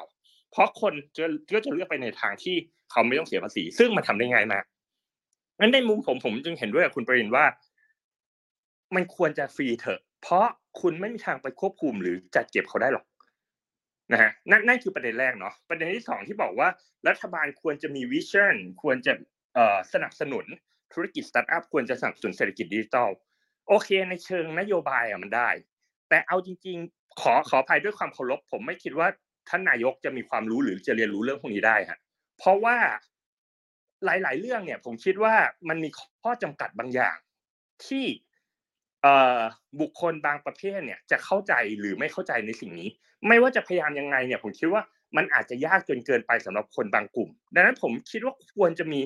[0.51, 2.55] เพราะคนจะก็จะเลือกไปในทางที่
[2.91, 4.63] เขาไม่ต้องเสียภาษี ซึ่งมันทำได้ง่ายมาก
[5.59, 7.45] งั้นในมุมผมผมจึงเห็นด้วยกับคุณปรินว่า
[8.95, 10.45] มันควรจะฟรีเถอะ เพราะ
[10.81, 13.05] คุณไม่มีทางไปควบคุมหรือจัดเก็บเขาได้หรอก
[14.11, 16.67] นะฮะนั่นนั่นคือประเด็นแรกเนาะประเด็นที่สองที่บอกว่า
[17.07, 19.13] รัฐบาลควรจะมี vision ควรจะ
[19.93, 20.45] สนับสนุน
[20.93, 23.09] ธุรกิจสตาร์ทอัพควรจะสนับสนุนเศรษฐกิจดิจิทัล
[23.67, 25.49] โอเคในเชิงนโยบายอะมันได้
[26.09, 29.07] แต่เอาจริง ๆ ขอขออภัยด้วยความเคารพผมไม่คิดว่า
[29.49, 31.99] ท่านนายกจะมีความรู้หรือจะเรียนรู้เรื่องพวกนี้ได้ฮะ
[32.37, 32.77] เพราะว่า
[34.05, 35.35] หลาย ๆ เรื่องเนี่ย ผมคิดว่า
[35.69, 35.89] มันมี
[36.23, 37.17] ข้อจำกัดบางอย่าง
[37.85, 38.05] ที่
[39.81, 42.89] บุคคลบางประเภทเนี่ยจะเข้าใจหรือไม่เข้าใจในสิ่งนี้
[43.27, 44.81] ไม่ว่าจะพยายามยังไงเนี่ย ผมคิดว่า
[45.17, 49.01] มันอาจจะยากจนเกินไปสำหรับคนบางกลุ่ม ดังนั้นผมคิดว่าควรจะมี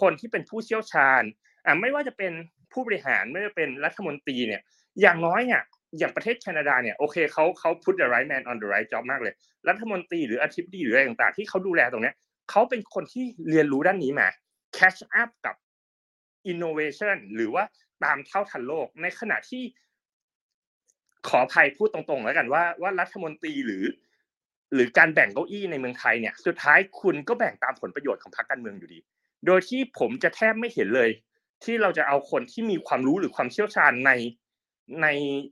[0.00, 1.22] คนที่เป็นผู้เชี่ยวชาญ
[1.66, 2.32] อ่าไม่ว่าจะเป็น
[2.72, 4.62] ผู้บริหารไม่ว่าเป็นรัฐมนตรีเนี่ย
[5.00, 5.62] อย่างน้อยเนี่ย
[5.98, 9.34] อย่างประเทศแคนาดาเนี่ยโอเคเขาเขา put the right man on the right job มากเลย
[9.68, 12.14] รัฐมนตรีหรืออธิบดีหรืออะไรต่างๆ ที่เขาดูแลตรงเนี้ย
[12.50, 14.28] เขาเป็นคนที่เรียนรู้ด้านนี้มา
[14.78, 15.56] catch up กับ
[16.52, 17.64] innovation หรือว่า
[18.04, 19.62] ตามเท่าทันโลก ในขณะที่
[21.28, 23.84] ขออภัยพูดตรงๆแล้วกันว่าว่ารัฐมนตรีหรือ
[24.74, 28.98] หรือการแบ่งเก้าอี้ในเมืองไทยเนี่ย สุดท้ายคุณก็แบ่งตามผลประโยชน์ของพรรคการเมืองอยู่ดี
[29.46, 31.10] โดยที่ผมจะแทบไม่เห็นเลย
[31.64, 34.12] ที่เราจะเอาคนที่มีความรู้หรือความเชี่ยวชาญใน
[35.02, 35.06] ใน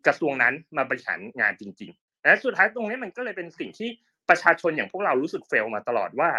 [0.06, 3.88] กระทรวงนั้นมาบริหารงานจริงๆและสุดท้ายตรงนี้มันก็เลยเป็นสิ่งที่
[4.28, 6.30] ประชาชนอย่างพวกเรารู้สึกเฟลมาตลอดว่า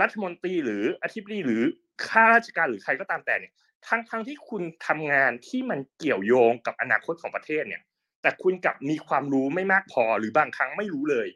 [0.00, 1.62] รัฐมนตรีหรืออธิบดีหรือ
[2.06, 3.52] ข้าราชการหรือใครก็ตามแต่เนี่ย
[3.86, 7.82] ทั้งทั้งที่คุณทำงานที่มันเกี่ยวโยงกับอนาคตของประเทศเนี่ย
[8.22, 11.28] แต่คุณกลับมีความรู้ไม่มากพอหรือบางครั้งไม่รู้เลย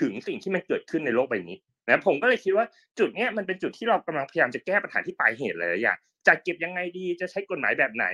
[0.00, 2.66] ถึงสิ่งที่มันเกิดขึ้นในโลกใบนี้นะผมก็เลยคิดว่า
[2.98, 5.98] จุดเนี้ยมันเป็นจุดที่เรากำลังพยายามจะแก้ปัญหาที่ปลายเหตุเลยอย่าง
[6.30, 8.06] จะเก็บยังไงดีจะใช้กฎหมายแบบไหน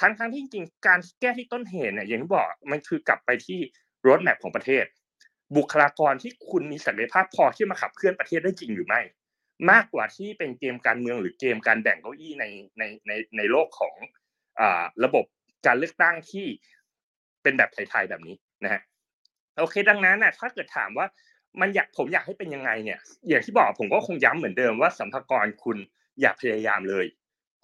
[0.00, 3.60] ทั้งทั้งที่จริงการแก้ที่ต้นเหตุเนี่ยอย่างที่บอกมันคือกลับไปที่
[4.08, 4.84] รถแมพของประเทศ
[5.56, 9.00] บุคลากรที่คุณมีศักยภาพพอที่มาขับเคลื่อนประเทศได้จริงหรือไม่
[9.70, 12.44] มากกว่าที่เป็นเกมการเมืองหรือเกมการแบ่งเก้าอี้ใน
[12.78, 13.94] ในในในโลกของ
[14.60, 15.24] อ่าระบบ
[15.66, 16.46] การเลือกตั้งที่
[17.42, 18.80] เป็นแบบไทยๆแบบนี้นะฮะ
[19.60, 21.06] โอเคดังนั้นน่ะถ้าเกิดถามว่า
[21.60, 22.98] มันอยากผมอยากให้เป็นยังไงเนี่ย
[23.28, 25.78] อย่างที่บอกผมก็คงย้ำเหมือนเดิมว่าสัมภากรคุณ
[26.20, 27.06] อย่าพยายามเลย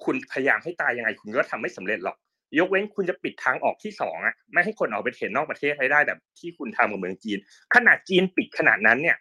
[0.04, 2.16] คุณพยายามให้ตายยังไง คุณก็ทำไม่สำเร็จหรอก
[2.58, 7.38] ยกเว้นคุณจะปิดทางออกที่สองอะไม่ให้คนออกไปเทรดนอกประเทศให้ได้แบบที่คุณทำกับเมืองจีน
[7.74, 9.16] ขนาดจีนปิดขนาดนั้นเนี่ย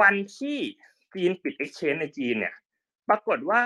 [0.00, 0.58] วันที่
[1.14, 2.54] จีนปิด exchange ในจีนเนี่ย
[3.08, 3.60] ปรากฏว่า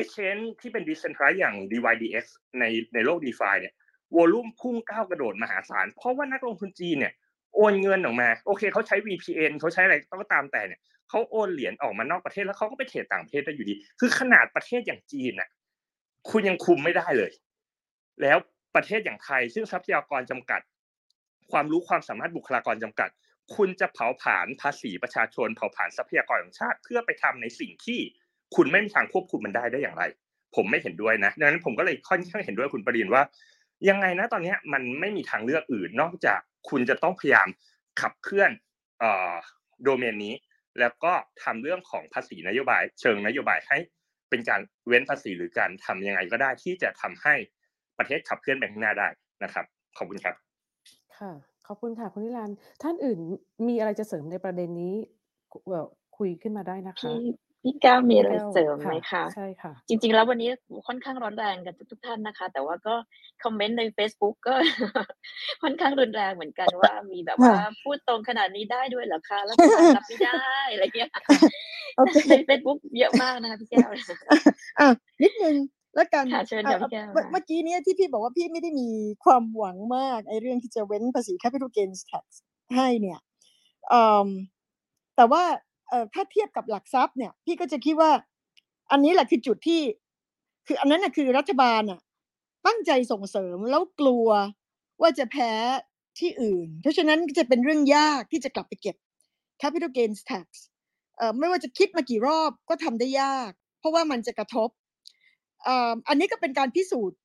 [0.00, 2.24] exchange ที่เป็น decentralized อย่าง DYDX
[2.58, 2.64] ใน
[2.94, 3.74] ในโลก DeFi เนี่ย
[4.16, 7.12] วอลุ่มพุ่งก้าวกระโดดมหาศาล เพราะว่านักลงทุนจีนเนี่ย
[7.54, 15.48] โอนเงินออกมาโอเคเขาใช้ VPN เขาใช้อะไรก็ตามแต่เนี่ยเขาโอนเหรียญออกมานอกประเทศแล้วเขาก็ไปเทรดต่างประเทศได้อยู่ดี คือขนาดประเทศอย่างจีนน่ะ
[16.30, 17.32] คุณยังคุมไม่ได้เลย
[18.22, 18.38] แล้ว
[18.76, 20.60] ประเทศอย่างไทย ซึ่งทรัพยากรจำกัด
[21.52, 23.10] ความรู้ความสามารถบุคลากรจำกัด
[23.56, 28.00] คุณจะเผาผลาญภาษีประชาชนเผาผลาญทรัพยากรของชาติ เพื่อไปทำในสิ่งที่
[28.56, 30.04] คุณไม่มีทางควบคุมมันได้ได้อย่างไร
[30.56, 33.22] ผมไม่เห็นด้วยนะดังนั้นผมก็เลยค่อนข้างเห็นด้วยคุณปรินว่า
[33.88, 37.48] ยังไงนะตอนนี้มันไม่มีทางเลือกอื่นนอกจาก คุณจะต้องพยายาม
[38.00, 38.50] ขับเคลื่อน
[39.84, 40.34] โดเมนนี้
[40.80, 41.12] แล้วก็
[41.42, 43.78] ทำเรื่องของภาษีนโยบาย เชิงนโยบายให้
[44.30, 47.34] เป็นการเว้นภาษีหรือการทำยังไงก็ได้ที่จะทำให้
[47.98, 49.08] ประเทศขับเคลื่อนไปข้างหน้าได้
[49.44, 49.64] นะครับ
[49.98, 50.34] ขอบคุณครับ
[51.18, 51.32] ค่ะ
[51.66, 53.18] ขอบคุณค่ะคุณนิรันดร์ท่านอื่น
[53.68, 54.94] มีอะไรจะเสริมในประเด็นนี้
[55.68, 55.86] เอ่อ
[56.18, 57.12] คุยขึ้นมาได้นะคะ
[57.64, 60.50] พี่พี่แก้วมีอะไรพี่แก้วเสริมไหมคะใช่ค่ะ จริง ๆ แล้ววันนี้
[60.86, 62.94] ค่อนข้างร้อนแรงกันทุกๆท่านนะคะ แต่ว่าก็
[63.44, 64.54] คอมเมนต์ใน Facebook ก็
[65.62, 69.56] ค่อนข้างรุนแรงเหมือนกันว่ามีแบบว่าพูดตรงขนาดนี้ได้ด้วยเหรอคะแล้ว
[69.96, 71.10] รับไม่ได้อะไรเงี้ย
[71.96, 74.88] โอเคใน Facebook เยอะมากนะคะพี่แก้วอะ
[75.22, 75.56] นิดนึง
[75.96, 78.88] แล้วกันค่ะเชิญค่ะอะพี่แก้วเมื่อค่ะเมื่อกี้เนี้ยที่พี่บอกว่าพี่ไม่ได้มี
[79.24, 82.24] ความหวังมากไอ้เรื่องที่จะเว้นภาษี capital gains tax
[82.76, 83.20] ให้เนี่ย
[83.92, 84.28] อืม
[85.16, 85.42] แต่ว่า
[85.88, 88.10] เอ่อถ้าเทียบกับหลักทรัพย์เนี่ย พี่ก็จะคิดว่า
[88.90, 89.80] อันนี้แหละคือจุดที่
[90.66, 92.00] คืออันนั้นน่ะคือรัฐบาลน่ะ
[92.66, 94.28] ตั้งใจส่งเสริมแล้วกลัว
[95.00, 95.52] ว่าจะแพ้
[96.18, 98.96] ที่อื่น เพราะฉะนั้นก็จะเป็นเรื่องยากที่จะกลับไปเก็บ
[99.62, 100.46] capital gains tax
[101.16, 104.68] เอ่อไม่ว่าจะคิดมากี่รอบก็ทำได้ยาก เพราะว่ามันจะกระทบ
[105.64, 107.18] เอ่ออันนี้ก็เป็นการพิสูจน์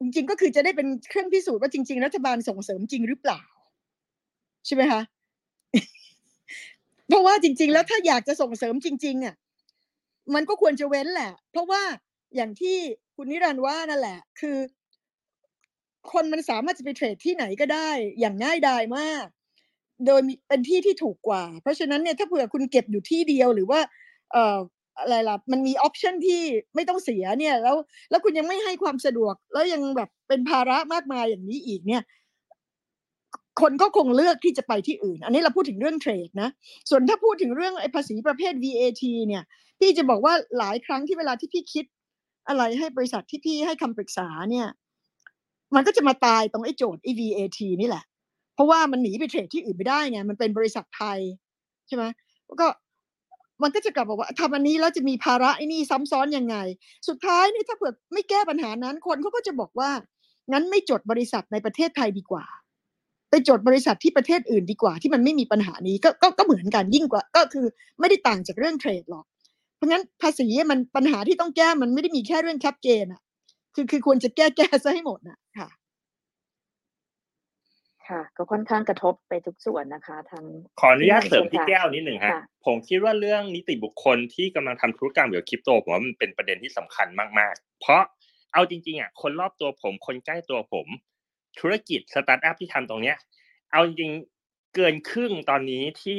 [0.00, 3.42] จริงๆก็คือจะได้เป็นเครื่องพิสูจน์ว่าจริง ๆ รัฐบาลส่งเสริมจริงหรือเปล่า
[4.66, 5.02] ใช่ไหมคะ
[7.08, 9.34] เพราะว่าจริง ๆ แล้วถ้าอยากจะส่งเสริมจริง ๆ อะ
[10.34, 11.82] มันก็ควรจะเว้นแหละ เพราะว่า
[12.36, 12.76] อย่างที่
[13.16, 14.56] คุณนิรันดร์ว่านั่นแหละ คือ
[16.12, 17.90] คนมันสามารถจะไปเทรดที่ไหนก็ได้
[18.20, 19.26] อย่างง่ายดายมาก
[20.06, 23.80] โดยเป็นที่ที่ถูกกว่า เพราะฉะนั้นเนี่ยถ้าเผื่อคุณเก็บอยู่ที่เดียวหรือว่า
[24.32, 24.58] เอ่อ
[24.98, 26.42] อะไรล่ะ มันมีออปชันที่
[26.74, 27.76] ไม่ต้องเสียเนี่ย แล้ว
[28.10, 32.02] แล้วคุณยังไม่ให้ความสะดวก แล้วยังแบบเป็นภาระมากมายอย่างนี้อีกเนี่ย
[33.60, 36.50] คนก็คงเลือกที่จะไปที่อื่น อันนี้เราพูดถึงเรื่องเทรดนะ
[36.90, 39.42] ส่วนถ้าพูดถึงเรื่องไอ้ภาษีประเภท VAT เนี่ย
[39.78, 41.84] พี่จะบอกว่าหลายครั้งที่เวลาที่พี่คิด
[42.48, 44.68] อะไรให้บริษัทที่พี่ให้คำปรึกษาเนี่ย
[45.74, 48.04] มันก็จะมาตายตรงไอ้โจทย์ไอ้ VAT นี่แหละ
[48.54, 51.18] เพราะว่ามันหนีไปเทรดที่อื่นไม่ได้ไง มันเป็นบริษัทไทย
[51.86, 52.04] ใช่ไหม
[52.60, 52.68] ก็
[53.62, 56.56] มันก็จะกลับบอกว่าทำอันนี้แล้วจะมีภาระไอ้นี่ซ้ำซ้อนยังไง
[57.08, 59.90] สุดท้ายนี่ถ้าเผื่อไม่แก้ปัญหานั้น คนเขาก็จะบอกว่า
[60.52, 62.44] งั้นไม่จดบริษัทในประเทศไทยดีกว่า
[63.30, 67.66] ไปจดบริษัทที่ประเทศอื่นดีกว่าที่มันไม่มีปัญหานี้ก็ก็ก็เหมือนกันยิ่งกว่า ก็คือ
[68.00, 69.24] ไม่ได้ต่างจากเรื่องเทรดหรอก
[69.76, 73.20] เพราะงั้นภาษีมันปัญหาที่ต้องแก้มันไม่ได้มีแค่เรื่องแคปเกนอะ
[73.74, 75.68] คือคือควรจะแก้แก้ซะให้หมดน่ะค่ะ
[78.08, 80.44] ค่ะ ก็ค่อนข้างกระทบไปทุกส่วนนะคะทาง
[80.80, 87.08] ขออนุญาตเสริมพี่ค่ะแก้วนิดหนึ่งฮะค่ะผมคิดว่าเรื่องนิติบุคคลที่กำลังทำธุรกรรมเกี่ยวกับคริปโตผมว่ามันเป็นประเด็นที่สำคัญ
[87.38, 88.02] มากๆ เพราะ
[88.52, 90.86] เอาจริงๆอะคนรอบตัวผมคนใกล้ตัวผม
[91.60, 93.16] ธุรกิจสตาร์ทอัพที่ทำตรงเนี้ย
[93.72, 94.12] เอาจริง
[94.74, 96.18] เกินครึ่งตอนนี้ที่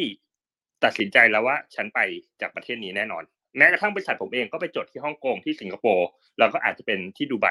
[0.83, 1.99] ตัดสินใจแล้วว่าฉันไป
[2.41, 3.23] จากประเทศนี้แน่นอน
[3.57, 6.07] แม้กระทั่งบริษัทผมเองก็ไปจดที่ฮ่องกงที่สิงคโปร์
[6.39, 7.47] แล้วก็อาจจะเป็นที่ดูไบ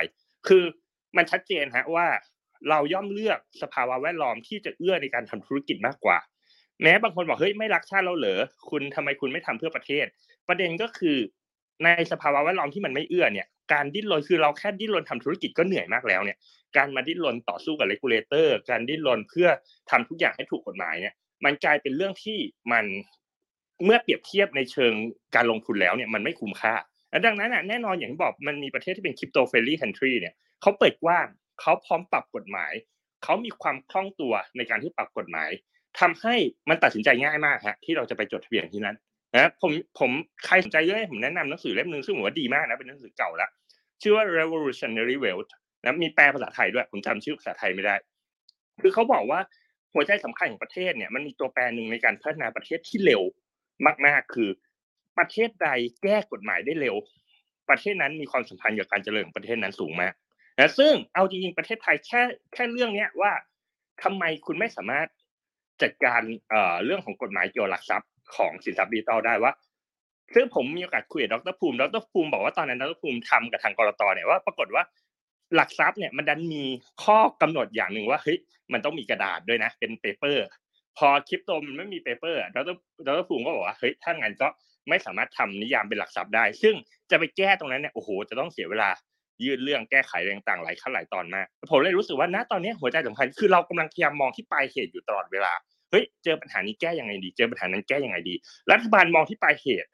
[0.49, 0.65] คือ
[1.17, 2.07] มันชัดเจนฮะว่า
[2.71, 6.19] เราย่อมเลือกสภาวะแวดล้อมที่จะเอื้อในการทำธุรกิจมากกว่า
[6.83, 10.07] แม้บางคนบอกเฮ้ยไม่รักชาติเราเหรอคุณทำไมคุณไม่ทำเพื่อประเทศ
[10.49, 11.17] ประเด็นก็คือ
[11.85, 16.39] ในสภาวะแวดล้อมที่มันไม่เอื้อเนี่ย การดิ้นรนคือเราแค่ดิ้นรนทำธุรกิจก็เหนื่อยมากแล้วเนี่ย
[16.77, 19.49] การมาดิ้นรนต่อสู้กับ regulator การดิ้นรนเพื่อ
[19.91, 21.15] ทำทุกอย่างให้ถูกกฎหมายเนี่ย
[21.45, 22.39] มันกลายเป็นเรื่องที่
[22.73, 22.85] มัน
[23.85, 24.93] เมื่อเปรียบเทียบในเชิง
[25.35, 26.75] การลงทุนแล้วเนี่ยมันไม่คุ้มค่า
[27.11, 31.27] และดังนั้นแน่นอนอย่างที่บอกมันมีประเทศที่เป็น crypto friendly country เนี่ยเขาเปิดกว้าง
[31.61, 32.73] เขาพร้อมปรับกฎหมาย
[33.25, 35.51] เขามีความคล่องตัวในการที่ปรับกฎหมาย
[36.01, 36.35] ทำให้
[36.69, 38.97] มันตัดสินใจง่ายมากฮะที่เราจะไปจดทะเบียนที่นั้น
[39.37, 40.11] นะผมผม
[40.47, 43.51] ใครสนใจเรื่องผมแนะนำหนังสือเล่มหนึ่งซึ่งผมว่าดีมากนะเป็นหนังสือเก่าแล้ว
[44.03, 45.51] ชื่อว่า revolutionary wealth
[45.85, 47.95] นะมีแปลภาษาไทยด้วย ผมจำชื่อภาษาไทยไม่ได้
[48.83, 49.41] คือเขาบอกว่า
[49.95, 53.23] หัวใจสำคัญของประเทศเนี่ยมันมีตัวแปรหนึ่งในการพัฒนาประเทศที่เร็ว
[54.07, 54.51] มาก ๆ คือ
[55.19, 55.69] ประเทศใด
[56.03, 56.97] แก้กฎหมายได้เร็ว
[57.69, 60.13] ประเทศนั้นมีความสัมพันธ์กับการเจริญของประเทศนั้นสูงมาก
[60.59, 62.23] นะซึ่งเอาจริงๆประเทศไทยแค่
[62.53, 63.33] แค่เรื่องเนี้ยว่า
[64.03, 65.09] ทำไมคุณไม่สามารถ
[65.83, 69.53] จัดการเอ่อเรื่องของกฎหมายเกี่ยวหลักทรัพย์ ของสินทรัพย์ดิจิตอลได้ว่า
[70.35, 74.83] ซึ่งผมมีโอกาสคุยกับดรภูมิดรภูมิบอกว่าตอนนั้นดรภูมิทำกับทางกรตเนี่ยว่าปรากฏว่า
[75.55, 76.65] หลักทรัพย์เนี่ยมันดันมี
[77.05, 78.39] ข้อกำหนดอย่างหนึ่งว่าเฮ้ย
[78.73, 80.47] มันต้องมีกระดาษด้วยนะ เป็น paper
[80.99, 82.63] พอคริปโตมันไม่มี paper ดร
[83.07, 84.49] ดรภูมิก็บอกว่าเเฮ้ยถ้างั้นก็
[84.89, 86.75] ไม่สามารถทำนิยามเป็นหลักทรัพย์ได้ ซึ่ง
[87.11, 88.89] จะไปแก้ตรงนั้นเนี่ยโอ้โหจะต้องเสียเวลา
[89.45, 95.53] ยื่นเรื่องแก้ไขต่างๆหลายขั้นหลายตอนมากผมเลยรู้สึกว่าณตอนนี้หัวใจสำคัญคือเรากำลังพยายามมองที่ปลายเหตุอยู่ตลอดเวลา
[95.97, 98.35] ฮ้ยเจอปัญหานี้แก้ยังไงดี เจอปัญหานั้นแก้ยังไงดี
[98.73, 99.91] รัฐบาลมองที่ปลายเหตุ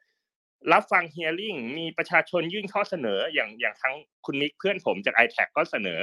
[0.73, 3.95] รับฟัง hearing มีประชาชนยื่นข้อเสนออย่างอย่างทั้ง
[4.25, 5.99] คุณนิกเพื่อนผมจาก i t แทก็เสนอ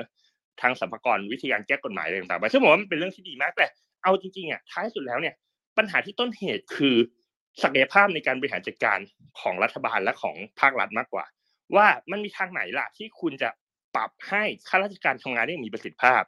[0.60, 3.66] ทางสัมภากรวิธีการแก้กฎหมายอะไรต่างๆไปซึ่งผมว่ามันเป็นเรื่องที่ดีมากแต่
[4.02, 5.34] เอาจริงๆอะท้ายสุดแล้วเนี่ย
[5.78, 6.96] ปัญหาที่ต้นเหตุคือ
[7.62, 8.98] ศักยภาพในการบริหารจัดการ
[9.40, 11.24] ของรัฐบาลและของภาครัฐมากกว่า
[11.76, 13.50] ว่ามันมีทางไหนล่ะที่คุณจะ
[13.94, 16.22] ปรับให้ข้าราชการทำงานได้มีประสิทธิภาพ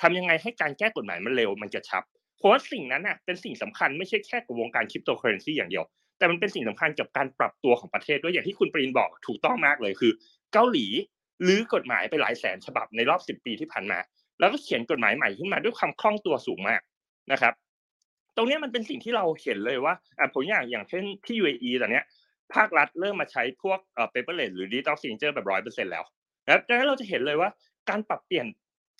[0.00, 2.02] ทำยังไงให้การแก้กฎหมายมันเร็วมันกระชับ
[2.38, 5.84] เพราะว่าสิ่งนั้นน่ะเป็นสิ่งสำคัญไม่ใช่แค่กับวงการคริปโตเคอเรนซีอย่างเดียว
[6.18, 10.12] แต่มันเป็นสิ่งสำคัญกับการปรับตัวของประเทศด้วยอย่างที่คุณปรินบอกถูกต้องมากเลยคือ
[10.52, 10.86] เกาหลี
[11.46, 13.98] ลื้อกฎหมายไปหลายแสนฉบับในรอบสิบปีที่ผ่านมา
[14.38, 16.80] แล้วก็เขียนกฎหมายใหม่ขึ้นมาด้วยความคล่องตัวสูงมาก
[17.32, 17.54] นะครับ
[18.36, 22.04] ตรงนี้มันเป็นสิ่งที่เราเห็นเลยว่าอะผมอย่างอย่างเช่นที่ UAE ตอนเนี้ย
[22.54, 26.04] ภาครัฐเริ่มมาใช้พวกเอ่อ paperless หรือ digital signature แบบร้อยเปอร์เซ็นต์แล้ว
[26.46, 27.50] นะดังนั้นเราจะเห็นเลยว่า
[27.90, 28.46] การปรับเปลี่ยน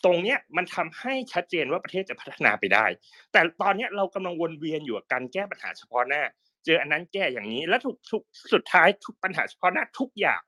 [0.05, 2.86] ตรงเนี้ยมันทำให้ชัดเจนว่าประเทศจะพัฒนาไปได้
[3.32, 6.22] แต่ตอนเนี้ยเรากำลังวนเวียนอยู่กับการแก้ปัญหาเฉพาะหน้า
[6.64, 8.22] เจออันนั้นแก้อย่างนี้ แล้วทุกทุก
[8.53, 10.42] สุดท้ายทุกปัญหาเฉพาะหน้าทุกอย่าง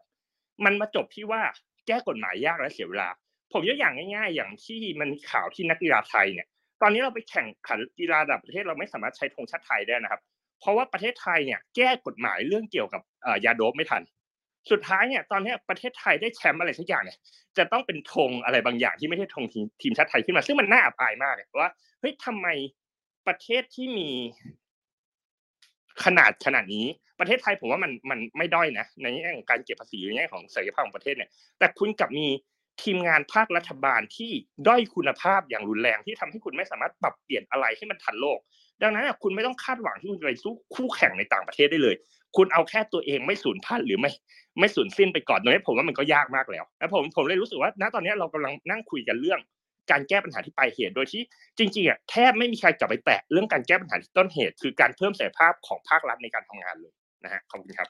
[0.64, 1.42] มันมาจบที่ว่า
[1.86, 3.08] แก้กฎหมายยากและเสียเวลา
[3.52, 6.46] ผมยกอย่างง่าย ๆ อย่างที่มันข่าวที่นักกีฬาไทยเนี่ย
[6.82, 10.20] ตอนนี้เราไปแข่งขันกีฬาระดับประเทศเราไม่สามารถใช้ธงชาติไทยได้นะครับ
[10.60, 13.02] เพราะว่าประเทศไทยเนี่ยแก้กฎหมายเรื่องเกี่ยวกับ
[13.44, 14.02] ยาโดปไม่ทัน
[14.70, 17.18] สุดท้ายเนี่ยตอนนี้ประเทศไทยได้แชมป์อะไรสักอย่างเนี่ย
[17.58, 22.46] จะต้องเป็นธงอะไรบางอย่างที่ไม่ใช่ธงทีมทีมชาติไทยขึ้นมา ซึ่งมันน่าอับอายมากเลยว่าเฮ้ยทำไม
[23.26, 24.08] ประเทศที่มี
[26.04, 26.86] ขนาดขนาดนี้
[27.20, 32.26] ประเทศไทยผมว่ามันมันไม่ด้อยนะในแง่ของการเก็บภาษีในแง่ของศักยภาพของประเทศเนี่ย แต่คุณกลับมี
[32.82, 34.30] ทีมงานภาครัฐบาลที่
[34.66, 38.38] ด้อยคุณภาพอย่างรุนแรงที่ทำให้คุณไม่สามารถปรับเปลี่ยนอะไรให้มันทันโลก
[38.82, 41.94] ดังนั้นอะคุณไม่ต้องคาดหวังที่คุณจะไปสู้คู่แข่งในต่างประเทศได้เลย
[42.36, 44.10] คุณเอาแค่ตัวเองไม่สูญพันธุ์หรือไม่
[44.60, 49.40] ไม่สูญสิ้นไปก่อนตรงนี้ผมว่ามันก็ยากมากแล้วแล้วผมผมเลยรู้สึกว่า ณตอนนี้เรากำลังนั่งคุยกันเรื่อง
[49.90, 51.22] การแก้ปัญหาที่ปลายเหตุโดยที่
[51.58, 56.92] จริงๆอะแทบไม่มีใครกลับไปแตะเรื่องการแก้ปัญหาที่ต้นเหตุ คือการเพิ่มศักยภาพของภาครัฐในการทำงานเลย
[57.24, 57.88] นะฮะขอบคุณครับ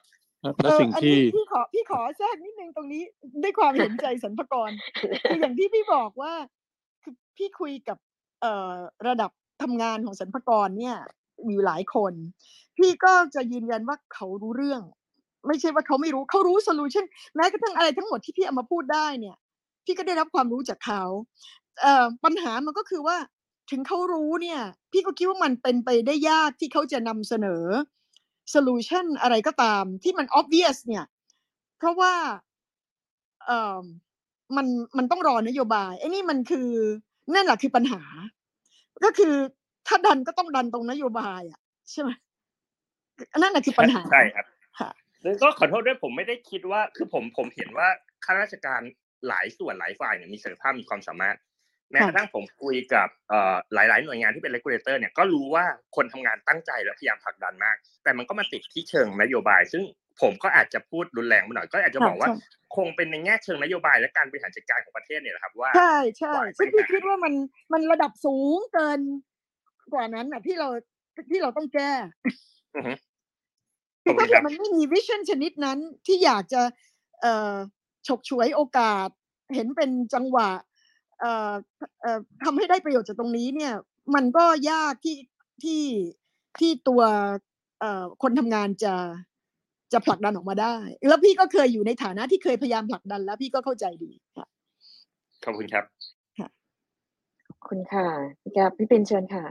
[0.63, 3.03] และสิ่งเอออันที่นี้พี่ขอพี่ขอแทรกนิดนึงตรงนี้
[3.43, 4.71] ด้วยความเห็นใจสรรพากร
[5.31, 6.33] คืออย่างที่พี่บอกว่า
[7.03, 7.99] คือพี่คุยกับ
[8.41, 8.73] เอ่อ
[9.09, 9.31] ระดับ
[9.63, 10.97] ทำงานของสรรพากรเนี่ย
[11.49, 12.13] อยู่หลายคน
[12.77, 14.83] พี่ก็จะยืนยันว่าเขารู้เรื่อง
[15.47, 17.05] ไม่ใช่ว่าเขาไม่รู้เขารู้โซลูชัน
[17.37, 19.37] แม้กระทั่งอะไรทั้งหมดที่พี่เอามาพูดได้เนี่ย
[19.85, 21.03] พี่ก็ได้รับความรู้จากเขา
[21.81, 23.17] เอ่อปัญหามันก็คือว่า
[23.71, 24.61] ถึงเขารู้เนี่ย
[24.93, 27.65] พี่ก็คิดว่ามันเป็นไปได้ยากที่เขาจะนำเสนอ
[28.51, 31.05] โซลูชันอะไรก็ตามที่มัน obvious เนี่ย
[31.79, 32.15] เพราะว่า
[33.47, 33.83] เอ่อ
[34.57, 36.69] มันมันต้องรอนโยบายไอ้นี่มันคือ
[37.35, 38.03] นั่นแหละคือปัญหา
[39.05, 39.35] ก็คือ
[39.87, 42.11] ถ้าดันก็ต้องดันตรงนโยบายอะใช่ไหม
[43.39, 44.47] นั่นแหละคือปัญหาใช่ครับ
[44.79, 44.91] ค่ะ
[45.23, 47.89] แล้วก็ขอโทษด้วยผมไม่ได้คิดว่า คือผมผมเห็นว่า
[48.25, 48.81] ข้าราชการ
[49.29, 51.37] หลายส่วนหลายฝ่ายเนี่ยมีศักยภาพมีความสามารถ
[51.91, 55.65] แม้กระทั่งผมคุยกับเอ่อหลาย ๆ หน่วยงานที่เป็น regulator เนี่ยก็รู้ว่า
[55.97, 59.83] คนทำงานตั้งใจและพยายามผลักดันมาก แต่มันก็มาติดที่เชิงนโยบาย ซึ่ง
[60.21, 62.37] ผมก็อาจจะพูดรุนแรงไปหน่อย ก็อาจจะบอกว่าใช่
[62.77, 67.33] คงเป็นในแง่เชิงนโยบายและการบริหารจัดการของประเทศเนี่ยแหละครับว่า ใช่ใช่ฝ่ายซึ่งพี่บริหารคิดว่ามัน
[67.73, 69.01] มันระดับสูงเกิน
[69.93, 70.69] กว่านั้นอะที่เรา
[71.31, 71.93] ที่เราต้องแก้
[72.77, 72.93] อือฮึ
[74.05, 76.63] คือถ้าขอบคุณครัเกิบดมันไม่มีวิชั่นชนิดนั้นที่อยากจะ
[77.21, 77.55] เอ่อ
[78.07, 79.09] ฉกฉวยโอกาส
[79.55, 80.51] เห็นเป็นจังหวะ
[81.21, 81.53] เอ่อ
[82.01, 83.73] เอ่อทำให้ได้ประโยชน์จากตรงนี้เนี่ย
[84.15, 85.17] มันก็ยากที่
[85.65, 85.83] ที่
[86.61, 87.03] ที่ตัว
[87.81, 88.95] เอ่อคนทำงานจะ
[89.93, 90.77] จะผลักดันออกมาได้
[91.09, 94.47] แล้วพี่ก็เคยอยู่ในฐานะที่เคยพยายามผลักดัน แล้วพี่ก็เข้าใจดีค่ะ
[95.45, 95.85] ขอบคุณครับ
[97.47, 98.07] ขอบคุณค่ะ
[98.43, 99.45] พี่แก๊ปพี่เป็นเชิญค่ะ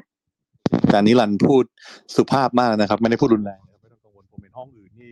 [0.81, 1.65] อาจารย์นิรันดร์พูด
[2.15, 5.09] สุภาพมากนะครับ ไม่ได้พูดรุนแรงนะครับไม่ต้องกังวลผมเป็นห้องอื่นที่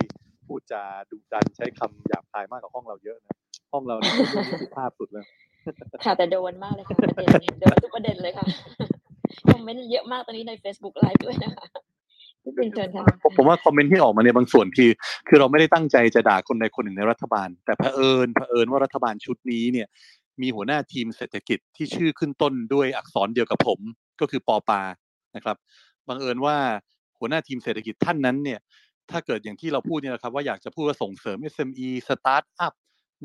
[0.48, 3.36] พูดจาดุดันใช้คำหยาบคายมากกว่าห้องเราเยอะนะ
[3.74, 5.26] ห้องเราเนี่ยพูดเรื่องนี้สุภาพสุดเลย
[6.04, 8.46] ค่ะแต่โดนมากเลยค่ะประเด็นโดนทุกประเด็นเลยค่ะ
[9.50, 11.66] คอมเมนต์เยอะมากตอนนี้ใน Facebook Live ด้วยนะคะ
[13.24, 14.92] ผมผมว่าคอมเมนต์ที่ออกมาในยบางส่วนคือ
[15.28, 19.88] คือเราไม่ได้ตั้งใจจะด่าคนใดคนหนึ่งในรัฐบาล แต่เผอิญเผอิญว่ารัฐบาลชุดนี้เนี่ย
[20.42, 23.80] มีหัวหน้าทีมเศรษฐกิจที่ชื่อขึ้นต้นด้วยอักษรเดียวกับผม
[24.22, 24.82] ก็คือปอปา
[25.36, 25.58] นะครับ
[26.08, 26.58] บังเอิญว่า
[27.20, 28.60] หัวหน้าทีมเศรษฐกิจท่านนั้นเนี่ย
[29.12, 32.74] ถ้าเกิดอย่างที่เราพูดเนี่ยนะครับว่าอยากจะพูดว่าส่งเสริม SME สตาร์ทอัพ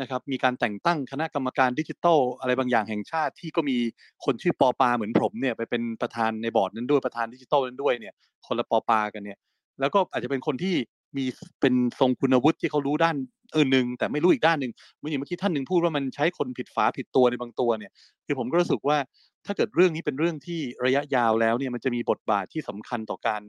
[0.00, 3.76] นะครับมีการแต่งตั้งคณะกรรมการดิจิทัลอะไรบางอย่างแห่งชาติที่ก็มี
[4.24, 8.14] คนชื่อปอปาเหมือนผมเนี่ยไปเป็นประธานในบอร์ดนั้นด้วยประธานดิจิทัลนั้นด้วยเนี่ย
[8.46, 9.38] คนละปอปากันเนี่ย
[9.80, 10.76] แล้วก็อาจจะเป็นคนที่
[11.16, 11.24] มี
[11.60, 13.16] เป็นทรงคุณวุฒิที่เขารู้ด้าน
[13.56, 17.92] อื่นหนึ่งแต่ไม่รู้อีกด้านหนึ่งเมืออย่างเมื่อกี้ท่านหนึ่งพูดว่ามันใช้คนผิดฝาผิดตัวในบางตัวเนี่ย
[18.26, 18.98] คือผมก็รู้สึกว่า
[19.46, 23.42] ถ้าเกิดเรื่องนี้เป็นเรื่องที่ระยะยาวแล้วเนี่ยมันจะมีบทบาทที่สำคัญต่อการ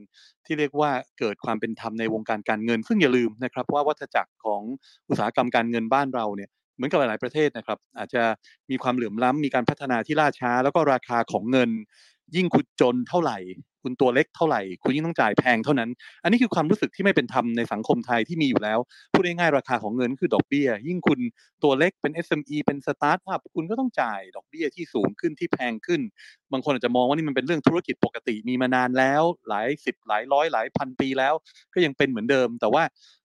[0.46, 4.62] ที่เรียกว่าเกิดความเป็นธรรมในวงการการเงิน ซึ่งอย่าลืมนะครับว่าวัฏจักรของ
[5.08, 8.22] อุตสาหกรรมการเงินบ้านเราเนี่ยเหมือนกับหลาย ๆ ประเทศนะครับ อาจจะ
[8.70, 11.70] มีความเหลื่อมล้ำมีการพัฒนาที่ล่าช้า แล้วก็ราคาของเงิน
[12.36, 13.38] ยิ่งคุณจนเท่าไหร่
[13.84, 15.90] คุณตัวเล็กเท่าไหร่ คุณยิ่งต้องจ่ายแพงเท่านั้น
[16.22, 18.78] อันนี้คือความรู้สึกที่ไม่เป็นธรรมในสังคมไทยที่มีอยู่แล้ว
[19.12, 21.20] พูดง่ายๆราคาของเงินคือดอกเบี้ย ยิ่งคุณ
[21.62, 26.00] ตัวเล็กเป็น SME เป็นสตาร์ทอัพคุณก็ต้องจ่ายดอกเบี้ยที่สูงขึ้นที่แพงขึ้น
[26.52, 31.34] บางคนอาจจะมองว่านี่มันเป็นเรื่องธุรกิจปกติมีมานานแล้ว หลายสิบหลายร้อยหลายพันปีแล้ว
[31.74, 32.82] ก็ยังเป็นเหมือนเดิม แต่ว่า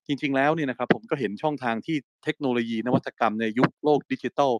[0.07, 4.51] จริง ๆ แล้วเนี่ยนะครับผมก็เห็นช่องทางที่เทคโนโลยีนวัตกรรมในยุคโลกดิจิทัล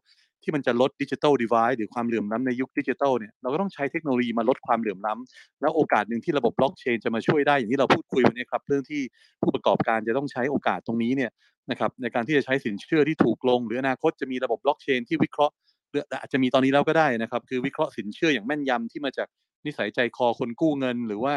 [0.44, 9.02] ที่มันจะลด digital divide หรือความเหลื่อมล้ำในยุคดิจิทัลเนี่ยเราก็ต้องใช้เทคโนโลยีมาลดความเหลื่อมล้ำแล้วโอกาสหนึ่งที่ระบบบล็อกเชนจะมาช่วยได้อย่างที่เราพูดคุยวันนี้ครับเรื่องที่
[9.42, 11.32] ผู้ประกอบการจะต้องใช้โอกาสตรงนี้เนี่ย
[11.72, 15.54] นะครับในการที่จะใช้สินเชื่อที่ถูกลง หรืออนาคตจะมีระบบบล็อกเชนที่วิเคราะห์
[15.90, 19.28] หรืออาจจะมีตอนนี้แล้วก็ได้นะครับ คือวิเคราะห์สินเชื่ออย่างแม่นยำที่มาจาก
[19.66, 21.34] นิสัยใจคอคนกู้เงิน หรือว่า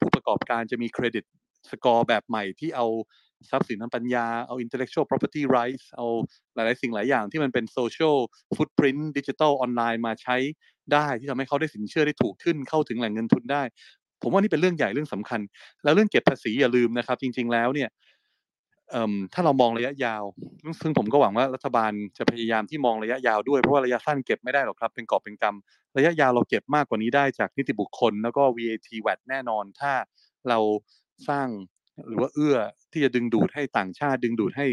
[0.00, 1.24] ผู้ประกอบการจะมี credit
[1.70, 2.86] score แบบใหม่ที่เอา
[3.50, 6.06] ทรัพย์สินทางปัญญาเอา intellectual property rights เอา
[6.54, 8.16] หลาย ๆ สิ่งหลายอย่างที่มันเป็น social
[8.56, 10.36] footprint digital ออนไลน์มาใช้
[10.92, 13.62] ได้ที่ทำให้เขาได้สินเชื่อได้ถูกขึ้นเข้าถึงแหล่งเงินทุนได้
[14.22, 15.40] ผมว่านี่เป็นเรื่องใหญ่เรื่องสำคัญ
[15.84, 17.90] แล้วเรื่องเก็บภาษีอย่าลืมนะครับ จริง ๆ แล้วเนี่ย
[19.34, 20.24] ถ้าเรามองระยะยาว
[20.80, 29.92] ซึ่งผมก็หวังว่ารัฐบาลจะพยายามที่มองระยะยาวด้วย เพราะว่าระยะสั้นเก็บไม่ได้หรอกครับ เป็นกอบเป็นกำระยะยาวเราเก็บมากกว่านี้ได้จากนิติบุคคล แล้วก็ VAT VAT แน่นอน ถ้า
[30.48, 30.58] เรา
[31.28, 31.48] สร้าง
[32.08, 32.56] หรือว่าเอื้อ
[32.92, 34.66] ที่จะดึงดูดให้ต่างชาติ ดึงดูดให้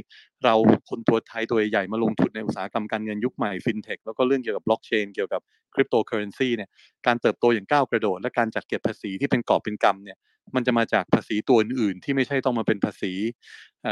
[0.44, 0.56] เรา
[0.90, 5.42] คนตัวไทยตัวใหญ่มาลงทุนในอุตสาหกรรมการเงินยุคใหม่ฟินเทคแล้วก็เรื่องเกี่ยวกับบล็อกเชนเกี่ยวกับ
[5.74, 6.70] คริปโตเคอเรนซีเนี่ย
[7.08, 10.18] การเติบโตอย่างก้าวกระโดด และการจัดเก็บภาษีที่เป็นกอบเป็นกำเนี่ย
[10.56, 13.14] มันจะมาจากภาษีตัวอื่นๆ ที่ไม่ใช่ต้องมาเป็นภาษี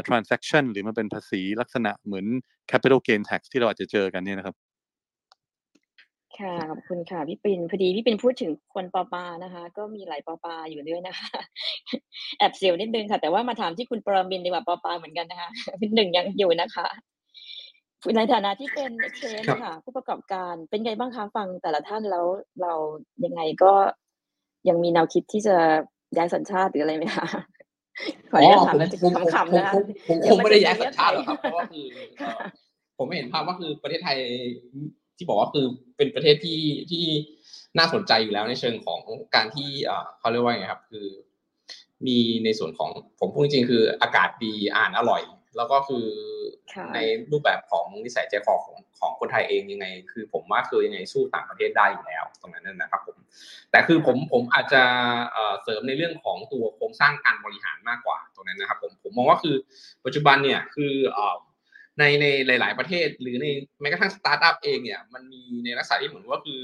[0.08, 2.26] transaction หรือมันเป็นภาษีลักษณะเหมือน
[2.72, 4.56] capital gain tax ที่เราอาจจะเจอกันเนี่ยนะครับ
[6.42, 11.30] ค่ะขอบคุณค่ะพี่ปินพอดีพี่ปินพูดถึงคนปอปานะคะ ก็มีหลายปอปาอยู่ด้วยนะคะ
[12.38, 15.50] แอบเสียวนิดนึงค่ะ แต่ว่ามาถามที่คุณปรมินดีกว่าปอปาเหมือนกันนะคะ
[15.80, 16.88] พี่หนึ่งยังอยู่นะคะ
[18.18, 22.26] ในฐานะที่เป็นเชนค่ะ ผู้ประกอบการเป็นไงบ้างคะฟังแต่ละท่านแล้ว
[22.62, 22.74] เรา
[23.26, 23.74] ยังไงก็
[24.70, 25.56] ยังมีแนวคิดที่จะ
[26.18, 27.28] ย้ายสัญชาติหรืออะไรไหมคะ
[28.32, 28.88] ขออนุญาตถามนะ
[29.34, 29.74] คำๆนะคะ
[30.10, 31.86] ผมคงไม่ได้ย้ายสัญชาติหรอกครับเพราะว่าคือ
[32.98, 34.18] ผมไม่เห็นภาพว่าคือประเทศไทย
[35.20, 35.66] ที่บอกว่าคือ
[35.98, 37.06] เป็นประเทศที่ที่
[37.78, 39.02] น่าสนใจอยู่แล้วในเชิงของ
[39.36, 39.70] การที่
[40.20, 41.08] เขาเรียกว่าไงครับ คือ
[42.08, 45.22] มีในส่วนของผมพูดจริงคืออากาศดีอาหารอร่อย
[45.58, 46.06] แล้วก็คือ
[46.96, 47.00] ใน
[47.32, 53.18] รูปแบบของนิสัยใจคอของของคนไทยเองยังไง คือ ผมว่าคือยังไงสู้ต่างประเทศได้อยู่แล้ว ตรงนั้นนะครับผม
[53.72, 54.84] แต่คือผมผมอาจจะ
[55.64, 59.56] เสริมในเรื่องของตัวโครงสร้างการบริหารมากกว่าตรงนั้นนะครับ ผมผมมองว่าคือ
[60.06, 60.94] ปัจจุบันเนี่ยคือ
[62.00, 63.46] ในในหลาย ๆประเทศ หรือใน
[63.82, 66.64] แม้กระทั่งสตาร์ทอัพเองเนี่ยมันมีในลักษณะที่เหมือนว่าคือ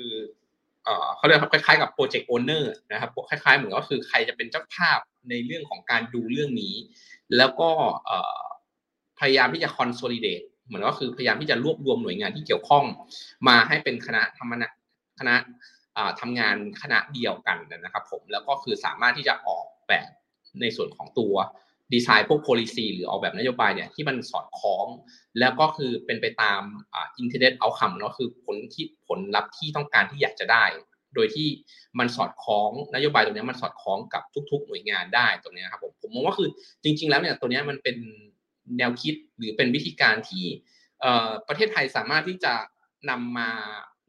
[1.17, 4.99] เขาเรียกครับคล้ายๆกับ project owner นะครับคล้ายๆเหมือนก็คือใครจะเป็นเจ้าภาพ
[5.29, 6.75] ในเรื่องของการดูเรื่องนี้
[7.37, 7.69] แล้วก็
[9.19, 12.83] พยายามที่จะคอนโซลิเดตเหมือนก็คือพยายามที่จะรวบรวมหน่วยงานที่เกี่ยวข้อง
[13.47, 14.69] มาให้เป็นคณะทำนะ
[15.19, 15.35] คณะ
[16.19, 20.09] ทำงานคณะเดียวกันนะครับ ผมแล้วก็คือสามารถที่จะออกแบบ
[20.61, 21.35] ในส่วนของตัว
[21.93, 24.85] ดีไซน์พวก policy หรือออกแบบนโยบายเนี่ยที่มันสอดคล้อง
[25.39, 26.61] แล้วก็คือเป็นไปตาม
[26.93, 30.65] อ่า intended outcome เนาะคือผลที่ผลลัพธ์ที่ต้องการที่อยากจะได้
[31.15, 31.47] โดยที่
[31.99, 36.49] มันสอดคล้องนโยบายตรงนี้มันสอดคล้องกับทุก ๆ หน่วยงานได้ตรงนี้ครับผมผมมองว่าคือ
[36.83, 37.97] จริง ๆ แล้วเนี่ยตัวนี้มันเป็น
[38.77, 40.45] แนวคิดหรือเป็นวิธีการที่
[41.47, 42.53] ประเทศไทยสามารถที่จะ
[43.09, 43.49] นำมา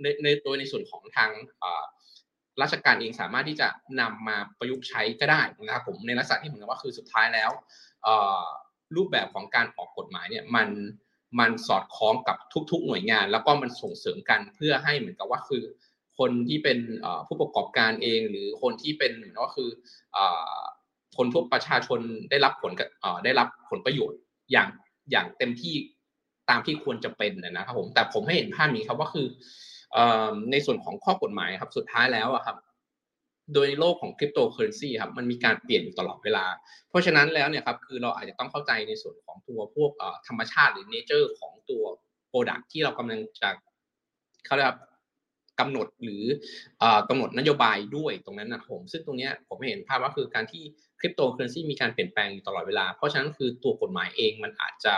[0.02, 1.30] ในในโดยในส่วนของทาง
[2.62, 3.68] ราชการเองสามารถที่จะ
[4.00, 7.50] นำมาประยุกต์ใช้ก็ได้นะครับผมในลักษณะที่เหมือนกับว่าคือสุดท้ายแล้ว
[8.96, 10.68] รูปแบบของการออกกฎหมายเนี่ยมัน
[11.40, 12.36] มันสอดคล้องกับ
[12.70, 15.62] ทุก ๆ หน่วยงาน แล้วก็มันส่งเสริมกันเพื่อให้เหมือนกับว่าคือ
[16.18, 16.78] คนที่เป็น
[17.26, 19.68] ผู้ประกอบการเอง หรือคนที่เป็นเหมือนว่าคือ
[21.16, 22.00] คนทั่วประชาชน
[22.30, 22.72] ได้รับผล
[23.24, 24.20] ได้รับผลประโยชน์
[24.52, 24.68] อย่าง
[25.10, 25.74] อย่างเต็มที่
[26.50, 29.26] ตามที่ควรจะเป็นนะครับผมแต่ผมให้เห็นภาพนี้ครับว่าคือ
[30.50, 32.56] ในส่วนของข้อกฎหมายครับสุดท้ายแล้วครับ
[33.54, 36.46] โดยโลกของคริปโตเคอเรนซีครับมันมีการเปลี่ยนอยู่ตลอดเวลา
[36.88, 39.90] เพราะฉะนั้นแล้วเนี่ยครับคือเราอาจจะต้องเข้าใจในส่วนของตัวพวก
[40.26, 41.84] ธรรมชาติหรือ nature ของตัว
[42.28, 43.50] product ที่เรากำลังจะ
[44.46, 44.70] เขาเรียก
[45.60, 46.24] กำหนดหรือ
[47.08, 50.62] กำหนดนโยบายด้วยตรงนั้นนะผมซึ่งตรงนี้ผมเห็นภาพว่าคือการที่
[51.00, 54.94] คริปโตเคอเรนซีมีการเปลี่ยนแปลงอยู่ตลอดเวลา เพราะฉะนั้นคือตัวกฎหมายเองมันอาจจะ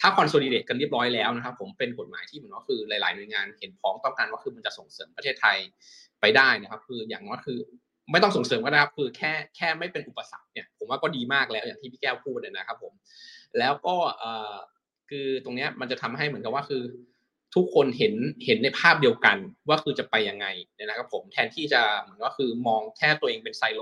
[0.00, 5.56] ถ้า consolidate กันเรียบร้อยแล้วนะครับ ผมเป็นกฎหมายที่เหมือนว่าคือหลาย ๆ หน่วยงานเห็นพ้องต้องกันว่าคือมันจะส่งเสริมประเทศไทย
[6.20, 7.58] ไปได้นะครับ คืออย่างน้อยคือ
[8.12, 12.92] ไม่ต้องส่งเสริมก็ได้ครับคือแค่แค่ไม่เป็นอุปสรรคเนี่ยผมว่าก็ดีมากแล้วอย่างที่พี่แก้วพูดนะครับ ผม
[13.58, 13.96] แล้วก็
[15.10, 16.82] คือตรงนี้มันจะทำให้เหมือนกับว่าคือ
[17.54, 19.36] ทุกคนเห็นเห็นในภาพเดียวกัน
[19.68, 20.46] ว่าคือจะไปยังไง
[20.78, 23.80] นะครับ ผมแทนที่จะเหมือนว่าคือมองแค่ตัวเองเป็นไซโล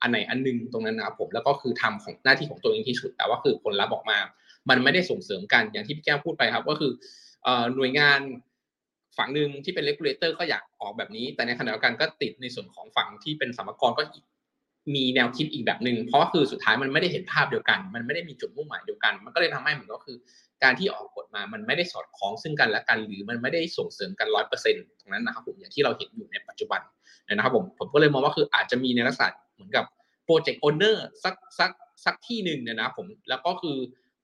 [0.00, 4.18] อันไหนอันนึงตรงนั้นนะครับผมแล้วก็คือทำของหน้าที่ของตัวเองที่สุดแต่ว่าคือผลลัพธ์ออกมา
[4.70, 6.92] มันไม่ได้ส่งเสริมกันอย่างที่พี่แก้วพูดไปครับ ก็คือ
[7.76, 8.20] หน่วยงาน
[9.18, 14.02] ฝั่งหนึ่งที่เป็น regulator ก็อยากออกแบบนี้ แต่ในขณะเดียวกันก็ติดในส่วนของฝั่งที่เป็นสรรพากรก็
[14.94, 20.16] มีแนวคิดอีกแบบหนึ่งเพราะคือสุดท้ายมันไม่ได้เห็นภาพเดียวกัน มันไม่ได้มีจุดมุ่งหมายเดียวกัน มันก็เลยทำให้เหมือนก็คือ
[20.62, 26.80] การที่ออกกฎมา มันไม่ได้สอดคล้องซึ่งกันและกันหรือมันไม่ได้ส่งเสริมกันร้อยเปอร์เซ็นต์ตรงนั้นนะครับผมอย่างที่เราเห็นอยู่ในปัจจุบัน
[27.28, 29.84] นะครับผมผมก็เลยมองว่าคืออาจจะมีในลักษณะเหมือนกับ
[30.24, 31.70] โปรเจกต์โอเนอร์สักสัก
[32.04, 33.76] สักที่หนึ่งเนี่ยนะผมแล้วก็คือ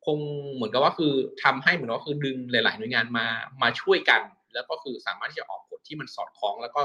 [0.06, 0.18] คง
[0.54, 1.12] เหมือนกับว่าคือ
[1.42, 3.26] ทำให้เหมือนว่าคือดึงหลาย ๆ หน่วยงานมา
[3.62, 4.20] มาช่วยกัน
[4.54, 6.80] แล้วก็คือสามารถที่จะออกกฎที่มันสอดคล้องแล้วก็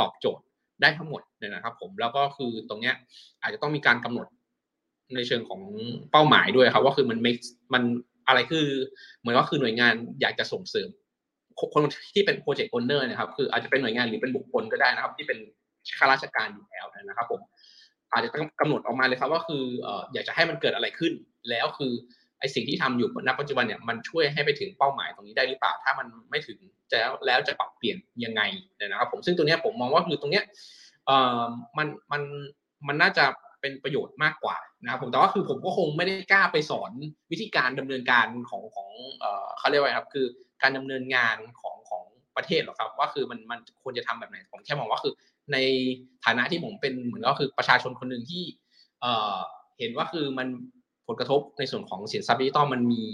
[0.00, 0.44] ตอบโจทย์
[0.82, 2.94] ได้ทั้งหมดเนี่ยนะครับ ผมแล้วก็คือตรงเนี้ย
[3.42, 4.26] อาจจะต้องมีการกำหนด
[5.14, 5.60] ในเชิงของ
[6.12, 7.18] เป้าหมายด้วยครับว่าคือมัน
[7.74, 7.82] มัน
[8.28, 8.66] อะไรคือ
[9.20, 10.88] เหมือนว่าคือหน่วยงานอยากจะส่งเสริม
[11.74, 11.82] คน
[12.14, 15.38] ที่เป็นโปรเจกต์โอนเนอร์นะครับ คืออาจจะเป็นหน่วยงานหรือเป็นบุคคลก็ได้นะครับ ที่เป็น
[15.98, 17.40] ข้าราชการอยู่แล้วนะครับ ผม
[18.12, 19.64] อาจจะต้องกำหนดออกมาเลยครับ ว่าคือ
[20.12, 21.12] อยากจะให้มันเกิดอะไรขึ้น
[21.50, 21.92] แล้วคือ
[22.42, 26.58] ไอสิ่งที่ทำอยู่ณปัจจุบันเนี่ยมันช่วยให้ไปถึงเป้าหมายตรงนี้ได้หรือเปล่า ถ้ามันไม่ถึง
[26.92, 28.42] จะแล้วจะปรับเปลี่ยนยังไง
[28.86, 30.44] นะครับ ผมซึ่งตรงนี้ยผมมองว่าคือตรงเนี้ย
[31.06, 31.42] เอ่อ
[31.78, 32.22] มันมัน
[32.88, 33.24] มันน่าจะ
[33.60, 36.90] เป็นประโยชน์มากกว่านะครับผมแต่ว่าคือผมก็คงไม่ได้กล้าไปสอน
[37.30, 40.26] วิธีการดำเนินการของของเอ่อเขาเรียกว่าครับคือ
[40.62, 42.04] การดำเนินงานของของ
[42.36, 45.12] ประเทศหรอกครับ ว่าคือมันมันควรจะทำแบบไหนผมแค่มองว่าคือ
[45.52, 45.56] ใน
[46.24, 48.44] ฐานะที่ผมเป็นเหมือนก็คือประชาชนคนหนึ่งที่
[49.00, 49.38] เอ่อ
[49.78, 50.48] เห็นว่าคือมัน
[51.06, 53.04] ผลกระทบในส่วนของสินทรัพย์ดิจิตอลมันมี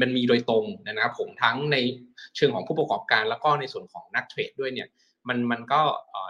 [0.00, 1.76] มันมีโดยตรงนะครับผมทั้งใน
[2.36, 4.88] เชิงของผู้ประกอบการแล้วก็ในส่วนของนักเทรดด้วยเนี่ย
[5.28, 5.80] มันมันก็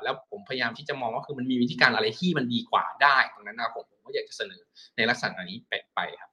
[0.03, 4.63] แล้วผมพยายามที่จะมองว่าคือมันมีวิธีการอะไรที่มันดีกว่าได้ตรงนั้นนะผมผมก็อยากจะเสนอ
[4.97, 6.31] ในลักษณะนี้ไปไปครับ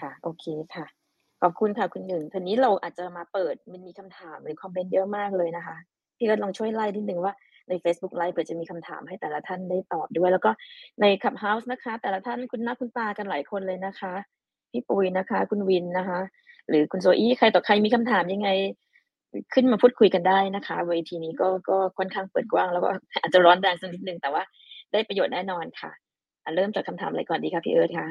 [0.00, 0.44] ค่ะโอเค
[0.74, 0.86] ค่ะ
[1.42, 5.76] ขอบคุณค่ะคุณหนึ่งทีนี้เราอาจจะมาเปิดมันมีคำถามหรือคอมเมนต์เยอะมากเลยนะคะ
[6.16, 7.32] พี่เอิร์ธลองช่วยไล่นิดนึงว่า
[7.68, 10.50] ใน Facebook Live เผื่อจะมีคำถามให้แต่ละท่านได้ตอบด้วย แล้วก็
[11.00, 14.12] ใน Clubhouse นะคะ แต่ละท่านคุณหน้าคุณตากันหลายคนเลยนะคะ
[14.70, 16.20] พี่ปุยนะคะ คุณวินนะคะ
[16.68, 18.50] หรือคุณโซอี้ใครต่อใครมีคำถามยังไง
[19.54, 22.88] ขึ้นมาพูดคุยกันได้นะคะ เวทีนี้ก็ก็ค่อนข้างเปิดกว้าง แล้วก็
[23.20, 24.42] อาจจะร้อนแรงสักนิดนึงแต่ว่า
[24.92, 25.90] ได้ประโยชน์แน่นอนค่ะ
[26.44, 28.08] อะเริ่มจากคำถามอะไรก่อนดีคะพี่เอิร์ธคะ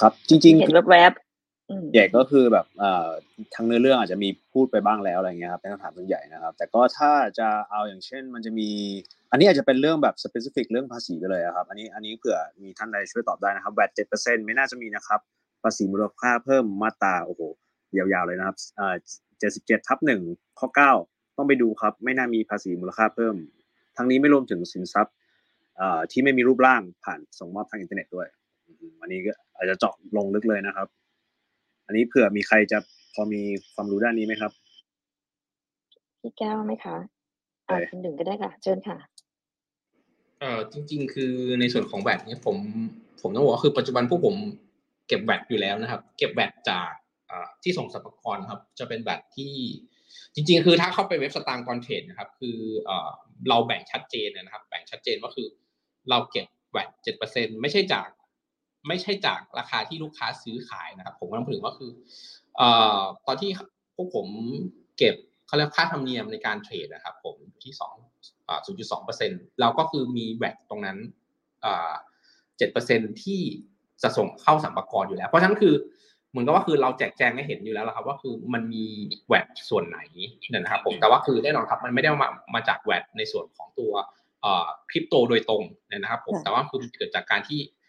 [0.00, 1.31] ครับ จริงเห็นแวบๆอืมๆ
[1.92, 2.66] ใหญ่ก็คือแบบ
[3.54, 8.68] ทั้งเนื้อเรื่องอาจจะมีพูดไปบ้างแล้วอะไรเงี้ยครับเป็นคำถามส่วนใหญ่นะครับ แต่ก็ถ้าจะเอาอย่างเช่น มันจะมี
[9.30, 15.20] อันนี้อาจจะเป็นเรื่องแบบ specific เรื่องภาษีไปเลยครับ อันนี้อันนี้เผื่อมีท่านใดช่วยตอบได้นะครับแวดเจ็ดเปอร์เซ็นต์ไม่น่าจะมีนะครับ
[15.62, 17.42] ภาษีมูลค่าเพิ่มมาตราโอ้โห
[17.96, 18.56] ยาวๆเลยนะครับ
[19.38, 20.22] เจ็ดสิบเจ็ดทับหนึ่ง
[20.58, 20.92] ข้อเก้า
[21.36, 23.34] ต้องไปดูครับ ไม่น่ามีภาษีมูลค่าเพิ่ม
[23.96, 25.14] ทั้งนี้ไม่รวมถึงสินทรัพย์
[26.12, 28.26] ที่ไม่มีรูปร่างผ่านส่งมอบทางอินเทอร์เน็ตด้วย
[29.00, 30.86] อันนี้ก็อาจจะเจาะลงลึกเลยนะครับ
[31.86, 32.78] อันนี้เผื่อมีใครจะ
[33.14, 33.40] พอมี
[33.74, 34.52] ความรู้ด้านนี้ไหมครับ
[36.20, 36.96] พี่แก้วไหมคะ
[37.68, 38.96] อ่าได้คุณหนึ่งก็ได้ค่ะ เชิญค่ะ
[40.40, 42.56] เอ่อจริง ๆ คือในส่วนของแวดเนี่ยผม
[43.20, 44.36] ผมต้องบอกว่าคือปัจจุบันพวกผม
[45.08, 46.92] เก็บแวดอยู่แล้วนะครับ เก็บแวดจาก
[47.26, 49.54] เอ่อที่ส่งสรรพากรครับ จะเป็นแวดที่
[50.34, 53.10] จริง ๆ คือถ้าเข้าไปเว็บสตางค์กอนเทรดนะครับ คือเอ่อ
[53.48, 55.48] เราแบ่งชัดเจนนะครับ แบ่งชัดเจนว่าคือ
[56.10, 58.08] เราเก็บแวดเจ็ดเปอร์เซ็นไม่ใช่จาก
[58.88, 61.90] ไม่ใช่จากราคาที่ลูกค้าซื้อขายนะครับ ผมกำลังพูดถึงว่าคือ
[62.56, 62.68] เอ่
[62.98, 63.50] อตอนที่
[63.96, 64.26] พวกผม
[64.98, 65.14] เก็บ
[65.46, 67.94] เขาเรียกค่าธรรมเนียมในการเทรดนะครับ ผมอยู่ที่สอง
[68.66, 69.30] ศูนย์จุดสองเปอร์เซ็น
[69.60, 70.98] เราก็คือมีแวดตรงนั้น
[72.58, 73.40] เจ็ดเปอร์เซ็นที่
[74.02, 75.74] จะส่งเข้าสัมปกรอยู่แล้ว เพราะฉะนั้นคือ
[76.30, 78.84] เหมือนกับว่าคือเราแจกแจงให้เห็นอยู่แล้วละครับว่าคือมันมี
[79.28, 79.98] แวดส่วนไหน
[80.50, 83.92] เนี่ยนะครับผมแต่ว่าคือแน่นอนครับมันไม่ได้มามาจากแวดในส่วนของตัว
[84.90, 87.81] คริปโตโดยตรงนะครับผมค่ะแต่ว่าคือมันเกิดจากการที่เอ่อ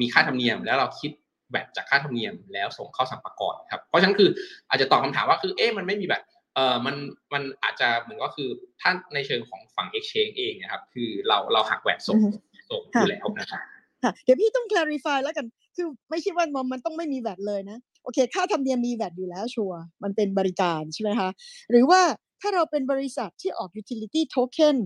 [0.00, 1.10] มีค่าธรรมเนียม แล้วเราคิด
[1.50, 4.30] แบตจากค่าธรรมเนียม แล้วส่งเข้าสัมปากรครับเพราะฉะนั้นคือ
[4.68, 6.22] อาจจะตอบคำถามว่าคือเอ๊ะมันไม่มีแบต
[6.54, 6.94] เอ่อมัน
[7.32, 8.48] มันอาจจะเหมือนก็คือ
[8.80, 12.38] ถ้าในเชิงของฝั่ง exchange เองเนะครับคือเราเราหักแบตส่งอือฮึ
[12.70, 13.60] ส่งอยู่แล้วนะครับ
[14.02, 15.46] ค่ะเดี๋ยวพี่ต้อง clarify แล้วกัน
[15.76, 21.30] คือไม่ใช่ว่ามันมันต้องไม่มีแวดเลยนะ โอเค ค่าธรรมเนียมมีแวดอยู่แล้วชัวร์ มันเป็นบริการใช่ไหมคะ
[21.70, 22.00] หรือว่า
[22.40, 24.76] ถ้าเราเป็นบริษัทที่ออก utility token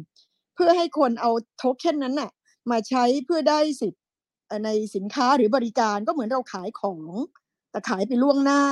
[0.54, 2.30] เพื่อให้คนเอาโทเค็นนั้นน่ะ
[2.70, 4.03] มาใช้เพื่อได้สิทธิ์เอ่อ
[4.64, 7.12] ในสินค้าหรือบริการก็เหมือนเราขายของ
[7.70, 8.62] แต่ขายไปล่วงหน้า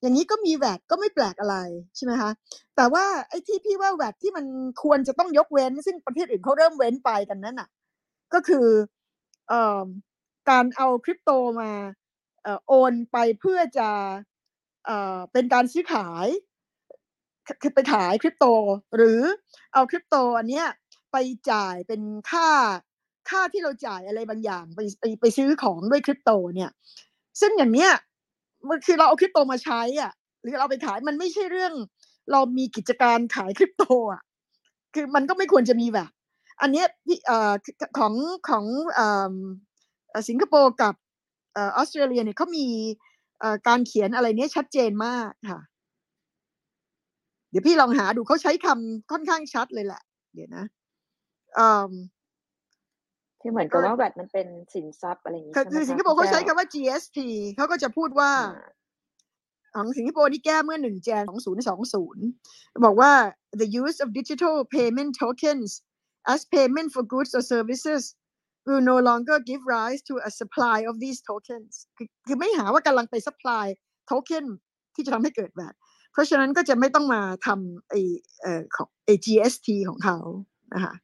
[0.00, 1.56] อย่างนี้ก็มีแวดก็ไม่แปลกอะไร
[1.96, 2.30] ใช่ไหมคะ
[2.76, 4.44] แต่ว่าไอ้ที่พี่ว่าแวดที่มัน
[4.82, 7.68] ควรจะต้องยกเว้น ซึ่งประเทศอื่นเขาเริ่มเว้นไปกันนั้นน่ะ
[8.34, 8.66] ก็คือ
[9.48, 9.84] เอ่อ
[10.50, 11.70] การเอาคริปโตมา
[12.42, 13.90] เอ่อโอนไปเพื่อจะ
[14.86, 16.26] เอ่อเป็นการซื้อขาย
[17.62, 18.46] คือไปขายคริปโต
[18.96, 19.20] หรือ
[19.72, 20.66] เอาคริปโตอันเนี้ย
[21.12, 21.16] ไป
[21.50, 22.48] จ่ายเป็นค่า
[23.30, 26.70] ค่าที่เราจ่ายอะไรบางอย่างไปไปไปซื้อของด้วยคริปโตเนี่ย
[27.40, 27.90] ซึ่งอย่างเนี้ย
[28.68, 31.72] มันคือเราเอาคริปโตมาใช้อะ หรือเราไปขายมันไม่ใช่เรื่อง
[32.32, 34.22] เรามีกิจการขายคริปโตอะ
[34.94, 36.10] คือมันก็ไม่ควรจะมีแบบ
[36.60, 37.52] อันนี้พี่เอ่อ
[37.98, 38.14] ของ
[38.48, 38.64] ของ
[38.94, 39.34] เอ่อ
[40.10, 40.94] เอ่อสิงคโปร์กับ
[41.54, 42.66] เอ่อออสเตรเลียเนี่ยเขามี
[43.40, 45.60] เอ่อการเขียนอะไรเนี้ยชัดเจนมากค่ะ
[47.50, 50.02] เดี๋ยวพี่ลองหาดูเขาใช้คำค่อนข้างชัดเลยแหละ
[50.34, 50.64] เดี๋ยวนะ
[51.54, 51.92] เอ่อ
[53.40, 57.18] ที่เหมือนกับเอ่อว่าแวดมันเป็นสินทรัพย์อะไรอย่างนี้คือใช่ไหมคือคะสิงคโปร์เขาพี่ใช้แก้วคำว่า GST
[57.56, 58.30] เขาก็จะพูดว่า
[59.74, 61.24] อ่าของสิงคโปร์นี่แก้เมื่อ1แจน
[62.04, 63.12] 2020 บอกว่า
[63.60, 65.70] the use of digital payment tokens
[66.32, 68.02] as payment for goods or services
[68.66, 73.66] will no longer give rise to a supply of these tokens คือคือไม่หาว่ากำลังไป supply
[74.10, 74.44] token
[74.94, 75.74] ที่จะทำให้เกิด VAT
[76.12, 77.94] เพราะฉะนั้นก็จะไม่ต้องมาทำไอ
[78.42, 80.18] เอ่อของไอ GST ของเขา
[80.74, 80.94] นะคะ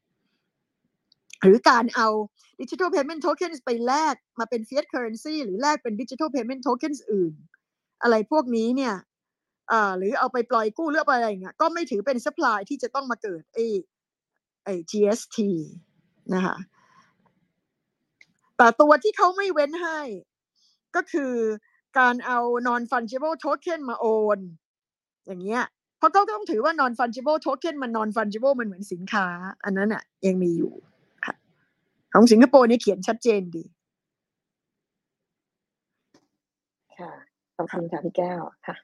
[1.44, 2.08] หรือการเอา
[2.60, 7.32] digital payment tokens ไปแลกมาเป็น fiat currency หรือแลกเป็น digital payment tokens อื่น
[8.02, 8.94] อะไรพวกนี้เนี่ย
[9.98, 13.66] หรือเอาไปปล่อยกู้หรือเอะไรอย่างเงี้ยก็ไม่ถือเป็น supply ที่จะต้องมาเกิดไอ้
[14.64, 15.38] ไอ้ GST
[16.34, 16.56] นะคะ
[18.56, 20.00] แต่ตัวที่เขาไม่เว้นให้
[20.96, 21.32] ก็คือ
[21.98, 22.38] การเอา
[22.68, 24.06] non fungible token มาโอ
[24.36, 24.38] น
[25.26, 25.64] อย่างเงี้ย
[25.98, 29.26] เพราะก็ต้องถือว่า non fungible token มัน non fungible มันเหมือนสินค้า
[29.64, 30.72] อันนั้นอะยังมีอยู่
[32.16, 33.64] ของสิงคโปร์นี่เขียนชัดเจนดี
[36.98, 37.12] ค่ะ
[37.56, 38.76] ขอบคุณค่ะพี่แก้วค่ะ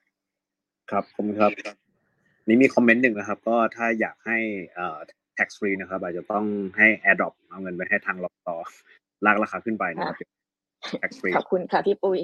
[0.91, 1.51] ครับผมครับ
[2.47, 4.39] นี่มีคอมเมนต์หนึ่งนะครับ ก็ถ้าอยากให้
[4.75, 4.99] เอ่อ
[5.39, 6.45] tax free นะครับอาจจะต้อง
[6.77, 8.57] ให้ AirDrop เอาเงินไปให้ทางรต่อ
[9.27, 10.17] ลากราคาขึ้นไปนะครับ
[11.03, 12.21] tax free ขอบคุณค่ะพี่ปุย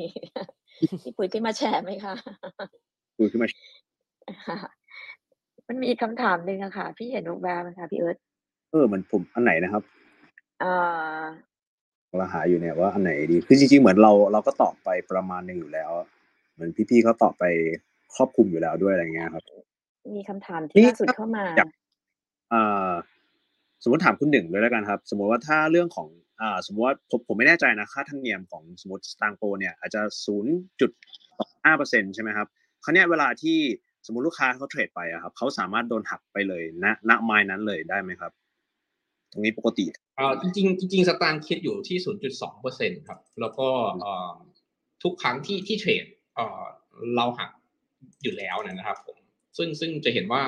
[1.03, 2.15] พี่ปุยขึ้นมาแชร์ไหมคะ
[3.19, 3.49] คุยขึ้นมา
[5.69, 8.17] มันมีคำถามหนึ่งอะค่ะ พี่เห็นรูปแบบไหมคะพี่เอิร์ธ
[8.73, 9.83] เออมันผมอันไหนนะครับ
[10.61, 10.71] เอ่
[11.19, 11.23] อ
[12.19, 15.91] เราหาอยู่เนี่ยว่าอันไหนดีคือจริงๆเหมือนเราเราก็ตอบไปประมาณหนึ่งอยู่แล้ว
[16.55, 17.45] เหมือนพี่ๆเขาตอบไป
[18.15, 19.45] ครอบคลุมอยู่แล้วด้วยอะไรเงี้ยครับ
[20.17, 21.69] มีคำถามนี่ที่ล่าสุดเข้ามาอยาก
[22.53, 22.93] อ่า
[23.83, 26.09] สมมติถามคุณหนึ่งเลยแล้วกันครับ สมมติว่าถ้าเรื่องของ
[26.41, 30.91] อ่าสมมติว่าผมผมไม่แน่ใจนะค่าธรรมเนียมของสมมติสตางโปเนี่ยอาจจะศูนย์จุด
[31.65, 32.47] ห้าเปอร์เซ็นใช่ไหมครับ
[32.85, 33.59] คราวเนี้ยเวลาที่
[34.07, 38.33] สมมติลูกค้าเขาเทรดไปอะครับเขาสามารถโดนหักไปเลยณณไมล์นั้นเลยได้ไหมครับ
[39.37, 39.87] ตรงนี้ปกติ
[40.17, 41.99] เอ่อจริงๆจริงๆสตางค์คิดอยู่ที่
[42.31, 43.69] 0.2เปอร์เซ็นครับ แล้วก็
[44.01, 44.37] เอ่อ
[45.03, 46.05] ทุกครั้งที่ที่เทรด
[46.35, 46.63] เอ่อ
[47.17, 47.51] เราหัก
[48.23, 49.17] อยู่แล้วนะครับผม
[49.59, 50.43] ซึ่งซึ่งจะเห็นว่า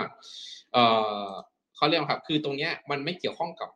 [0.72, 0.84] เอ่
[1.26, 1.28] อ
[1.76, 3.70] เขาเรียกว่าครับ คือตรงเนี้ยมันไม่เกี่ยวข้องกับ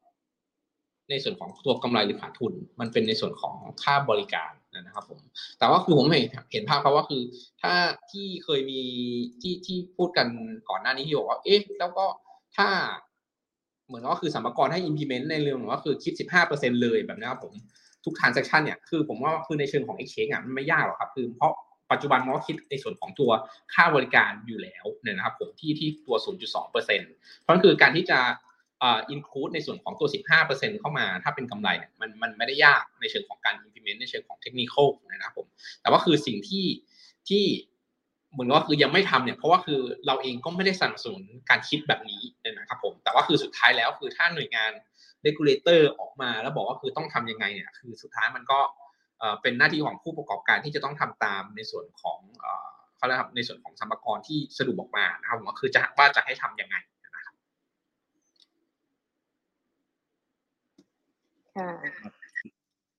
[1.11, 5.21] ในส่วนของตัวกำไรหรือขาดทุน มันเป็นในส่วนของค่าบริการนะครับผม
[5.59, 7.23] แต่ว่าคือผมเห็นเห็นภาพครับว่าคือ
[7.63, 7.75] ถ้า
[8.13, 8.81] ที่เคยมี
[9.41, 10.29] ที่ที่พูดกัน
[10.69, 12.05] ก่อนหน้านี้ที่บอกว่า เอ๊ะ แล้วก็
[12.57, 12.69] ถ้า
[13.93, 16.13] เหมือนว่าคือสัมภาระให้ implement ในเรื่องว่าคือคิด
[16.49, 17.53] 15%เลยแบบนี้ครับผม
[18.05, 21.53] ทุก transaction เนี่ยคือผมว่าคือในเชิงของ exchange อะมันไม่ยากหรอกครับคือเพราะ
[21.91, 23.31] ปัจจุบันมันก็คิดในส่วนของตัว
[23.75, 26.17] ค่าบริการอยู่แล้วเนี่ยนะครับผมที่ที่ตัว
[26.59, 26.73] 0.2%
[27.41, 28.19] เพราะนั่นคือการที่จะ
[28.83, 30.09] อ่า include ในส่วนของตัว
[30.43, 35.47] 15%เข้ามาถ้าเป็นกำไรเนี่ยมันมันไม่ได้ยากในเชิงของการ implement ในเชิงของ technical นะครับผม
[35.83, 36.67] แต่ว่าคือสิ่งที่
[37.29, 37.45] ที่
[38.33, 42.23] เหมือนว่าคือยังไม่ทำเนี่ยเพราะว่าคือเราเองก็ไม่ได้สนับสนุนการคิดแบบนี้
[42.59, 44.73] นะครับผมแต่ว่าคือสุดท้ายแล้วคือถ้าหน่วยงาน
[45.27, 48.59] regulator ออกมาแล้วบอกว่าคือต้องทำยังไงเนี่ยคือสุดท้ายมันก็
[49.43, 52.19] เป็นหน้าที่ของผู้ประกอบการที่จะต้องทำตามในส่วนของ
[52.97, 56.77] เขาเรียกครับในส่วนของสัมภาระที่สรุปออกมานะครับผมก็คือจะว่าจะให้ทํำยังไง
[57.15, 57.35] นะครับ
[61.57, 61.71] ค่ะ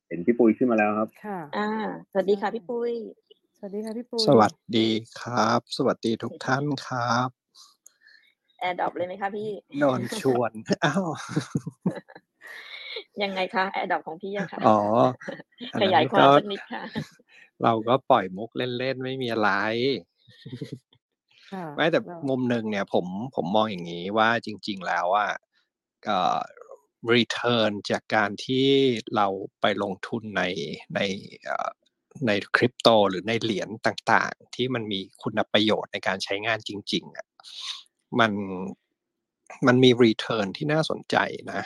[0.07, 1.69] เห็นพี่ปุ้ยขึ้นมาแล้วครับค่ะอ่า
[2.11, 2.91] สวัสดีค่ะพี่ปุ้ย
[3.22, 3.22] ส
[3.65, 7.29] วัสดีค่ะพี่ปุ้ยสวัสดีครับ สวัสดีทุกท่านครับ
[8.59, 9.49] แอร์ดรอปเลยไหมคะพี่
[9.79, 10.51] โดนชวน
[10.85, 11.05] อ้าว
[13.23, 14.79] ยังไงคะแอร์ดรอปของพี่อะค่ะอ๋อ
[15.73, 16.83] อันขนั้นยายความก็สักนิดค่ะ
[17.63, 19.51] เราก็ปล่อยมุกเล่นๆไม่มีอะไร
[21.51, 25.31] ค่ะไม่แต่เรามุมหนึ่งเนี่ยผมผมมองอย่างนี้ว่าจริง ๆ แล้วอะ
[26.05, 26.39] เอ่อ
[27.13, 28.67] return จากการที่
[29.15, 29.27] เรา
[29.61, 30.43] ไปลงทุนใน
[30.95, 30.99] ใน
[31.45, 31.69] เอ่อ
[32.27, 37.27] ในคริปโตหรือในเหรียญต่างๆ ที่มันมีคุณประโยชน์ในการใช้งานจริง ๆอะ
[38.19, 38.31] มัน
[39.67, 41.15] มันมี return ที่น่าสนใจ
[41.53, 41.61] นะ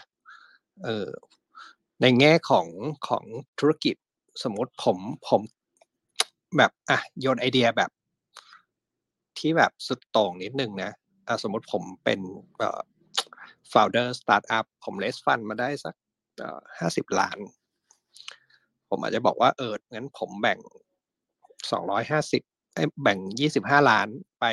[0.84, 1.10] เออ
[2.02, 2.68] ในแง่ของ
[3.08, 3.24] ของ
[3.60, 3.96] ธุรกิจ
[4.44, 4.98] สมมติผม
[5.30, 5.42] ผม
[6.58, 7.92] แบบอะโยนไอเดียแบบ
[9.38, 10.92] ที่แบบสุดโต่งนิดนึงนะ
[11.28, 12.20] อะสมมติผมเป็น
[12.58, 12.82] เอ่อ
[13.72, 15.96] founder startup ผม raise fund มาได้สัก
[16.80, 17.38] ห้าสิบล้าน
[18.90, 20.60] ผมอาจจะบอกว่าเอองั้นผมแบ่ง
[21.72, 22.42] สองร้อยห้าสิบ
[23.04, 24.08] แบ่งยี่สิบห้าล้าน
[24.40, 24.46] ไป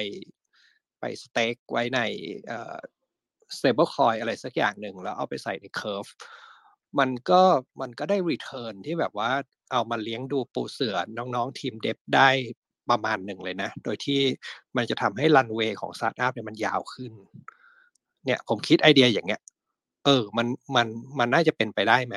[1.01, 2.01] ไปสเต็กไว้ใน
[2.47, 2.77] เอ่อ
[3.56, 6.11] stable coin อะไรสักอย่างหนึ่งแล้วเอาไปใส่ใน curve
[6.98, 7.43] มันก็
[7.81, 9.31] มันก็ได้ return ที่แบบว่า
[9.73, 12.28] เอามาเลี้ยงดูปูเสือน้องๆทีมเดฟได้
[12.90, 14.20] ประมาณหนึ่งเลยนะ โดยที่
[14.77, 17.12] มันจะทำให้รันเวย์ของสตาร์ทอัพเนี่ยมันยาวขึ้น
[18.24, 19.40] เนี่ยผมคิดไอเดียอย่างเงี้ย
[20.05, 20.47] เออ มัน
[20.77, 20.86] มัน
[21.19, 22.16] มันน่าจะเป็นไปได้ไหม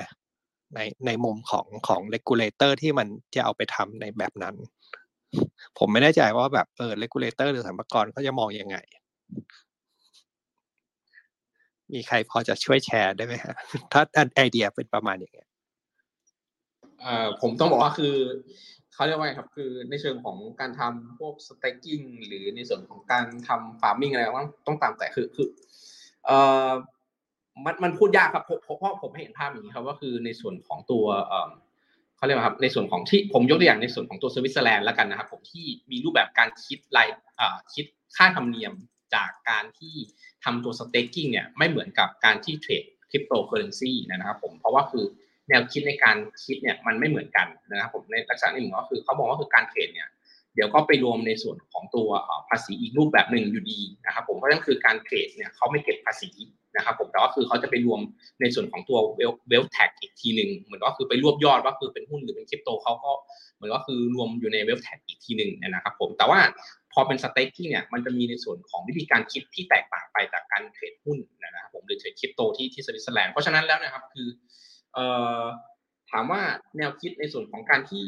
[0.76, 4.56] ในในมุมของของ regulator ที่มันจะเอาไปทำในแบบนั้น
[5.78, 8.78] ผมไม่แน่ใจว่าแบบเออ regulator หรือสรรพากรเขาจะมองยังไง
[11.94, 13.56] มีใครพอจะช่วยแชร์ได้ไหมฮะ
[13.92, 14.02] ถ้า
[14.36, 15.48] ไอเดียเป็นประมาณอย่างเงี้ย
[17.02, 18.16] เอ่อผมต้องบอกว่าคือ
[18.94, 25.50] เขาเรียกว่าไงครับคือในเชิงของการทำพวก staking หรือในส่วนของการทำ farming อะไรต้องต้องตามแต่คือคือ
[26.26, 26.38] เอ่
[26.68, 26.70] อ
[27.66, 31.06] มันมันพูดยากครับเพราะผมเห็นภาพอย่างนี้ครับว่าคือในส่วนของตัว
[32.18, 37.08] เขาเรียกว่าครับในส่วนของที่ผมยกตัวอย่างในส่วนของตัวสวิตเซอร์แลนด์แล้วกันนะครับผมที่มีรูปแบบการคิดราย
[37.74, 37.86] คิด
[38.18, 38.74] ค่าธรรมเนียม
[39.16, 39.96] จากการที่
[40.44, 45.06] ทำตัว staking เนี่ยไม่เหมือนกับการที่ tradeคริปโตเคอเรนซีนะครับผมเพราะว่าคือ
[45.50, 50.08] แนวคิดในการคิดเนี่ยมันไม่เหมือนกันนะครับผมในลักษณะหนึ่งก็คือเขาบอกว่าคือการ trade เนี่ย
[50.58, 52.10] เดี๋ยวก็ไปรวมในส่วนของตัว
[52.50, 56.30] ภาษีอีกรูปแบบหนึ่งอยู่ดีนะครับผมเพราะนั่นคือการ trade เนี่ยเขาไม่เก็บภาษี
[56.76, 58.00] นะครับผมแต่ว่าคือเขาจะไปรวม
[58.42, 63.12] ในส่วนของตัว wealth wealth tax อีกทีหนึ่งเหมือนว่าคือไปรวบยอดว่าคือเป็นหุ้นหรือเป็นคริปโตเขาก็
[63.56, 66.40] เหมือนว่าคือรวมอยู่ใน wealth tax อีกทีหนึ่งนะครับผมแต่ว่า
[66.94, 74.28] พอเป็น staking เนี่ยมันจะมีในส่วนของวิธีการคิดที่แตกต่างไปจากการ trade หุ้นนะครับผมหรือ trade crypto ที่ที่สวิตเซอร์แลนด์เพราะฉะนั้นแล้วนะครับคือ
[74.94, 75.06] เอ่
[75.40, 75.42] อ
[76.12, 76.42] ถามว่า
[76.78, 78.06] แนวคิดในส่วนของการที่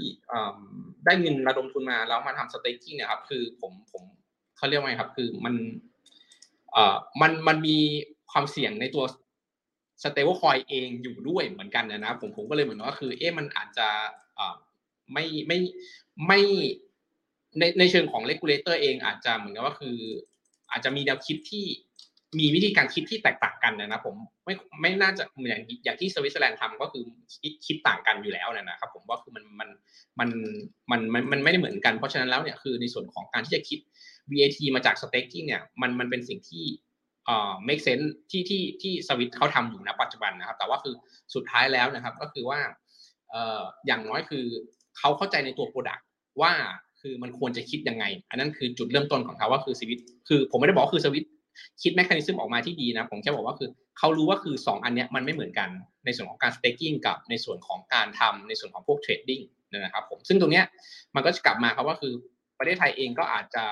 [1.05, 4.03] ได้เงินระดมทุนมาแล้วมาทำ staking เนี่ยครับคือผมผม
[4.57, 5.55] เขาเรียกว่าไงครับคือมัน
[7.21, 7.77] มันมันมี
[8.31, 9.03] ความเสี่ยงในตัว
[10.03, 13.87] stablecoin เองอยู่ด้วยเหมือนกันนะครับผมผมก็เลยเหมือนว่าคือเอ๊ะมันอาจจะ
[15.13, 15.57] ไม่ไม่
[16.27, 16.39] ไม่
[17.59, 19.97] ในในเชิงของ regulator เองอาจจะเหมือนกับว่าคือ
[20.71, 21.65] อาจจะมีแนวคิดที่
[22.37, 24.15] มีวิธีการคิดที่แตกต่างกันนะผม
[24.45, 27.03] ไม่ไม่น่าจะเหมือนอย่างที่สวิตเซอร์แลนด์ทำก็คือ
[27.65, 29.69] คิดต่างกันอยู่แล้วนะครับผมว่าคือมันมัน
[30.19, 30.29] มัน
[30.91, 31.01] มัน
[31.31, 33.79] มันไม่ได้เหมือนกันเพราะฉะนั้นแล้วเนี่ยคือในส่วนของการที่จะคิด
[34.31, 36.65] VAT มาจาก staking เนี่ยมันมันเป็นสิ่งที่
[37.25, 40.95] เอ่อ make sense ที่ที่ที่สวิตเขาทำอยู่ณปัจจุบันนะครับ แต่ว่าคือ
[41.35, 42.59] สุดท้ายแล้วนะครับ ก็คือว่า
[43.31, 44.45] เอ่ออย่างน้อยคือ
[44.97, 46.01] เขาเข้าใจในตัว product
[46.41, 46.53] ว่า
[47.01, 51.25] คือมันควรจะคิดยังไง อันนั้นคือจุดเริ่มต้นของเขาว่าคือสวิตคือผมไม่ได้บอกคือสวิต
[51.81, 55.69] คิดแมคคานิซึมออกมาที่ดีนะ ผมแค่บอกว่าคือเขารู้ว่าคือ 2 อันเนี้ยมันไม่เหมือนกัน
[56.05, 59.41] ในส่วนของการ staking กับในส่วนของการทำในส่วนของพวกเทรดดิ้ง
[59.71, 60.65] นะครับผมซึ่งตรงเนี้ย
[61.15, 62.13] มันก็จะกลับมาครับว่าคือ
[62.59, 63.63] ประเทศไทยเองก็อาจจะ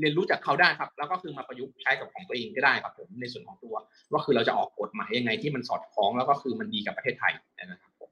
[0.00, 3.74] เรียนรู้จากเขาได้ครับ แล้วก็คือมาประยุกต์ใช้กับของตัวเองก็ได้ครับผมในส่วนของตัว
[4.12, 8.10] ว่าคือเราจะออกกฎหมายยังไงที่มันสอดคล้องแล้วก็คือมันดีกับประเทศไทยนะครับผม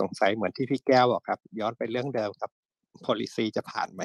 [0.00, 2.50] สงสัยเหมือนที่พี่แก้วบอกครับ ย้อนไปเรื่องเดิมครับ
[3.06, 4.02] policy จะผ่านไหม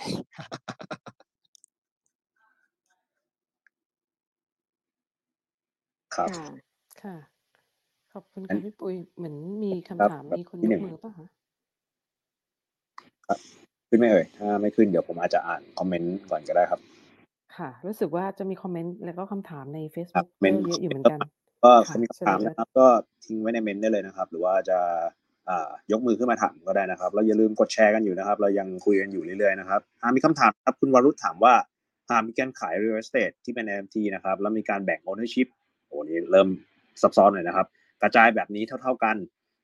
[6.17, 6.29] ครับ
[7.03, 7.15] ค่ะ
[8.13, 11.27] ขอบคุณค่ะพี่ปุ้ย เหมือนมีคำถามมีคนยกมือป่ะคะ
[13.89, 16.81] ขึ้นไม่เอ่ย ถ้าไม่ขึ้นเดี๋ยวผมอาจจะอ่านคอมเมนต์ก่อนก็ได้ครับ
[17.57, 21.19] ค่ะ รู้สึกว่าจะมีคอมเมนต์แล้วก็คำถามใน Facebook เมนเยอะอยู่เหมือนกัน
[21.63, 21.71] ก็
[22.01, 22.85] มีคำถามนะครับ ก็
[23.25, 24.79] ทิ้งไว้ในเมนได้เลยนะครับ หรือว่าจะ
[25.49, 29.81] อ่ายกมือขึ้นมาถามก็ได้นะครับแล้วอย่าลืมกดแชร์กันอยู่นะครับ เรายังคุยกันอยู่เรื่อยๆนะครับ
[30.15, 31.53] มีคำถามครับคุณวรุษถามว่า
[32.09, 35.47] หากมีการขาย real estate ที่เป็น NFT นะครับ แล้วมีการแบ่ง ownership
[35.87, 36.47] โอ้นี้เริ่ม
[37.01, 37.67] ซับซ้อนหน่อยนะครับ
[38.01, 39.15] กระจายแบบนี้เท่า ๆกัน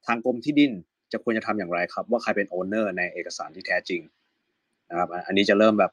[0.08, 0.72] ทางกรมที่ดิน
[1.12, 4.02] จะควรจะทำอย่างไรครับ ว่าใครเป็น owner ในเอกสารที่แท้จริง
[4.90, 5.92] นะครับ อันนี้จะเริ่มแบบ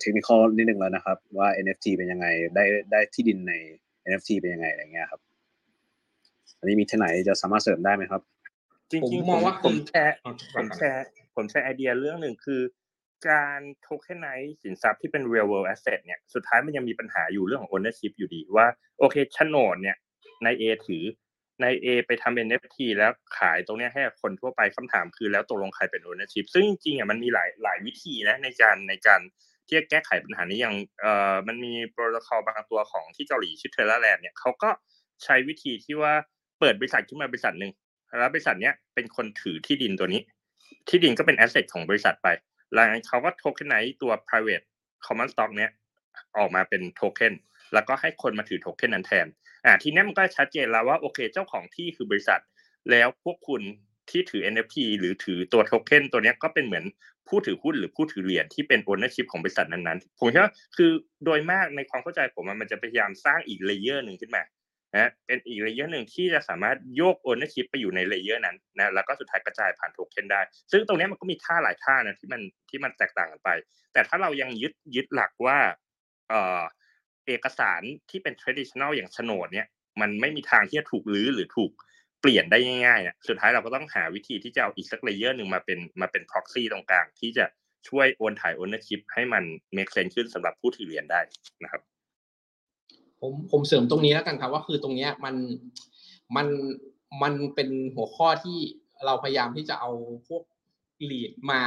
[0.00, 3.52] technical นิดนึงแล้วนะครับ ว่า NFT เป็นยังไงได้ได้ที่ดินใน
[4.08, 5.20] NFT เป็นยังไงอะไรเงี้ยครับ
[6.58, 8.22] อันนี้มีที่ไหนจะสามารถเสริมได้ไหมครับ
[8.90, 10.14] จริงๆมองว่าผมแชร์
[10.54, 11.04] ผมแชร์
[11.36, 12.60] ผมแชร์ไอเดียเรื่องหนึ่งคือ
[13.28, 14.28] การ tokenize
[14.62, 18.66] สินทรัพย์ที่เป็น real world asset เนี่ยสุดท้ายมันยังมีปัญหาอยู่เรื่องของ ownership อยู่ดีว่า
[18.98, 19.96] โอเคโฉนดเนี่ย
[20.44, 21.04] ใน A ถือ
[21.62, 29.20] ใน A ไปทำ NFT แล้วขายตรงนี้ให้คนทั่วไปคำถามคือแล้วตกลงใครเป็น ownership ซึ่งจริงๆอะมันมีหลายหลายวิธีนะในการในการ
[29.66, 34.70] ที่จะแก้ไขปัญหานี้อย่างเอ่อมันมีโปรโตคอลบางตัวของที่เกาหลีชื่อเทเลแลนด์เนี่ยเขาก็
[35.24, 36.12] ใช้วิธีที่ว่า
[36.60, 37.72] เปิดบริษัทขึ้นมาบริษัทหนึ่ง
[38.18, 40.20] แล้วบริษัทเนี้ยเป็นคนถือที่ดินตัวนี้
[40.88, 42.28] ที่ดินก็เป็นแอสเซทของบริษัทไป
[42.74, 44.64] หลังจากเขาก็โทเค็นไหนตัว private
[45.06, 45.70] common stock เนี้ย
[46.38, 47.34] ออกมาเป็นโทเค็น
[47.74, 49.26] แล้วก็ให้คนมาถือโทเค็นนั้นแทน
[49.64, 52.40] อ่าทีนี้มันก็ชัดเจนแล้วว่าโอเคเจ้าของที่คือบริษัท
[52.90, 53.62] แล้วพวกคุณ
[54.10, 56.84] ที่ถือ NFT หรือถือตัวโทเค็นตัวนี้ก็เป็นเหมือน
[57.28, 60.90] ผู้ถือหุ้นหรือผู้ถือเหรียญที่เป็น ownership ของบริษัทนั้นๆ ผมคิดว่าคือ
[61.24, 64.42] โดยมากในความเข้าใจผมมันจะพยายามสร้างอีก layer หนึ่งขึ้นมา
[64.94, 70.40] นะเป็นอีก layer หนึ่งที่จะสามารถโยก ownership ไปอยู่ใน layer นั้นนะแล้วก็สุดท้ายกระจายผ่านโทเค็นได้
[70.72, 73.50] ซึ่งตรงนี้มันก็มีท่าหลายท่านะที่มันที่มันแตกต่างกันไป
[73.92, 75.58] แต่ถ้าเรายังยึดยึดหลักว่า
[76.28, 76.62] เออ
[77.26, 79.66] เอกสารที่เป็น traditional อย่างโฉนดเนี่ย
[80.00, 81.70] มันไม่มีทางที่จะถูกรื้อหรือถูก
[82.20, 87.44] เปลี่ยนได้ง่ายๆเนี่ยสุดท้ายเราก็ต้องหาวิธีที่จะเอาอีกสัก layer หนึ่งมาเป็นมาเป็น proxy ตรงกลางที่จะ
[87.88, 89.44] ช่วยโอนถ่าย ownership ให้มัน
[89.76, 91.20] make sense ขึ้นสำหรับผู้ถือเหรียญได้
[91.62, 91.82] นะครับ
[93.22, 95.34] ผมผมเสริมตรงนี้แล้วกันครับว่าคือตรงนี้มัน
[96.36, 96.46] มัน
[97.22, 98.58] มันเป็นหัวข้อที่
[99.06, 99.90] เราพยายามที่จะเอา
[100.28, 100.42] พวก
[101.10, 101.62] ลีดมา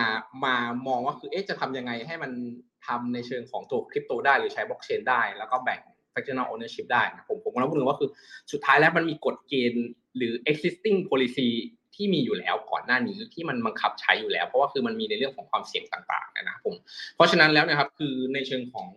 [0.45, 0.55] มา
[0.87, 2.31] มองว่าคือเอ๊ะจะทำยังไงให้มัน
[2.87, 5.79] ทำในเชิงของตัวคริปโตได้หรือใช้บล็อกเชนได้ แล้วก็แบ่ง
[6.13, 8.09] fractional ownership ได้นะผมผมก็พูดว่าคือ
[8.51, 9.85] สุดท้ายแล้วมันมีกฎเกณฑ์
[10.17, 11.49] หรือ existing policy
[11.95, 16.75] ที่มีอยู่แล้วก่อนหน้านี้ที่มันบังคับใช้อยู่แล้ว เพราะว่าคือมันมีในเรื่องของความเสี่ยงต่างๆนะครับผม
[17.15, 18.87] เพราะฉะนั้นแล้วนะครับคือในเชิงของ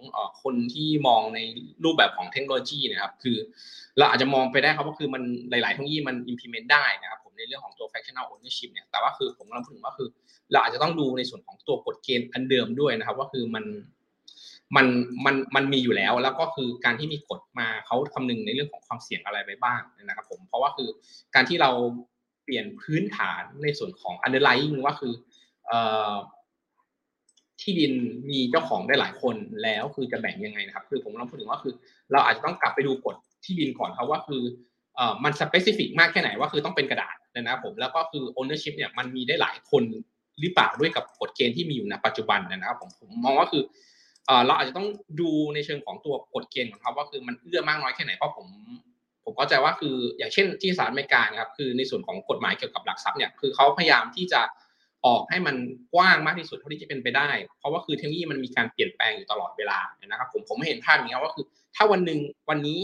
[0.42, 1.40] คนที่มองใน
[1.84, 3.36] รูปแบบของเทคโนโลยีนะครับคือ
[3.98, 10.08] เราอาจจะมองไปได้ครับว่าคือมันหลายๆเทคโนโลยีมัน implement ได้นะครับผมในเรื่องของตัว fractional ownership เนี่ยแต่ว่าคือผมกำลังพูดถึงว่าคือ
[10.52, 13.64] เราอาจจะต้องดูในส่วนของตัวกฎเกณฑ์อันเดิมด้วยนะครับ ว่าคือมัน
[14.76, 14.86] มัน
[15.24, 20.88] มันมันมีอยู่แล้วแล้วก็คือการที่มีกฎมาเขาคำนึงในเรื่องของความเสี่ยงอะไรไปบ้างนะครับผมเพราะว่าคือ
[21.34, 21.70] การที่เรา
[22.48, 25.12] เปลี่ยนพื้นฐานในส่วนของ underlying ว่าคือ
[27.60, 27.92] ที่ดิน
[28.30, 31.72] มีเจ้าของได้หลายคนแล้วคือจะแบ่งยังไงนะครับ คือผมกำลังพูดถึงว่าคือ
[32.12, 34.42] เราอาจจะต้องกลับไปดูกฎที่ดินก่อนครับว่าคือ
[34.98, 39.82] อมันสเปซิฟิกมากแค่ไหนว่าคือต้องเป็นกระดาษนะครับผมแล้วก็คือ ownership เนี่ยมันมีได้หลายคน
[40.40, 43.62] หรือเปล่าด้วยกับกฎเกณฑ์ที่มีอยู่ในปัจจุบันนะครับผมผมมองว่าคือ
[44.46, 44.88] เราอาจจะต้อง
[45.20, 48.46] ดูในเชิงของตัวกฎเกณฑ์ของเขาว่าคือมันเอื้อมากน้อยแค่ไหนเพราะผม
[49.28, 54.40] ผมเข้าใจว่าคืออย่างเช่นที่สหรัฐอเมริกาครับคือในส่วนของกฎหมายเกี่ยวกับหลักทรัพย์เนี่ยคือเขาพยายามที่จะ
[55.06, 55.56] ออกให้มัน
[55.94, 57.28] กว้างมากที่สุดเท่าที่จะเป็นไปได้
[57.58, 61.44] เพราะว่าคือเทคโนโลยีมันมีการเปลี่ยนแปลงอยู่ตลอดเวลานะครับผมผมไม่เห็นภาพอย่างนี้ว่าคือ
[61.76, 62.18] ถ้าวันหนึ่ง
[62.50, 62.80] วันนี้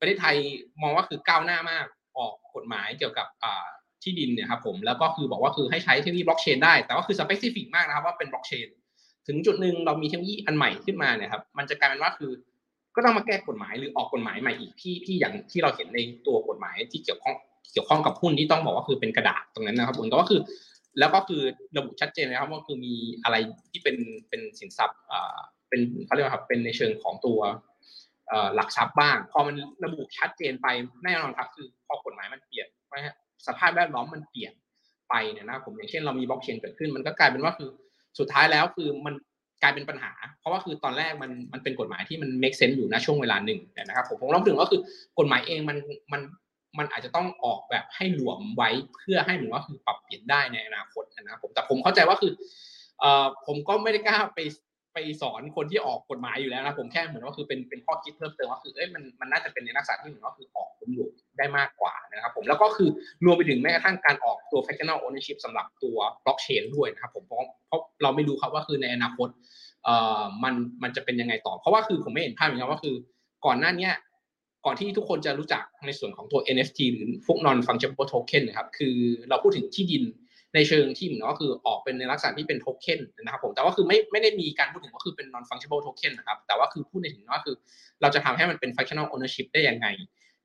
[0.00, 0.36] ประเทศไทย
[0.82, 1.86] มองว่าคือก้าวหน้ามาก
[2.18, 3.26] ออกกฎหมายเกี่ยวกับ
[4.02, 8.68] ที่ดินเนี่ยครับผมแล้วก็คือบอกว่าคือให้ใช้เทคโนโลยีบล็อกเชนได้แต่ว่าคือ specific มากนะครับว่าเป็นบล็อกเชน
[9.26, 12.30] ถึงจุดหนึ่งเรามีเทคโนโลยีอันใหม่ขึ้นมาเนี่ยครับมันจะกลายเป็นว่าคือ
[12.98, 17.36] ก็ต้องมาแก้กฎหมายหรือออกกฎหมายใหม่อีกที่ที่อย่างที่เราเห็นในตัวกฎหมายที่เกี่ยวข้อง
[17.72, 20.40] เกี่ยวข้องกับหุ้นที่ต้องบอกว่าคือเป็นกระดาษตรงนั้นนะครับผมแต่ว่าคือ
[20.98, 21.42] แล้วก็คือ
[21.76, 22.94] ระบุชัดเจนนะครับว่าคือมี
[23.24, 23.36] อะไร
[23.70, 23.96] ที่เป็น
[24.28, 25.38] เป็นสินทรัพย์อ่า
[25.68, 27.40] เป็นเขาเรียกว่าครับเป็นในเชิงของตัว
[28.54, 30.66] หลักทรัพย์บ้าง พอมันระบุชัดเจนไป
[31.04, 33.14] แน่นอนครับคือพอกฎหมายมันเปลี่ยนนะฮะ
[33.46, 34.52] สภาพแวดล้อมมันเปลี่ยน
[35.08, 37.70] ไปเนี่ยนะผมอย่างเช่นเรามีบล็อกเชนเกิดขึ้นมันก็กลายเป็นว่าคือ
[38.18, 39.14] สุดท้ายแล้วคือมัน
[39.62, 44.80] กลายเป็นปัญหา เพราะว่าคือตอนแรกมันมันเป็นกฎหมายที่มัน make sense อยู่นะช่วงเวลาหนึ่งนะครับผมผมรองถึงว่าคือ
[45.18, 45.78] กฎหมายเองมัน
[46.12, 46.20] มัน
[46.78, 52.32] มันอาจจะต้องออกแบบให้หลวมไว้เพื่อให้เหมือนว่าคือปรับเปลี่ยนได้ในอนาคตนะครับผมแต่ผมเข้าใจว่าคือ
[53.00, 54.40] เอ่อผมก็ไม่ได้กล้าไป
[54.98, 62.90] ไปสอนคนที่ออกกฎหมายอยู่แล้วนะผมแค่เหมือนว่าคือเป็นเป็นข้อคิดเพิ่มเติมว่าคือเอ้ยมันมันน่าจะเป็นในลักษณะที่เหมือนว่าคือออกผลหลวมได้มากกว่านะครับผมแล้วก็คือ
[63.24, 67.38] รวมไปถึงแม้กระทั่งการออกตัว fractional ownership สำหรับตัวบล็อกเชนด้วยนะครับผมเพราะ
[67.68, 69.28] เพราะเราไม่รู้ครับว่าคือในอนาคต
[69.84, 72.94] เอ่อมันมันจะเป็นยังไงต่อ เพราะว่าคือผมไม่เห็นภาพอย่างว่าคือ
[73.46, 73.88] ก่อนหน้านี้
[74.64, 78.96] ก่อนที่ทุกคนจะรู้จักในส่วนของตัว NFT หรือพวก non fungible token นะครับคือ
[79.28, 80.04] เราพูดถึงที่ดิน
[80.58, 87.54] ในเชิงที่เหมือนก็คือออกเป็นในลักษณะที่เป็นโทเค็นนะครับผมแต่ว่าคือไม่ไม่ได้มีการพูดถึงว่าคือเป็น non fungible token นะครับแต่ว่าคือพูดในถึงว่าคือ
[88.00, 89.86] เราจะทำให้มันเป็น fractional ownership ได้ยังไง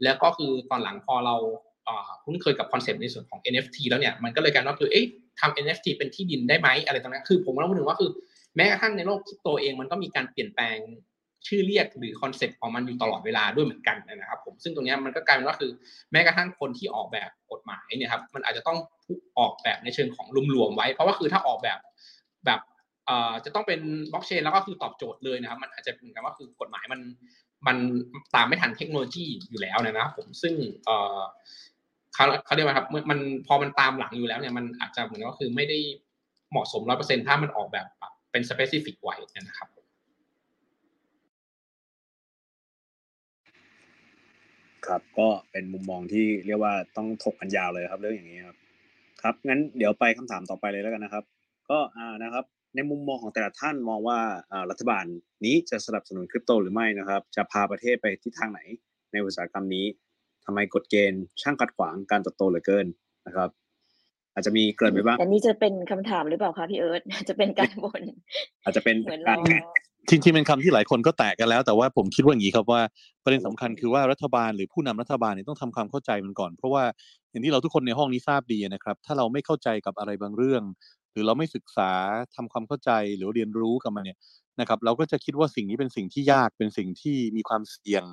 [0.03, 1.35] แล้วก็คือตอนหลังพอเรา
[2.23, 5.05] คุ้นเคยกับ concept ในส่วนของ NFT แล้วเนี่ยมันก็เลยกลายว่าคือเอ๊ะ
[5.39, 8.09] ทำ NFT เป็นที่ดินได้ไหมอะไรตรงนั้นคือผมต้องพูดถึงว่าคือ
[8.55, 10.77] แม้กระทั่งในโลกคริปโตเองมันก็มีการเปลี่ยนแปลง
[11.47, 15.71] ชื่อเรียกหรือ concept ของมันอยู่ตลอดเวลาด้วยเหมือนกันนะครับผมซึ่งตรงนี้มันก็กลายเป็นว่าคือ
[16.11, 18.77] แม้กระทั่งคนที่ออกแบบกฎหมายเนี่ยครับมันอาจจะต้อง
[19.39, 21.79] ออกแบบในเชิงของรวมๆไว้ เพราะว่าคือถ้าออกแบบ
[22.45, 22.59] แบบ
[23.45, 23.79] จะต้องเป็น
[24.11, 27.01] บล็อกเชนแล้วก็คือตอบโจทย์เลยนะครับ มันอาจจะเหมือนกันว่าคือกฎหมายมัน
[27.67, 27.77] มัน
[28.35, 30.53] ตามไม่ทันเทคโนโลยีอยู่แล้วนะครับผมซึ่ง
[32.13, 35.79] เขาเขาเรียกว่าครับมันพอมันตามหลังอยู่แล้วเนี่ยมันอาจจะเหมือนว่าคือไม่ได้
[36.51, 37.85] เหมาะสมร้อยเปอร์เซ็นถ้ามันออกแบบ
[38.31, 39.69] เป็นสเปซิฟิกไว้นะครับ
[44.87, 48.57] ครับก็เป็นมุมมองที่เรียกว่าต้องถกกันยาวเลยครับเรื่องอย่างนี้ครับ
[49.23, 51.23] ครับงั้นเดี๋ยวไปคำถามต่อไปเลยแล้วกันนะครับ
[51.69, 52.45] ก็อ่านะครับ
[52.75, 54.19] ในมุมมองของแต่ละท่านมองว่า
[54.69, 55.05] รัฐบาล
[55.45, 58.61] นี้จะสนับสนุนคริปโตหรือไม่นะครับ จะพาประเทศไปทิศทางไหน
[59.11, 59.85] ในอุตสาหกรรมนี้
[60.45, 62.85] ทำไมกฎเกณฑ์ช่างขัดขวางการเติบโตเหลือเกิน
[63.27, 63.49] นะครับ
[64.33, 68.01] อาจจะมีเกินไปบ้างอันนี้จะเป็นคำถามหรือเปล่าคะพี่เอิร์ธจะเป็นการบน
[68.63, 69.37] อาจจะเป็นเหมือนการ
[70.09, 72.81] จริงๆเป็นคำที่หลายคนก็แตกกันแล้ว แต่ว่าผมคิดว่าอย่างนี้ครับว่า
[73.23, 76.83] ประเด็นสำคัญคือว่ารัฐบาลหรือผู้นำรัฐบาลเนี่ยต้องทำความเข้าใจมันก่อน เพราะว่า
[77.31, 80.63] อย่างที่เราทุกคนในห้องนี้ทราบดีนะครับ ถ้าเราไม่เข้าใจกับอะไรบางเรื่อง
[81.11, 81.91] หรือเราไม่ศึกษา
[82.35, 84.17] ทำความเข้าใจหรือเรียนรู้กับมันเนี่ย
[84.59, 88.03] นะครับ เราก็จะคิดว่าสิ่งนี้เป็นสิ่งที่ยากเป็นสิ่งที่มีความเสี่ยง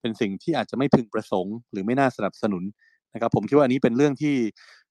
[0.00, 2.62] เป็นสิ่งที่อาจจะไม่พึงประสงค์ หรือไม่น่าสนับสนุน
[3.14, 4.34] นะครับ ผมคิดว่าอันนี้เป็นเรื่องที่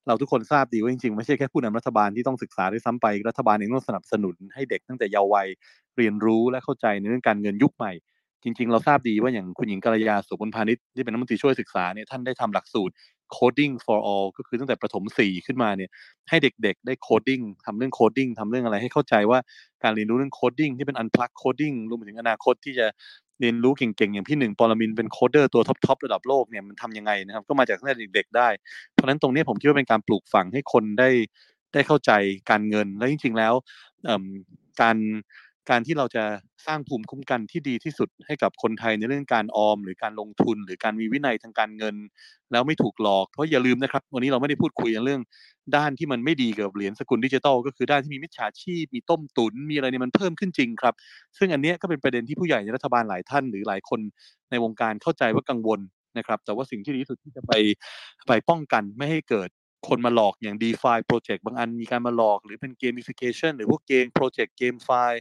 [0.07, 5.47] เราทุกคนทราบดีว่าจริงๆไม่ใช่แค่ผู้นำรัฐบาลที่ต้องศึกษาด้วยซ้ำไปรัฐบาลเองต้องสนับสนุนให้เด็กตั้งแต่เยาว์วัย
[5.97, 7.93] เรียนรู้และเข้าใจในเรื่องการเงินยุคใหม่
[8.43, 12.93] จริง ๆ เราทราบดีว่าอย่างคุณหญิงกัลยาสุบลพาณิชย์ที่เป็นนักมนตรีช่วยศึกษาเนี่ยท่านได้ทำหลักสูตร
[13.35, 15.89] coding for all ก็คือตั้งแต่ประถมสี่ขึ้นมาเนี่ย
[16.29, 19.39] ให้เด็กๆ ได้ coding ทำเรื่อง coding ทำเรื่องอะไรให้เข้าใจว่า
[19.83, 22.85] การเรียนรู้เรื่อง coding ที่เป็น unplug coding รวมถึงอนาคตที่จะ
[23.41, 28.49] เรียนรู้เก่งๆ อย่างพี่หนึ่งปรมินเป็น coder ตัวท็อปๆระดับโลกเนี่ยมันทำยังไงนะครับ ก็มาจากตั้งแต่เด็กๆได้
[28.93, 31.09] เพราะนั้นตรงนี้ผมคิดว่าเป็นการปลูกฝังให้คนได้
[31.73, 32.11] ได้เข้าใจ
[32.49, 33.53] การเงินและจริงๆแล้ว
[34.81, 34.97] การ
[35.69, 36.23] การที่เราจะ
[36.67, 41.95] สร้างภูมิคุ้มกันที่ดีที่สุดให้กับคนไทยในเรื่องการออม หรือการลงทุน หรือการมีวินัยทางการเงิน
[42.51, 45.21] แล้วไม่ถูกหลอกเพราะอย่าลืมนะครับ วันนี้เราไม่ได้พูดคุยกันเรื่อง
[45.75, 50.93] ด้านที่มันไม่ดีกับเหรียญสกุลดิจิทัลก็คือด้านที่มีมิจฉาชีพมีต้มตุนมีอะไรเนี่ยมันเพิ่มขึ้นจริงครับ
[51.37, 53.99] ซึ่งอันนี้ก็เป็นประเด็นที่ผู้ใหญ่ในรัฐบาลหลายท่านหรือหลายคน
[54.51, 55.79] ในวงการเข้าใจว่ากังวล
[56.17, 57.53] นะครับ แต่ว่าสิ่งที่ดีที่สุดที่จะไป
[58.27, 59.49] ไปป้องกันไม่ให้เกิด
[59.89, 65.11] คนมาหลอกอย่าง DeFi Project บางอันมีการมาหลอก หรือเป็น Gamification หรือพวกเกม Project GameFi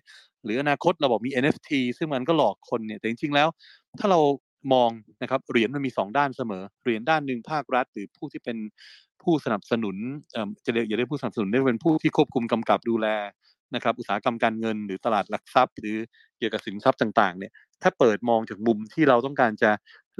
[0.44, 3.48] หรืออนาคตเราบอกมี NFT ซึ่งมันก็หลอกคนเนี่ยแต่จริงๆแล้ว
[3.98, 4.20] ถ้าเรา
[4.72, 4.90] มอง
[5.22, 8.56] นะครับเหรียญมันมี 2 ด้านเสมอเหรียญด้านหนึ่งภาครัฐ หรือผู้ที่เป็น
[9.22, 9.96] ผู้สนับสนุน
[10.64, 13.06] จะเรียกอย่าได้ผู้สนับสนุนได้เป็นผู้ที่ควบคุมกำกับดูแล
[13.74, 15.96] นะครับอุตสาหกรรมการเงินหรือตลาดหลักทรัพย์ หรือ
[16.38, 17.52] เกี่ยวกับสินทรัพย์ต่างๆเนี่ย
[17.82, 19.70] ถ้าเปิดมองจากมุมที่เราต้องการจะ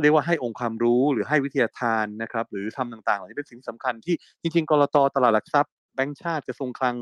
[0.02, 6.96] เรียกว่าให้องค์ความรู้หรือให้วิทยาทานนะครับหรือทำต่างๆเหล่านี้เป็นสิ่งสำคัญที่จริงๆกรตตลาดหลักทรัพย์แบงก์ชาติกระทรวงคลัง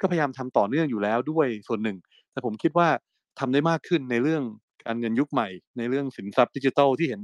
[0.00, 1.96] ก็พยายามทำต่อเนื่องอยู่แล้วด้วยส่วนหนึ่ง
[2.32, 2.88] แต่ผมคิดว่า
[3.38, 4.42] ทำได้มากขึ้นในเรื่อง
[4.86, 5.48] การเงินยุคใหม่
[5.78, 7.22] ในเรื่องสินทรัพย์ดิจิทัลที่เห็น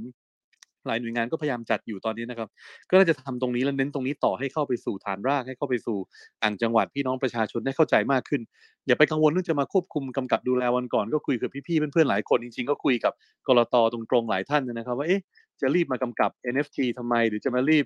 [0.87, 2.49] หลายหน่วยงานก็พยายามจัดอยู่ตอนนี้นะครับ
[2.91, 5.97] ก็จะทำตรงนี้แล้วเน้นตรงนี้ต่อให้เข้าไปสู่ฐานรากให้เข้าไปสู่
[6.43, 8.41] อ่างจังหวัดพี่น้องประชาชนได้เข้าใจมากขึ้น
[8.87, 13.13] อย่าไปกังวลเรื่องจะมาควบคุมกำกับดูแลวันก่อนก็คุยกับพี่ๆเพื่อนๆหลายคนจริงๆก็คุยกับ
[13.47, 15.21] กรตตรงๆหลายท่านนะครับ ว่าเอ๊ะ
[15.61, 17.85] จะรีบมากำกับ NFT ทำไม หรือจะมารีบ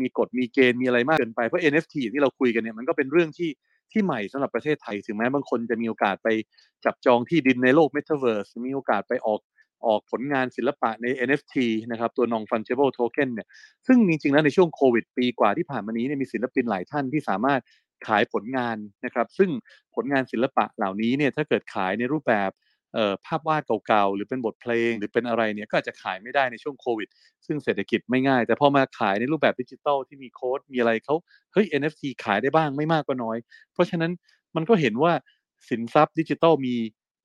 [0.00, 3.50] มีกฎมีเกณฑ์มีอะไรมากเกินไปเพราะ NFT ที่เราคุยกันเนี่ยมันก็เป็นเรื่องที่
[3.92, 6.28] ที่ใหม่สำหรับประเทศไทย ถึงแม้บางคนจะมีโอกาสไป
[6.84, 9.40] จับจองที่ดินในโลก Metaverse มีโอกาสไปออก
[9.86, 11.54] ออกผลงานศิลปะใน NFT
[11.90, 13.48] นะครับตัว non fungible token เนี่ย
[13.86, 17.60] ซึ่งจริงๆแล้วในช่วงโควิดปีกว่าที่ผ่านมานี้เนี่ยมีศิลปินหลายท่านที่สามารถ
[18.06, 19.50] ขายผลงานนะครับซึ่ง
[19.94, 22.50] ผลงานศิลปะเหล่านี้เนี่ยถ้าเกิดขายในรูปแบบ
[23.26, 27.08] ภาพวาดเก่าๆ หรือเป็นบทเพลง หรือเป็นอะไรเนี่ยก็อาจจะขายไม่ได้ในช่วงโควิด
[27.46, 31.14] ซึ่งเศรษฐกิจไม่ง่าย แต่พอมาขายในรูปแบบดิจิตอลที่มีโค้ดมีอะไรเขา
[31.52, 33.36] เฮ้ย NFT ขายได้บ้างไม่มากก็น้อย
[33.72, 34.12] เพราะฉะนั้น
[34.56, 35.12] มันก็เห็นว่า
[35.68, 36.76] สินทรัพย์ดิจิตอลมี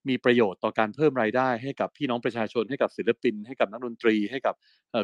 [0.08, 4.56] มีประโยชน์ต่อการเพิ่มรายได้ ให้กับพี่น้องประชาชนให้กับศิลปิน ให้กับนักดนตรี ให้กับ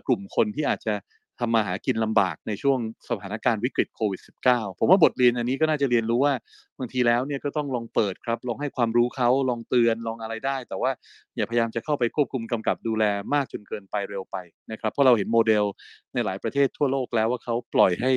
[0.08, 0.94] กลุ่มคนที่อาจจะ
[1.40, 6.34] ทำมาหากินลำบากในช่วงสถานการณ์วิกฤตโควิด -19 ผมว่าบทเรียนอันนี้ก็น่าจะเรียนรู้ว่า
[6.80, 10.92] บางทีแล้วเนี่ยก็ต้องลองเปิดครับ ลองให้ความรู้เขาลองเตือนลองอะไรได้ แต่ว่า
[11.36, 13.04] อย่าพยายามจะเข้าไปควบคุมกำกับดูแล
[13.34, 14.38] มากจนเกินไปเร็วไป
[14.72, 15.66] นะครับ เพราะเราเห็นโมเดล
[16.14, 18.12] ในหลายประเทศทั่วโลกแล้วว่าเขาปล่อยให้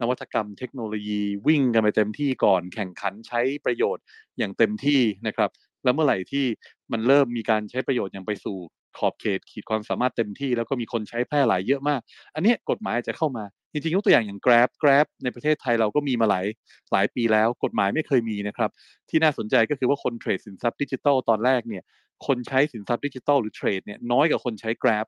[0.00, 4.04] นวัตกรรมเทคโนโลยีวิ่งกันไปเต็มที่ก่อน แข่งขันใช้ประโยชน์
[4.38, 5.50] อย่างเต็มที่นะครับ
[5.84, 6.44] แล้วเมื่อไหร่ที่
[6.92, 8.56] มันเริ่มมีการใช้ประโยชน์อย่างไปสู่
[8.98, 12.00] ขอบเขตขีดความสามารถเต็มที่ แล้วก็มีคนใช้แพร่หลายเยอะมาก
[12.34, 16.46] อันนี้กฎหมายจะเข้ามาจริงๆยกตัวอย่างอย่าง Grab Grab ในประเทศไทยเราก็มีมาหลาย
[16.92, 18.70] หลายปีแล้ว กฎหมายไม่เคยมีนะครับ
[19.08, 21.82] ที่น่าสนใจก็คือว่าคนเทรดสินทรัพย์ดิจิทัลตอนแรกเนี่ย
[22.26, 25.06] คนใช้สินทรัพย์ดิจิทัลหรือเทรดเนี่ยน้อยกว่าคนใช้ Grab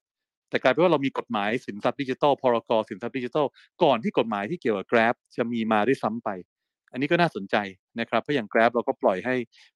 [0.51, 3.47] แต่กลายเป็นว่าเรามีกฎหมายสินทรัพย์ดิจิทัลพรกสินทรัพย์ดิจิทัล
[3.83, 6.29] ก่อนที่กฎหมายที่เกี่ยวกับ Grab จะมีมาด้วยซ้ำไป
[6.97, 7.57] อันนี้ก็น่าสนใจ
[8.01, 9.35] นะครับ เพราะอย่าง Grab เราก็ปล่อยให้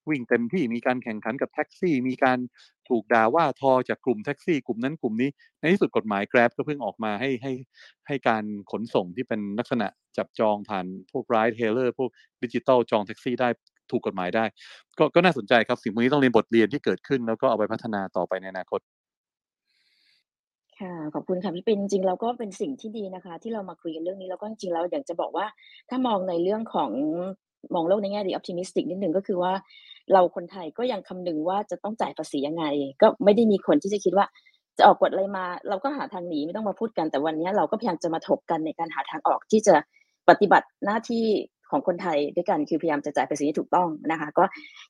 [0.08, 2.38] วิ่งเต็มที่มีการแข่งขันกับแท็กซี่ มีการ
[2.88, 5.30] ถูกด่าว่าทอจากกลุ่มแท็กซี่ กลุ่มนั้นกลุ่มนี้
[5.60, 7.52] ในที่สุดกฎหมาย Grab ก็เพิ่งออกมาให้ให้
[8.06, 9.86] ให้การขนส่งที่เป็นลักษณะ
[10.16, 12.10] จับจองผ่านพวก ride hailer พวก
[12.42, 13.48] ดิจิตอลจองแท็กซี่ได้
[13.90, 14.44] ถูกกฎหมายได้
[14.98, 18.80] ก็ก็น่าสนใจครับสิ่งพวกนี้ต้องเรียนบทเรียนที่เกิดขึ้น แล้วก็เอาไปพัฒนาต่อไปในอนาคต
[20.80, 25.46] ค่ะ ขอบคุณค่ะพี่ปิน จริง ๆ แล้วก็เป็นสิ่งที่ดีนะคะ ที่เรามาคุยกันเรื่องนี้ แล้วก็จริง ๆ แล้วอยากจะบอกว่า
[25.88, 26.90] ถ้ามองในเรื่องของ
[27.74, 29.52] มองโลกในแง่ดีออ p ติมิสติกนิดหนึ่ง ก็คือว่า
[30.12, 32.64] เราคนไทยก็ยังคำนึงว่า จะต้องจ่ายภาษียังไง
[33.02, 34.26] ก็ไม่ได้มีคนที่จะคิดว่า
[34.78, 39.74] จะออกกฎอะไรมา เราก็หาทางหนีไม่ต้องมาพูดกัน แต่วันนี้เราก็พยายามจะมาถกกันในการหาทางออกที่จะ
[40.28, 41.24] ปฏิบัติหน้าที่
[41.70, 44.44] ของคนไทยด้วยกันคือพยายามจะจ่ายภาษีที่ถูกต้องนะคะ ก็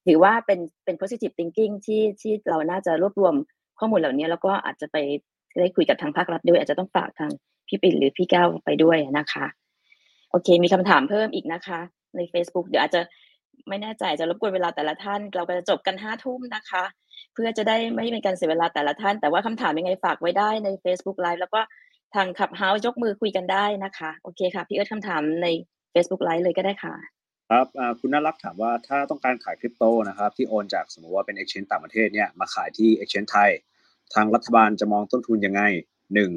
[0.06, 3.34] ถือว่าเป็นเป็น positive thinking ที่ที่เราน่าจะรวบรวม
[3.78, 4.96] ข้อมูลเหล่านี้แล้วก็อาจจะไป
[5.58, 7.30] ได้คุยกับทางภาครัฐด้วย อาจจะต้องฝากทาง
[7.68, 9.46] พี่ปิ่นหรือพี่ก้วไปด้วยนะคะ
[10.30, 11.80] โอเค มีคำถามเพิ่มอีกนะคะ
[12.16, 13.00] ใน Facebook เดี๋ยวอาจจะ
[13.68, 16.84] ไม่แน่ใจจะรบกวนเวลาแต่ละท่าน เราก็จะจบกันห้าทุ่มนะคะ
[17.34, 21.60] เพื่อจะได้ไม่เป็นการเสียเวลาแต่ละท่าน แต่ว่าคำถามยังไงฝากไว้ได้ใน Facebook Live แล้วก็
[22.14, 25.46] ทางขับเฮาส์ยกมือคุยกันได้นะคะ โอเคค่ะ พี่เอิร์ธคำถามใน
[25.94, 26.94] Facebook Live เลยก็ได้ค่ะ
[27.50, 27.66] ครับ
[28.00, 33.50] คุณน่ารักถามว่าถ้าต้องการขายคริปโตนะครับ ที่โอนจากสมมติว่าเป็น exchange ต่างประเทศเนี่ยมาขายที่ exchange ไทย
[34.14, 35.62] ทางรัฐบาลจะมองต้นทุนยังไง
[36.14, 36.30] หนึ่ง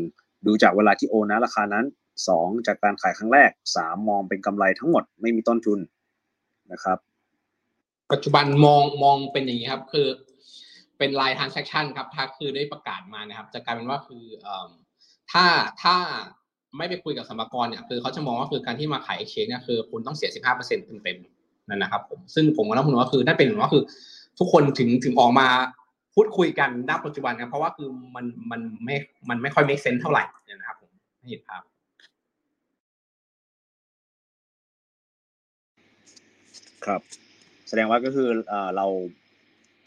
[0.45, 1.85] ดูจากเวลาที่โอนนะราคานั้น
[2.27, 5.79] สองจากการขายครั้งแรกสามมองเป็นกำไรทั้งหมดไม่มีต้นทุน
[6.71, 6.97] นะครับ
[8.11, 10.07] ปัจจุบันมองมองเป็นอย่างนี้ครับ คือ
[10.97, 14.25] เป็นลายทางแซคชั่นครับถ้าคือได้ประกาศมานะครับ จะกลายเป็นว่าคือ
[15.31, 15.45] ถ้า
[15.83, 15.95] ถ้า
[16.77, 23.83] ไม่ไปคุยกับสมกรเนี่ยคือเขาจะมองว่าคือการที่มาขายเอ็กชนเนี่ยคือคุณต้องเสียสิบห้าเปอร์เซ็นต์เต็มๆนั่นนะครับผมซึ่งผมก็ต้องพูดว่าคือนั่นเป็นว่าคือ
[24.39, 25.47] ทุกคนถึงถึงออกมา
[26.15, 28.95] พูดคุยกันณปัจจุบันครับเพราะว่าคือมันมันไม่
[29.29, 30.23] มันไม่ค่อยเมคเซน s เท่าไหร่
[30.53, 31.61] นะครับผมไม่เห็นภาพ
[36.85, 37.01] ครับ
[37.67, 38.29] แสดงว่าก็คือ
[38.75, 38.85] เรา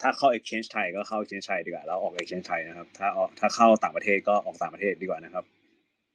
[0.03, 5.45] ถ้าเข้า exchange ไทยก็เข้า exchange ไทยดีกว่าแล้วออก exchange ไทยนะครับ ถ้าออกถ้าเข้าต่างประเทศก็ออกต่างประเทศดีกว่านะครับ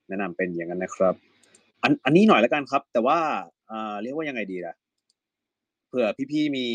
[0.07, 1.15] แนะนำเป็นอย่างนั้นนะครับ
[1.83, 3.17] อันอันนี้หน่อยแล้วกันครับ แต่ว่า
[4.03, 4.75] เรียกว่ายังไงดีล่ะ
[5.91, 6.65] เผื่อพี่ๆมี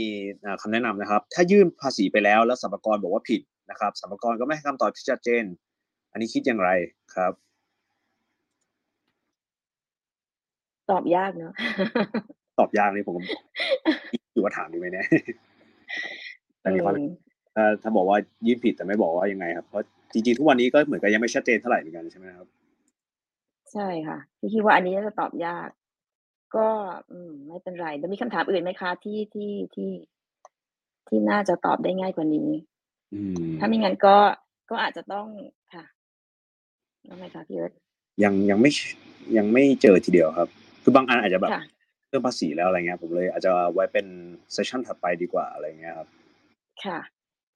[0.45, 3.41] อ่าคำแนะนำนะครับ ถ้ายื่นภาษีไปแล้วแล้วสรรพากรบอกว่าผิด
[3.71, 5.45] นะครับสรรพากรก็ไม่ให้คำตอบที่ชัดเจน
[6.13, 6.71] อันนี้คิดอย่างไร
[7.15, 7.33] ครับ
[10.91, 11.53] ตอบยากเนอะ
[12.59, 13.21] ตอบยากเลยผม
[14.33, 15.07] อยู่ว่าถามดีไหมเนี่ย
[16.61, 17.13] แต่มีความอืม
[17.55, 22.47] ถ้าถ้าบอกว่ายื่นผิดแต่ไม่บอกว่ายังไงครับเพราะจริงๆทุกวันนี้ก็เหมือนกับยังไม่ชัดเจนเท่าไหร่เหมือนกันใช่ไหมครับ
[23.73, 25.69] ใช่ค่ะพี่คิดว่าอันนี้น่าจะตอบยาก
[26.55, 26.67] ก็
[27.11, 29.91] อืม ไม่เป็นไร แล้วมีคำถามอื่นไหมคะที่ ที่ ที่
[31.09, 32.51] ที่น่าจะตอบได้ง่ายกว่านี้
[33.15, 34.17] อืมถ้าไม่งั้นก็
[34.71, 35.27] ก็อาจจะต้อง
[35.75, 35.85] ค่ะ
[37.05, 37.73] แล้วไงคะพี่เอิร์ธ
[38.23, 38.71] ยัง ยังไม่
[39.37, 40.49] ยังไม่เจอทีเดียวครับ
[40.83, 41.63] คือบางอันอาจจะแบบค่ะ
[42.09, 44.07] เรื่องภาษีแล้ว อะไรเงี้ย ผมเลยอาจจะไว้เป็น
[44.53, 46.09] session ถัดไปดีกว่า อะไรเงี้ยครับ
[46.85, 46.99] ค่ะ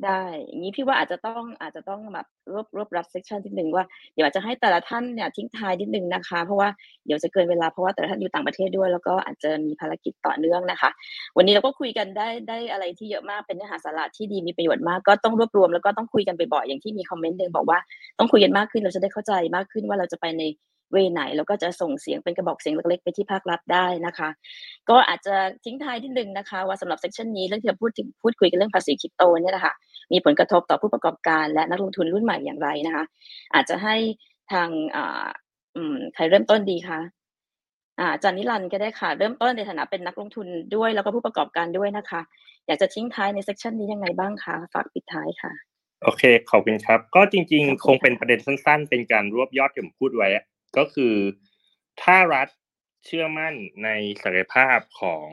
[0.07, 6.69] ได้ อย่างนี้พี่ว่าอาจจะต้องอาจจะต้องแบบรวบรวบรัด session นิดนึงว่าเดี๋ยวอาจจะให้แต่ละท่านเนี่ยทิ้งท้ายนิดนึงนะคะ เพราะว่า
[7.07, 10.91] เดี๋ยวจะเกินเวลาเพราะว่าแต่ละท่านอยู่ต่างประเทศด้วย แล้วก็อาจจะมีภารกิจต่อเนื่องนะคะ
[11.37, 17.79] วันนี้เราก็คุยกันได้ได้อะไรที่เยอะมากเป็นเนื้อหาสาระที่ดีมีประโยชน์มากก็ต้องรวบรวมแล้วก็ต้องคุยกันบ่อยๆอย่างที่มีคอมเมนต์หนึ่งบอกว่า
[18.19, 20.43] ต้องคุยกันมากขึ้นเราจะได้เข้าใจมากขึ้นว่าเราจะไปใน
[20.93, 24.29] เวไหนแล้วก็จะส่งเสียงเป็นกระบอกเสียงเล็กๆ ไปที่ภาครัฐได้นะคะ
[24.91, 25.35] ก็อาจจะ
[25.65, 29.75] ทิ้งท้ายที่หนึ่งนะคะ ว่าสำหรับเซสชันนี้เรื่องที่เราพูดถึงพูดคุยกันเรื่องภาษีคริปโตเนี่ยนะคะ
[30.13, 33.05] มีผลกระทบต่อผู้ประกอบการและนักลงทุนรุ่นใหม่อย่างไรนะคะ
[33.55, 33.97] อาจจะให้
[34.53, 35.27] ทางอ่า
[35.77, 37.01] อืมใครเริ่มต้นดีคะ
[37.99, 40.47] อ่าอาจารย์นิรันดร์ก็ได้ค่ะ เริ่มต้นในฐานะเป็นนักลงทุน
[40.77, 42.21] ด้วยแล้วก็ผู้ประกอบการด้วยนะคะ
[42.67, 45.53] อยากจะทิ้งท้ายในเซสชันนี้ยังไงบ้างคะฝากปิดท้ายค่ะ
[46.05, 50.45] โอเคขอบคุณครับ ก็จริงขอบๆคุณคงเป็นค่ะประเด็นสั้นๆ เป็นการรวบยอดที่ผมพูดไว้อะ
[50.77, 51.15] ก็คือ
[52.03, 52.49] ถ้ารัฐ
[53.05, 53.91] เชื่อมั่นใน
[54.23, 55.29] ศักยภาพของ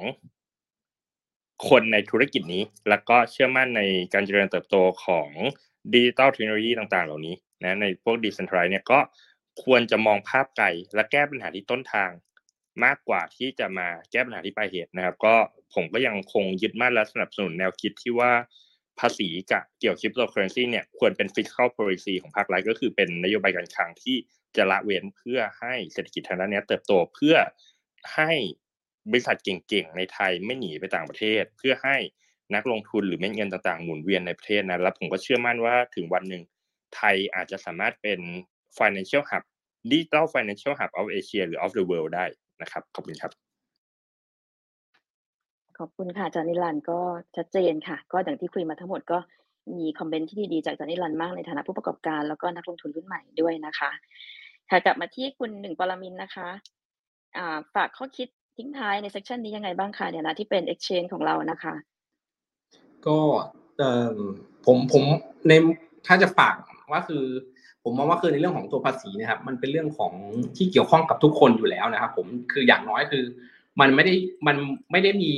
[1.69, 3.81] คนในธุรกิจนี้ แล้วก็เชื่อมั่นใน
[4.13, 5.29] การเจริญเติบโตของ
[5.93, 8.99] ดิจิตอลเทคโนโลยีต่าง ๆ เหล่านี้นะในพวกดิจิทัลเนี่ยก็
[9.63, 12.11] ควรจะมองภาพไกลและแก้ปัญหาที่ต้นทาง
[12.83, 15.35] มากกว่าที่จะมาแก้ปัญหาที่ปลายเหตุนะครับ ก็
[15.73, 18.31] ผมก็ยังคงยึดมั่นและสนับสนุนแนวคิดที่ว่า
[18.99, 24.17] ภาษีกับเกี่ยวกับคริปโตเคอเรนซีเนี่ยควรเป็น fiscal policy ของภาครัฐก็คือเป็นนโยบายการคลังที่
[24.55, 27.35] จะละเว้นเพื่อให้เศรษฐกิจทางด้านนี้เติบโตเพื่อ
[28.15, 28.31] ให้
[29.11, 31.97] บริษัทเก่งๆในไทยไม่หนีไปต่างประเทศ เพื่อให้
[32.55, 36.43] นักลงทุนหรือเม็ดเงินต่างๆหมุนเวียนในประเทศนั้นแล้วผมก็เชื่อมั่นว่าถึงวันหนึ่ง
[36.95, 38.19] ไทยอาจจะสามารถเป็น
[38.77, 39.43] financial hub
[39.91, 42.25] digital financial hub of Asia หรือ of the world ได้
[42.61, 43.31] นะครับ ขอบคุณครับ
[45.77, 46.99] ขอบคุณค่ะจารย์นิรันก็
[47.35, 49.17] ชัดเจนค่ะ ก็อย่างที่คุยมาทั้งหมดก็
[49.77, 53.91] มีคอมเมนต์ที่ดีๆจากอาจารย์นิรันมากในฐานะผู้ประกอบการแล้วก็นักลงทุนรุ่นใหม่ด้วยนะคะ
[54.69, 56.47] ค่ะกลับมาที่คุณหนึ่งปรมินนะคะ
[57.75, 58.27] ฝากข้อคิด
[58.57, 61.73] ทิ้งท้ายในเซสชันนี้ยังไงบ้างคะเนี่ยนะที่เป็น exchange ของเรานะคะ
[63.05, 63.17] ก็
[64.65, 65.03] ผมผม
[65.47, 65.51] ใน
[66.07, 66.55] ถ้าจะฝาก
[66.91, 67.23] ว่าคือ
[67.83, 70.13] ผมมองว่าคือในเรื่องของตัวภาษีนะครับ มันเป็นเรื่องของ
[70.57, 73.23] ที่เกี่ยวข้องกับทุกคนอยู่แล้วนะครับ ผมคืออย่างน้อยคือ
[73.81, 74.13] มันไม่ได้
[74.47, 74.55] มัน
[74.91, 75.33] ไม่ได้มี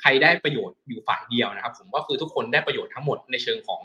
[0.00, 3.80] ใครได้ประโยชน์อยู่ฝ่ายเดียวนะครับ ผมก็คือทุกคนได้ประโยชน์ทั้งหมดในเชิงของ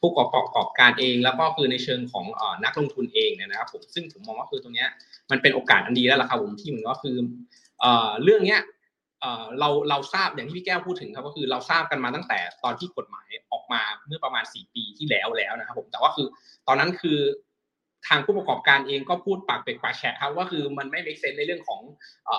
[0.00, 2.24] ผู้ประกอบการเอง แล้วก็คือในเชิงของ
[2.64, 4.88] นักลงทุนเองนะครับ ผมซึ่งผมมองว่าคือตรงเนี้ย
[5.30, 7.16] มันเป็นโอกาสอันดีแล้วล่ะครับผมที่มันก็คือ
[8.22, 8.60] เรื่องเนี้ย
[9.20, 16.26] เอ่อเราเราทราบอย่างที่พี่แก้วพูดถึงครับก็คือเราทราบกันมาตั้งแต่ตอนที่กฎหมายออกมาเมื่อประมาณ 4 ปีที่แล้วแล้วนะครับผมแต่ว่าคือ
[16.68, 17.18] ตอนนั้นคือ
[18.08, 21.80] ทางผู้ประกอบการเองก็พูดปากเป็ดปากแฉะครับว่าคือมันไม่ make sense ในเรื่องของ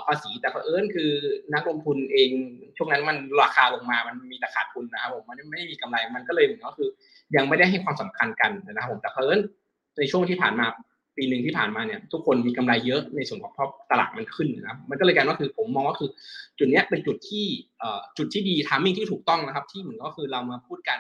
[0.08, 1.12] ภาษีแต่เผอิญคือ
[1.54, 2.30] นักลงทุนเอง
[2.78, 6.90] ช่วงนั้นมันราคาลงมามันมีแต่ขาดทุนนะครับผมมันไม่มีกำไรมันก็เลยเหมือนก็คือ
[7.36, 9.40] ยังไม่ได้ให้ความสำคัญกันนะครับผมแต่เผอิญ
[9.98, 10.68] ในช่วงที่ผ่านมา
[11.18, 16.10] ปีหนึ่งที่ผ่านมาเนี่ยทุกคนมีกำไรเยอะในส่วนของเพราะตลาดมันขึ้นนะครับมันก็เลยกลายว่าคือผมมองว่าคือ
[16.58, 17.46] จุดนี้เป็นจุดที่
[18.18, 21.00] จุดที่ดีทามมิ่งที่ถูกต้องนะครับ ที่เหมือนก็คือเรามาพูดกัน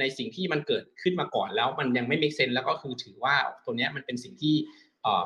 [0.00, 4.54] ในสิ่งที่มันเกิดขึ้นมาก่อนแล้วมันยังไม่ make sense แล้วก็คือถือว่าตัวนี้มันเป็นสิ่งที่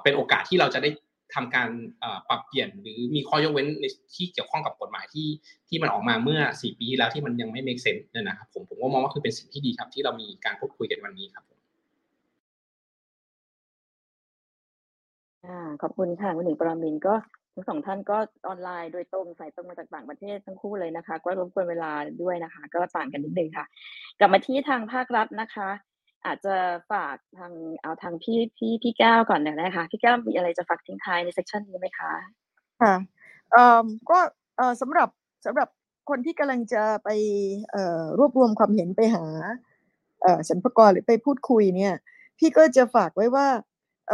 [0.03, 0.91] เป็นโอกาสที่เราจะได้
[1.35, 1.69] ทำการ
[2.29, 3.85] ปรับเปลี่ยนหรือมีข้อยกเว้นใน
[4.15, 5.29] ที่เกี่ยวข้องกับกฎหมายที่
[5.69, 11.45] ที่มันออกมาเมื่อ 4 ปีที่แล้วที่มันยังไม่ make sense เนี่ยนะครับผมผมก็มองว่าคือเป็นสิ่งที่ดีครับ ที่เรามีการพูดคุยกันวันนี้ครับ
[15.83, 17.15] ขอบคุณค่ะคุณหนึ่งปรมินก็
[17.55, 23.65] ทั้งสองท่านก็ออนไลน์โดยตรงสายตรงมาจากต่างประเทศทั้งคู่เลยนะคะ ก็รบกวนเวลาด้วยนะคะ ก็ต่างกันนิดนึงค่ะ
[24.19, 25.69] กลับมาที่ทางภาครัฐนะคะ
[26.27, 26.55] อาจจะ
[26.93, 27.53] ฝากทาง
[27.83, 32.13] เอาทางพี่พี่พี่แก้วก่อนเนี่ยนะคะพี่แก้วมีอะไรจะฝากทิ้งท้ายในเซสชันนี้ไหมคะ
[32.83, 32.95] ค่ะ
[33.53, 34.19] เอ่อก็
[34.57, 35.09] เอ่อสำหรับ
[35.47, 35.69] สำหรับ
[36.09, 37.09] คนที่กำลังจะไป
[37.71, 39.25] เอ่อรวบรวมความเห็นไปหา
[40.23, 41.95] เอ่อสรรพากรหรือไปพูดคุยเนี่ย
[42.39, 43.47] พี่ก็จะฝากไว้ว่า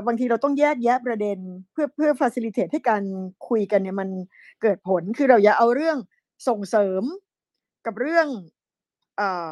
[0.07, 1.39] บางทีเราต้องแยกแยะประเด็น
[1.73, 3.03] เพื่อเพื่อฟ a ซิลิเ e ให้การ
[3.49, 4.09] คุยกันเนี่ยมัน
[4.62, 5.99] เกิดผลคือเราอย่าเอาเรื่อง
[6.49, 7.03] ส่งเสริม
[7.87, 8.27] กับเรื่อง
[9.21, 9.51] อ่อ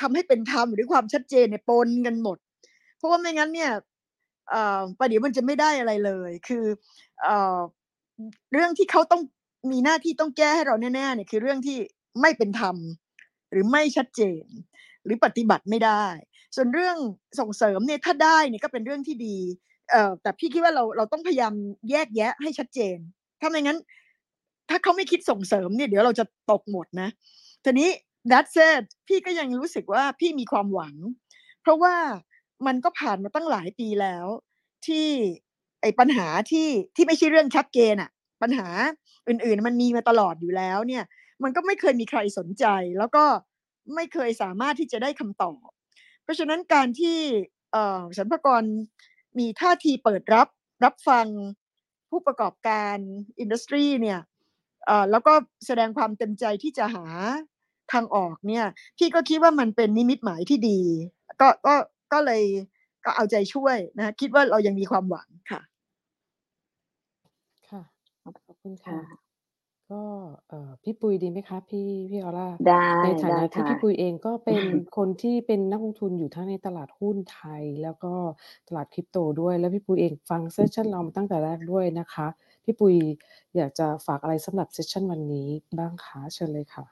[0.00, 2.38] ทำให้เป็นธรรมหรือความชัดเจนเนี่ยปนกันหมด
[2.96, 3.70] เพราะว่าไม่งั้นเนี่ย
[4.98, 6.64] ประเดี๋ยวมันจะไม่ได้อะไรเลย คือ
[7.26, 7.28] อ
[8.52, 9.22] เรื่องที่เขาต้อง
[9.70, 11.78] มีหน้าที่ต้องแก้ให้เราแน่ๆเนี่ยคือเรื่องที่
[12.20, 12.76] ไม่เป็นธรรม
[13.50, 14.44] หรือไม่ชัดเจน
[15.04, 16.04] หรือปฏิบัติไม่ได้
[16.60, 16.98] ส่วนเรื่อง
[17.40, 19.36] ส่งเสริมเนี่ยถ้าได้เนี่ยก็เป็นเรื่องที่ดี
[19.90, 21.52] เอ่อแต่พี่คิดว่าเราเราต้องพยายาม
[21.90, 22.96] แยกแยะให้ชัดเจน
[23.40, 23.78] ถ้าไม่งั้น
[24.70, 27.08] ถ้าเขาไม่คิดส่งเสริมเนี่ยเดี๋ยวเราจะตกหมดนะ
[27.64, 27.90] ทีนี้
[28.30, 30.94] that said พี่ก็ยังรู้สึกว่าพี่มีความหวัง
[31.62, 31.94] เพราะว่า
[32.66, 34.26] มันก็ผ่านมาตั้งหลายปีแล้ว
[34.86, 35.08] ที่
[35.82, 38.10] ไอ้ปัญหาที่ที่ไม่ใช่เรื่องชักเกณฑ์อะ
[38.42, 38.68] ปัญหา
[39.28, 41.04] อื่นๆมันมีมาตลอดอยู่แล้วเนี่ย
[41.42, 42.64] มันก็ไม่เคยมีใครสนใจ
[42.98, 43.24] แล้วก็
[43.94, 45.66] ไม่เคยสามารถที่จะได้คำตอบ
[46.28, 47.18] ราะฉะนั้นการที่
[47.72, 48.62] เอ่อสรรพากร
[49.38, 50.48] มีท่าทีเปิดรับ
[50.84, 51.26] รับฟัง
[52.10, 52.96] ผู้ประกอบการ
[53.38, 54.20] อินดัสทรีเนี่ย
[54.86, 55.34] เอ่อแล้วก็
[55.66, 57.06] แสดงความเต็มใจที่จะหา
[57.92, 58.66] ทางออกเนี่ย
[58.98, 60.80] พี่ก็คิดว่ามันเป็นนิมิตหมายที่ดี
[61.40, 61.74] ก็ก็
[62.12, 62.42] ก็เลย
[63.04, 65.60] ก็เอาใจช่วยนะคิดว่าเรายังมีความหวังค่ะ
[67.68, 67.82] ค่ะ
[68.22, 69.27] ขอบคุณค่ะค่ะ
[69.90, 70.02] ก็
[70.48, 74.60] เอ่อ พี่ปุยดีไหมคะ พี่ พี่ออร่า ได้ ในฐาได้นะที่ค่ะ พี่ปุยเองก็เป็น
[74.96, 78.14] คนที่เป็นนักลงทุนอยู่ทั้งในตลาดหุ้นไทย แล้วก็
[78.68, 82.26] ตลาดคริปโตด้วย แล้วพี่ปุยเองฟังเซสชันเรามาตั้งแต่แรกด้วยนะคะ
[82.64, 82.94] พี่ปุย
[83.56, 85.48] อยากจะฝากอะไรสำหรับเซสชันวันนี้
[85.78, 86.86] บ้างคะ เชิญเลยค่ะ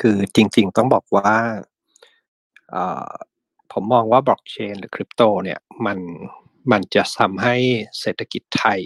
[0.00, 1.30] คือจริง ๆ ต้องบอกว่า
[2.70, 3.12] เอ่อ
[3.72, 5.98] ผมมองว่าบล็อกเชนหรือคริปโตเนี่ย มัน
[6.72, 7.56] มันจะทำให้
[8.00, 8.80] เศรษฐกิจไทย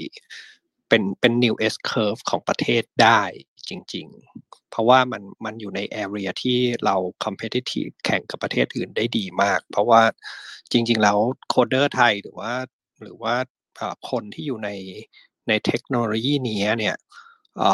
[0.94, 3.22] เป็นเป็น new S curve ของประเทศได้
[3.68, 4.06] จริง
[4.38, 10.02] ๆ เพราะว่ามันมันอยู่ใน area ที่เรา competitive แข่งกับประเทศอื่นได้ดีมาก เพราะว่า
[10.72, 12.52] จริง ๆ แล้วโคเดอร์ไทยหรือว่า
[13.02, 13.34] หรือว่า
[14.10, 14.70] คนที่อยู่ใน
[15.48, 16.96] ในเทคโนโลยีนี้เนี่ย
[17.62, 17.64] อ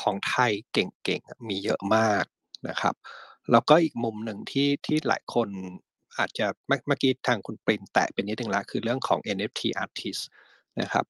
[0.00, 2.24] ของไทยเก่งๆ มีเยอะมาก
[2.68, 2.94] นะครับ
[3.50, 5.48] แล้วก็อีกมุมหนึ่งที่ที่หลายคน
[6.18, 10.22] อาจจะเมื่อกี้ทางคุณปรินแตะเป็นนิดนึงละคือเรื่องของ NFT artist
[10.80, 11.04] นะครับ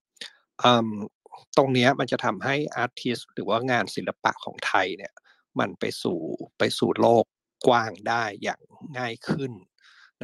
[1.57, 2.55] ตรงนี้มันจะทำให้
[2.85, 5.13] artist หรือว่างานศิลปะของไทยเนี่ย
[5.59, 6.21] มันไปสู่
[6.59, 7.25] ไปสู่โลก
[7.67, 8.61] กว้างได้อย่าง
[8.99, 9.53] ง่ายขึ้น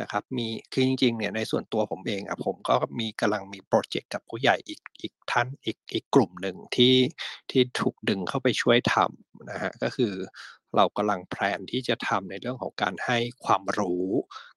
[0.01, 6.95] นะครับมีคือจริงๆเนี่ยในส่วนตัวผมเองอะผมก็มีกำลังมีโปรเจกต์กับผู้ใหญ่อีกอีกท่านอีกอีกกลุ่มหนึ่งที่
[7.51, 10.13] ที่ถูกดึงเข้าไปช่วยทำนะฮะก็คือ
[10.77, 14.07] เรากำลัง plan ที่จะทำในเรื่องของการให้ความรู้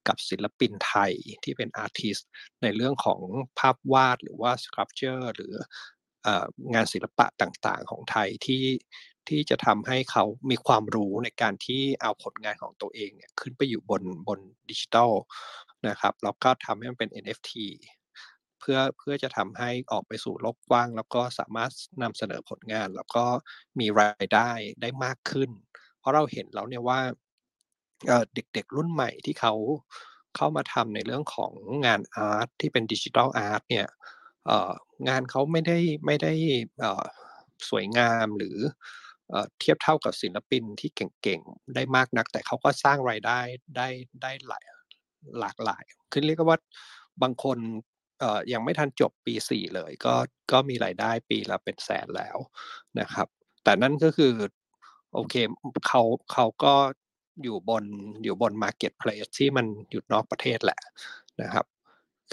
[0.08, 1.14] กับศิลปินไทย
[1.44, 2.18] ที่เป็น artist
[2.64, 3.22] ในเรื่องของ
[3.60, 5.54] ภาพวาดหรือว่า sculpture หรือ
[6.24, 8.66] เอ่องานศิลปะต่างๆ ของไทยที่
[9.30, 15.12] ที่จะทำให้เขามีความรู้ในการที่เอาผลงานของตัวเองเนี่ยขึ้นไปอยู่บนบนดิจิทัล
[15.88, 17.52] นะครับแล้วก็ทำให้มันเป็น NFT
[18.60, 21.72] เพื่อเพื่อจะทำให้ออกไปสู่โลกกว้าง แล้วก็สามารถ
[22.04, 23.26] นำเสนอผลงาน แล้วก็
[23.80, 25.50] มีรายได้ได้มากขึ้น
[26.04, 27.00] เพราะเราเห็นแล้วเนี่ยว่า
[28.34, 29.54] เด็กๆรุ่นใหม่ที่เขา
[30.36, 31.52] เข้ามาทำในเรื่องของ
[31.86, 33.88] งานอาร์ตที่เป็นดิจิทัลอาร์ตเนี่ย
[35.10, 36.34] งานเขาไม่ได้ไม่ได้
[37.70, 38.58] สวยงามหรือ
[39.60, 43.40] เทียบเท่ากับศิลปินที่เก่งๆ ได้มากนัก แต่เขาก็สร้างรายได้
[43.78, 43.88] ได้
[44.22, 44.64] ได้หลาย
[45.40, 46.60] หลากหลาย คือเรียกว่า
[47.22, 47.58] บางคน
[48.54, 50.16] ยังไม่ทันจบปีสี่เลย ก็
[50.52, 52.38] ก็มีรายได้ปีละเป็นแสนแล้ว
[53.00, 53.28] นะครับ
[53.64, 54.34] แต่นั่นก็คือ
[55.14, 55.34] โอเค
[55.88, 56.02] เขา
[56.34, 56.74] เขาก็
[57.44, 57.86] อยู่บน
[58.24, 60.80] อยู่บน Marketplace ที่มันอยู่นอกประเทศแหละ
[61.42, 61.66] นะครับ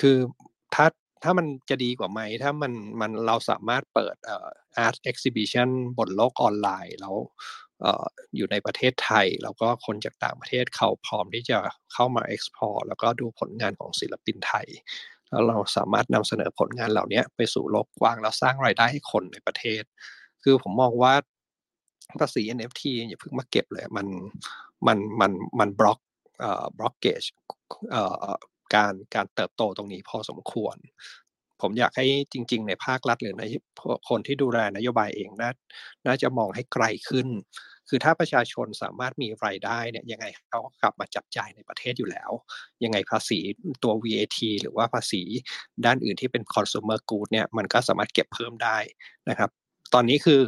[0.00, 0.16] คือ
[0.74, 0.86] ถ้า
[1.22, 4.48] ถ้ามันจะดีกว่าไหม ถ้ามันมันเราสามารถเปิดเอ่อ
[4.86, 7.16] art exhibition บนโลกออนไลน์แล้ว
[7.80, 8.04] เอ่อ
[8.36, 11.58] อยู่ในประเทศไทย แล้วก็คนจากต่างประเทศเขาพร้อมที่จะ
[11.92, 14.66] เข้ามา export แล้วก็ดูผลงานของศิลปินไทย
[15.30, 19.82] แล้วเราสามารถนำเสนอผลงานเหล่านี้ไปสู่โลกกว้างแล้วสร้างรายได้ให้คนในประเทศ
[20.42, 21.14] คือผมมองว่า
[22.20, 24.06] ภาษี NFT อย่าเพิ่งมาเก็บเลยมัน
[24.86, 25.98] มันมันมันบล็อก
[26.40, 27.22] เอ่อบล็อกเกจ
[27.90, 28.24] เอ่อ
[28.74, 30.76] การการเติบโตตรงนี้พอสมควร
[31.62, 33.44] ผมอยากให้จริง ๆ ในภาครัฐหรือใน
[34.08, 35.50] คนที่ดูแลนโยบายเองน่า
[36.06, 37.28] น่าจะมองให้ไกลขึ้น
[37.88, 42.30] คือถ้าประชาชนสามารถมีรายได้เนี่ยยังไงเขาก็กลับมาจับจ่ายในประเทศอยู่แล้ว
[42.84, 43.38] ยังไงภาษี
[43.82, 45.22] ตัว VAT หรือว่าภาษี
[45.84, 48.78] ด้านอื่นที่เป็น consumer good เนี่ยมันก็สามารถเก็บเพิ่มได้
[49.30, 49.50] นะครับ
[49.94, 50.40] ตอนนี้คือ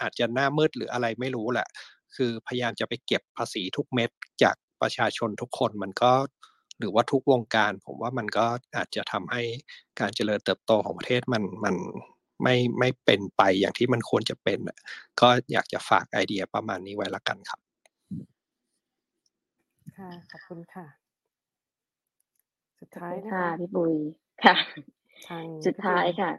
[0.00, 1.68] อาจจะหน้ามืดหรืออะไรไม่รู้แหละ
[2.16, 4.10] คือพยายามจะไปเก็บภาษีทุกเม็ด
[4.42, 6.12] จากประชาชนทุกคนมันก็
[6.78, 8.46] หรือว่าทุกวงการ ผมว่ามันก็
[8.76, 9.42] อาจจะทำให้
[10.00, 11.76] การเจริญเติบโตของประเทศมันมัน
[12.42, 14.78] ไม่ไม่เป็นไปอย่างที่มันควรจะเป็นน่ะ
[15.20, 17.60] ก็อยากจะฝากไอเดียประมาณนี้ไว้ละกันครับ
[19.96, 20.86] ค่ะ ขอบคุณค่ะ
[22.78, 23.92] สุดขอบท้ายคุณนะค่ะคะพี่ปุ๋ย
[24.44, 24.56] ค่ะ
[25.28, 26.30] ทางสุดพี่ท้ายปิ่นค่ะ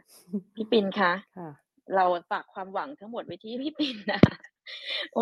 [0.54, 1.48] พี่ปิ่นคะค่ะ
[1.94, 4.20] เราฝากความหวังทั้งหมดไว้ที่พี่ปิ่นนะ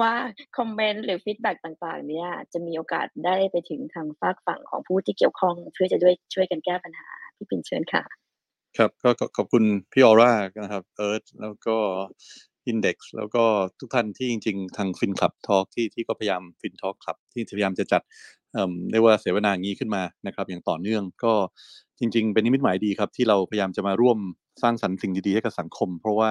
[0.00, 0.12] ว่า
[0.56, 8.02] คอมเมนต์หรือ feedback ต่างๆ เนี่ยจะมีโอกาสได้ไปถึงทางฝากฝั่งของผู้ที่เกี่ยวข้องเพื่อจะด้วยช่วยกันแก้ปัญหาพี่ปิ่นเชิญค่ะ
[8.78, 10.32] ครับก็ขอบคุณพี่ออร่า
[10.62, 11.76] นะครับเอิร์ธแล้วก็
[12.66, 13.44] อินเด็กซ์แล้วก็
[13.80, 18.02] ทุกท่านที่จริง ๆ ทาง Fin Club Talk ที่ที่ก็พยายาม FinTalk Club ที่พยายามจะจัด
[18.52, 21.32] เอ่อเรียกว่าเสวนางี้ขึ้นมานะครับ อย่างต่อเนื่องก็
[21.98, 24.18] จริง ๆ เป็นนิมิตหมายดีครับ ที่เราพยายามจะมาร่วม
[24.62, 26.31] สร้างสรรค์สิ่งดีๆให้กับสังคม เพราะว่า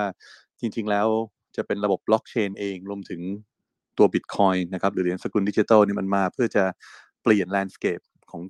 [0.59, 1.07] จริง ๆ แล้ว
[1.55, 3.21] จะเป็นระบบบล็อกเชนเองรวมถึง
[3.97, 6.63] ตัวบิตคอยน์นะครับหรือเหรียญสกุลดิจิทัลนี่มันมา เพื่อจะ
[7.23, 7.99] เปลี่ยนแลนด์สเคป
[8.31, 8.41] ของ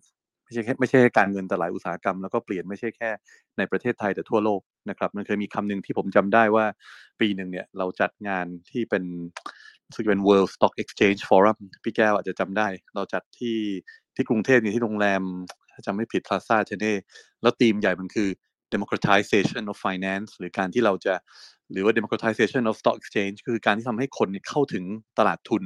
[0.43, 3.09] ไม่ใช่แค่ไม่ใช่แค่การเงินแต่หลายอุตสาหกรรมแล้วก็เปลี่ยนไม่ใช่แค่
[3.57, 6.65] ในประเทศไทยแต่ทั่วโลกนะครับ มันเคยมีคำหนึ่งที่ผมจำได้ว่า
[7.19, 9.03] ปีหนึ่งเนี่ยเราจัดงานที่เป็น
[9.87, 13.57] รู้สึกเป็น World Stock Exchange Forum พี่แก้วอาจจะจำได้ เราจัดที่
[14.15, 15.23] ที่กรุงเทพนี่ที่โรงแรม
[15.71, 16.93] ถ้าจำไม่ผิด Plaza c h e n e
[17.41, 18.29] แล้วธีมใหญ่มันคือ
[18.75, 21.15] democratization of finance หรือการที่เราจะ
[21.71, 24.83] หรือว่า democratization of stock exchange คือการที่ทำให้คนเข้าถึง
[25.19, 25.63] ตลาดทุน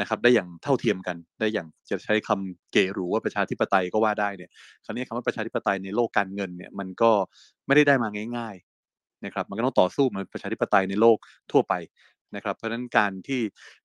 [0.00, 4.50] นะครับ ได้อย่างเท่าเทียมกัน ได้อย่างจะใช้คำเก๋หรูว่าประชาธิปไตยก็ว่าได้เนี่ย
[4.84, 7.10] คราวนี้คำว่าประชาธิปไตยในโลกการเงินเนี่ยมันก็
[7.66, 8.56] ไม่ได้ได้มาง่าย
[8.90, 11.16] ๆนะครับ มันก็ต้องต่อสู้เหมือนประชาธิปไตยในโลก
[11.52, 11.74] ทั่วไป
[12.36, 13.40] นะครับเพราะฉะนั้นการที่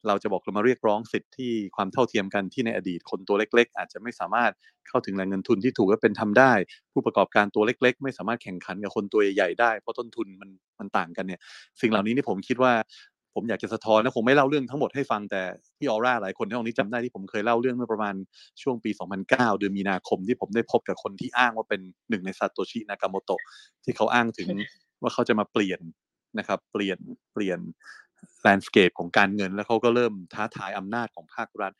[0.08, 4.52] เราจะบอกเรามาเรียกร้องสิทธิที่ความเท่าเทียมกันที่ในอดีตคนตัวเล็ก ๆ อาจจะไม่สามารถ
[4.90, 6.52] เข้าถึงแหล่งเงินทุนที่ถูกและเป็นทำได้
[6.94, 10.50] ผู้ประกอบการตัวเล็ก ๆ ไม่สามารถแข่งขันกับคนตัวใหญ่ๆได้เพราะต้นทุนมัน
[10.80, 11.40] มันต่างกันเนี่ย
[11.82, 12.74] สิ่งเหล่านี้นี่ผมคิดว่า
[13.38, 15.42] ผมอยากจะสะท้อนและคงไม่เล่าเรื่องทั้งหมดให้ฟังแต่
[15.78, 18.16] พี่ออร่าหลายคนที่ห้องนี้จำได้ที่ผมเคยเล่าเรื่องเมื่อประมาณ
[18.62, 18.92] ช่วงปี
[19.26, 23.42] 2009 เดือนมีนาคมที่ผมได้พบกับคนที่อ้างว่าเป็นหนึ่งในซาโตชินากาโมโตะ
[23.84, 24.50] ที่เขาอ้างถึง
[25.02, 25.80] ว่าเขาจะมาเปลี่ยน
[26.40, 27.00] นะครับ เปลี่ยน
[27.34, 27.60] เปลี่ยน
[28.42, 31.74] landscape ของการเงิน แล้วเขาก็เริ่มท้าทายอำนาจของภาครัฐ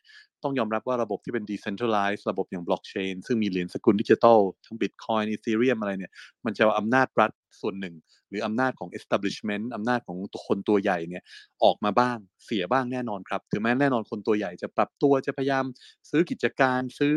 [0.44, 6.12] ต้องยอมรับว่าระบบที่เป็น decentralized ระบบอย่างบล็อกเชนซึ่งมีเหรียญสกุลดิจิทัลทั้ง Bitcoin Ethereum อะไรเนี่ย
[6.46, 7.32] มันจะเอาอำนาจรัฐ
[7.62, 7.96] ส่วนหนึ่ง
[8.30, 10.18] หรืออำนาจของ establishment อำนาจของ
[10.48, 11.24] คนตัวใหญ่เนี่ย
[11.64, 15.66] ออกมาบ้างเสียบ้างแน่นอนครับ ถึงแม้แน่นอนคนตัวใหญ่จะปรับตัวจะพยายาม
[16.10, 17.16] ซื้อกิจการซื้อ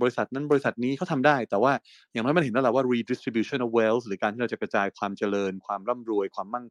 [0.00, 1.72] บริษัทนั้นบริษัทนี้เขาทำได้ แต่ว่า
[2.12, 6.66] อย่างน้อยมันเห็นแล้วแหละว่า redistribution of wealth หรือการที่เราจะกระจายความเจริญ ความร่ำรวย ความมั่ง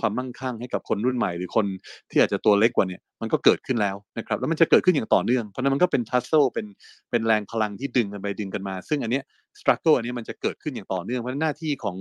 [0.00, 1.66] ความมั่งคั่งให้กับคนรุ่นใหม่หรือคน
[2.10, 6.66] ที่อาจจะตัวเล็กกว่าเนี่ยมันก็เกิดขึ้นแล้วนะครับแล้วมันจะเกิดขึ้นอย่างต่อเนื่องเพราะนั้นมันก็เป็นทัสเซลเป็น
[7.10, 9.24] เป็นแรงพลังที่ดึงกันไปดึงกันมา ซึ่งอันเนี้ย
[9.60, 11.96] สครัลเกิลอันนี้มันจะเกิดขึ้นอย่างต่อเนื่องเพราะหน้าที่ของ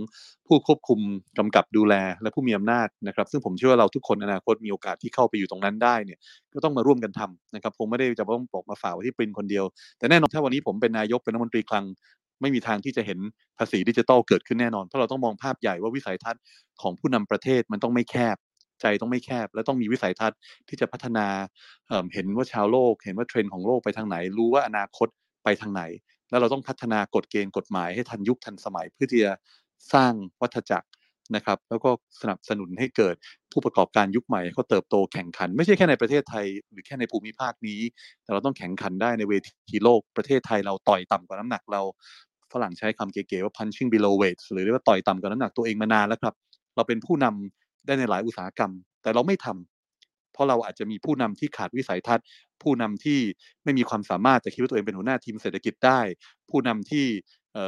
[0.48, 1.00] ผู้ควบคุม
[1.38, 6.20] กำกับดูแลและผู้มีอำนาจนะครับ ซึ่งผมเชื่อว่าเราทุกคนอนาคตมีโอกาสที่เข้าไปอยู่ตรงนั้นได้เนี่ย
[6.54, 9.66] ก็ต้องมาร่วมกันทำนะครับคงไม่ได้จะต้องบอกมาฝากไว้ที่ปรินคนเดียว
[9.98, 11.86] แต่แน่นอนถ้าวันนี้ผมเป็นนายกเป็นรัฐมนตรีคลัง
[12.44, 13.20] ไม่มีทางที่จะเห็น
[13.58, 16.42] ภาษีดิจิทัลเกิดขึ้นแน่นอน เพราะเราต้องมองภาพใหญ่ว่าวิสัยทัศน์
[16.82, 18.38] ของผู้นำประเทศมันต้องไม่แคบ
[18.82, 20.38] ใจต้องไม่แคบ และต้องมีวิสัยทัศน์
[20.68, 21.28] ที่จะพัฒนา
[22.14, 25.08] เห็นว่าชาวโลก เห็นว่าเทรนด์ของโลกไปทางไหน รู้ว่าอนาคต
[25.44, 25.84] ไปทางไหน
[26.30, 29.32] แล้วเราต้องพัฒนากฎเกณฑ์กฎหมายให้ทันยุคทันสมัยเพื่อที่จะ
[29.94, 30.88] สร้างวัฏจักร
[31.36, 31.90] นะครับ แล้วก็
[32.22, 33.16] สนับสนุนให้เกิด
[33.52, 37.80] ผู้ประกอบการยุคใหม่เขาเติบโตแข่งขัน ไม่ใช่แค่ในประเทศไทย หรือแค่ในภูมิภาคนี้
[38.24, 39.34] แต่เราต้องแข่งขันได้ในเว
[39.70, 41.82] ทีโลกประเทศไทยเราต่อยต่ำกว่าน้ำหนักเรา
[42.54, 46.34] ฝรั่งใช้คำเก๋ๆว่า punching below weight หรือเรียกว่าต่อยต่ำกว่าน้ำหนักตัวเองมานานแล้วครับ
[46.76, 48.72] เราเป็นผู้นำได้ในหลายอุตสาหกรรม
[49.02, 52.26] แต่เราไม่ทำเพราะเราอาจจะมีผู้นำที่ขาดวิสัยทัศน์
[52.62, 53.20] ผู้นำที่
[53.64, 56.00] ไม่มีความสามารถแต่คิดว่าตัวเองเป็นหัวหน้าทีมเศรษฐกิจได้
[56.50, 57.06] ผู้นำที่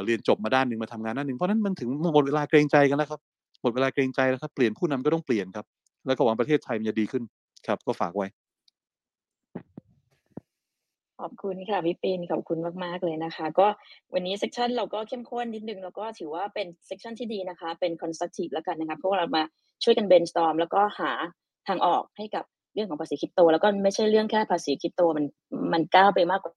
[0.04, 3.20] เรียนจบมาด้านหนึ่งมาทำงานด้านหนึ่งเพราะนั้นมันถึงหมดเวลาเกรงใจกันแล้วครับ
[3.62, 5.66] หมดเวลาเกรงใจแล้วครับเปลี่ยนผู้นำก็ต้องเปลี่ยนครับ
[6.06, 7.22] แล้วก็หวังประเทศไทยมันจะดีขึ้น
[7.66, 8.26] ครับ ก็ฝากไว้
[11.20, 13.66] ขอบคุณค่ะพี่ปินขอบคุณมากๆเลยนะคะ ก็
[14.14, 19.42] วันนี้เซสชันเราก็เข้มข้นนิดนึงแล้วก็ถือว่าเป็นเซสชันที่ดีนะคะ เป็น constructive แล้วกันนะคะเพราะว่าเรามา
[19.84, 21.12] ช่วยกัน brainstorm แล้วก็หา
[21.68, 22.44] ทางออกให้กับ
[22.74, 25.24] เรื่องของภาษีคริปโต แล้วก็ไม่ใช่เรื่องแค่ภาษีคริปโตมัน
[25.72, 26.52] มันก้าวไปมากกว่า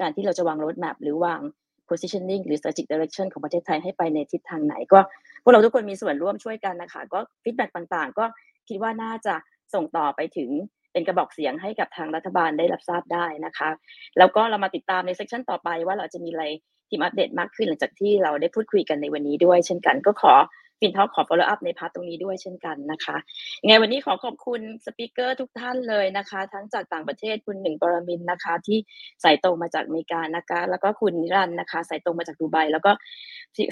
[0.00, 1.40] การที่เราจะวาง road map หรือวาง
[1.88, 4.98] positioning หรือ strategic direction ของประเทศไทยให้ไปในทิศทางไหน ก็
[5.42, 8.24] พวกเราทุกคนมีส่วนร่วมช่วยกันนะคะ ก็ feedback ต่างๆ ก็
[8.68, 9.34] คิดว่าน่าจะ
[9.74, 10.50] ส่งต่อไปถึง
[10.96, 13.70] เป็นกระบอกเสียงให้กับทางรัฐบาลได้รับทราบได้นะคะ
[14.18, 16.44] แล้วก็เรามาติดตามใน session ต่อไปว่าเราจะมีอะไร
[16.88, 20.34] ที่อัปเดตมากขึ้นหลังจากที่เราได้พูดคุยกันในวันนี้ด้วย เช่นกันก็ขอ
[20.80, 23.16] FinTalk ขอ follow up ใน part ตรงนี้ด้วยเช่นกันนะคะ
[23.62, 28.78] ยังไงวันนี้ขอขอบคุณ speaker ทุกท่านเลยนะคะ ทั้งจากต่างประเทศคุณหนึ่งปรมินนะคะ ที่
[29.24, 32.90] สายตรงมาจากอเมริกานะคะ แล้วก็คุณนิรันนะคะ สายตรงมาจากดูไบแล้วก็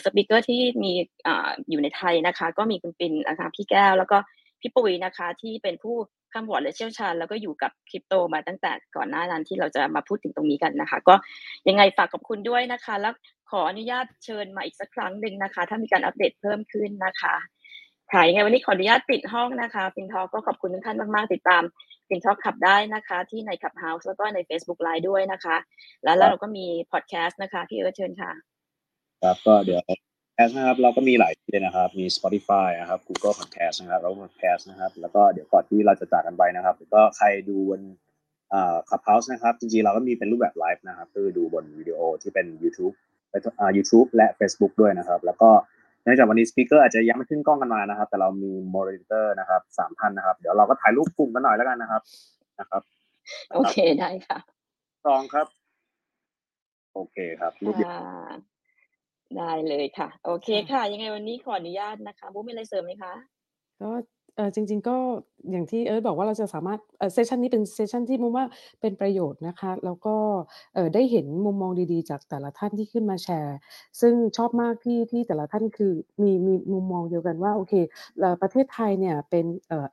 [0.04, 0.92] speaker ที่มี
[1.26, 4.18] อยู่ในไทยนะคะ ก็มีคุณปิ่นนะคะพี่แก้วแล้วก็
[4.60, 5.96] พี่ปุ๋ยนะคะที่เป็นผู้
[6.34, 11.14] ข้ามบอร์ดและเชี่ยวชาญแล้วก็อยู่กับคริปโตมาตั้งแต่ก่อนหน้านั้นที่เราจะมาพูดถึงตรงนี้กันนะคะ ก็
[11.68, 13.14] ยังไงฝากขอบคุณด้วยนะคะ แล้ว
[13.50, 17.34] ขออนุญาตเชิญมาอีกสักครั้งหนึ่งนะคะ ถ้ามีการอัปเดตเพิ่มขึ้นนะคะ
[18.12, 21.62] ค่ะยังไงวันนี้ขออนุญาตปิดห้องนะคะ FinTalk ก็ขอบคุณทุกท่านมาก ๆ ติดตาม
[22.08, 25.56] FinTalk Club ได้นะคะ ที่ใน Clubhouse แล้วก็ใน Facebook Live ด้วยนะคะ
[26.04, 28.30] แล้วเราก็มีพอดแคสต์นะคะ พี่เอิร์ธเชิญค่ะ
[29.22, 29.80] ครับก็เดี๋ยว
[30.34, 37.80] แคสนะครับ เราก็มีหลายที่เลยนะครับ มี Spotify นะครับ Google Podcast นะครับ Apple Podcast นะครับ แล้วก็เดี๋ยวก่อนที่เราจะจากกันไปนะครับก็ใครดูบน
[38.52, 42.94] อ่า Clubhouse นะครับ จริงๆ เราก็มีเป็นรูปแบบไลฟ์นะครับคือดูบนวิดีโอที่เป็น YouTube
[43.60, 45.50] อ่า YouTube และ Facebook ด้วยนะครับ แล้วก็
[46.04, 52.02] เนื่องจากวันนี้ speaker อาจจะยังไม่ขึ้นกล้องกันมานะครับ แต่เรามี moderator นะครับสามท่านนะครับ เดี๋ยวเราก็ถ่ายรูปกลุ่มกันหน่อยแล้วกันนะครับ
[52.60, 52.82] นะครับ
[53.54, 54.38] โอเคได้ค่ะ
[55.06, 55.46] สองครับ
[56.94, 58.32] โอเคครับรูปเดียวอ่า
[59.36, 63.14] ได้เลยค่ะ โอเคค่ะ ยังไงวันนี้ขออนุญาตนะคะบุ๊กมีอะไรเสริมไหมคะ
[63.80, 63.90] ก็
[64.36, 64.96] เอ่อ จริง ๆ ก็
[65.50, 68.44] อย่างที่เอิร์ธบอกว่า เราจะสามารถ เอ่อ เซสชันนี้เป็นเซสชันที่มุมว่า
[68.80, 70.16] เป็นประโยชน์นะคะ แล้วก็
[70.74, 73.56] เอ่อ ได้เห็นมุมมองดี ๆ จากแต่ละท่านที่ขึ้นมาแชร์
[74.00, 75.92] ซึ่งชอบมากที่ ที่แต่ละท่าน คือ
[76.22, 77.74] มี มีมุมมองเดียวกันว่า โอเค
[78.18, 79.86] เอ่อ ประเทศไทยเนี่ยเป็น เอ่อ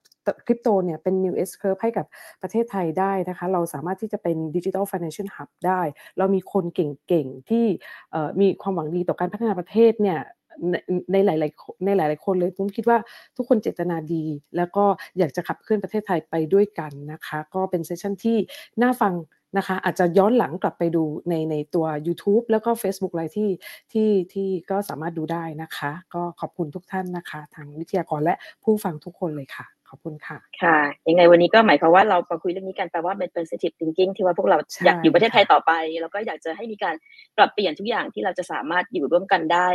[0.46, 2.06] คริปโตเนี่ยเป็น new S curve ให้กับ
[2.42, 5.82] ประเทศไทยได้นะคะ เราสามารถที่จะเป็น digital financial hub ได้
[6.18, 7.66] เรามีคนเก่ง ๆ ที่
[8.12, 10.20] เอ่อ มีความหวังดีต่อการพัฒนาประเทศเนี่ย
[10.70, 10.76] ใน
[11.12, 12.98] ในหลายๆคในหลาย ๆ คนเลยผมคิดว่า
[13.38, 14.26] ทุกคนเจตนาดี
[14.58, 14.86] แล้วก็
[15.18, 18.38] อยากจะขับเคลื่อนประเทศไทยไปด้วยกันนะคะ ก็เป็นเซสชันที่
[18.82, 19.14] น่าฟัง
[19.58, 23.50] นะคะอาจจะย้อนหลังกลับไปดูในในตัว YouTube แล้วก็ Facebook อะไรที่
[23.92, 35.72] ที่ที่ก็สามารถดูได้นะคะ ก็ขอบคุณทุกท่านนะคะ ทางวิทยากรและผู้ฟังทุกคนเลยค่ะ ขอบคุณค่ะ ค่ะ ยังไงวันนี้ก็หมายความว่าเรามาคุยเรื่องนี้กันแปลว่าเป็น positive thinking ที่ว่าพวกเราใช่อยากอยู่ประเทศไทยค่ะต่อไป
[36.02, 36.96] แล้วก็อยากจะให้มีการ
[37.38, 39.70] ปรับเปลี่ยนทุกอย่างที่เราจะสามารถอยู่ร่วมกันได้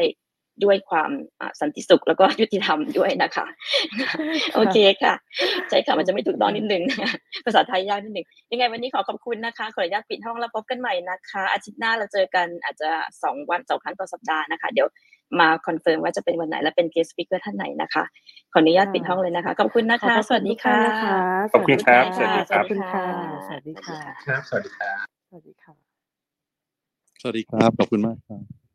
[0.65, 1.11] ด้วยความ
[1.41, 3.47] อ่าสันติสุขแล้วก็ยุติธรรมด้วยนะคะ
[4.55, 5.15] โอเคค่ะ
[5.69, 6.83] ใช่ค่ะมันจะไม่ถูกต้องนิดนึง
[7.45, 12.91] ภาษาไทยยากนิดนึงยังไงวันนี้ขอขอบคุณนะคะ ขออนุญาตปิดห้องแล้วพบกันใหม่นะคะ อาทิตย์หน้าเราเจอกันอาจจะ
[13.23, 14.89] สองวันสองครั้งต่อสัปดาห์นะคะ เดี๋ยว
[15.41, 18.05] มา confirm ว่าจะเป็นวันไหนและเป็น guest speaker ท่านไหนนะคะ
[18.53, 21.19] ขออนุญาตปิดห้องเลยนะคะ ขอบคุณนะขอคะขอบสวัสณดีทุกท่าค่ะนนะคะ
[21.53, 23.05] ขอบคุณครับสวัสดีสวัสดีค่ะครับขอบคุณค่ะ
[23.47, 25.75] สวัสดีค่ะครับสวัสดีครับสวัสดีค่ะ
[27.21, 28.66] สวัสดีครับขอบคุณมากครับ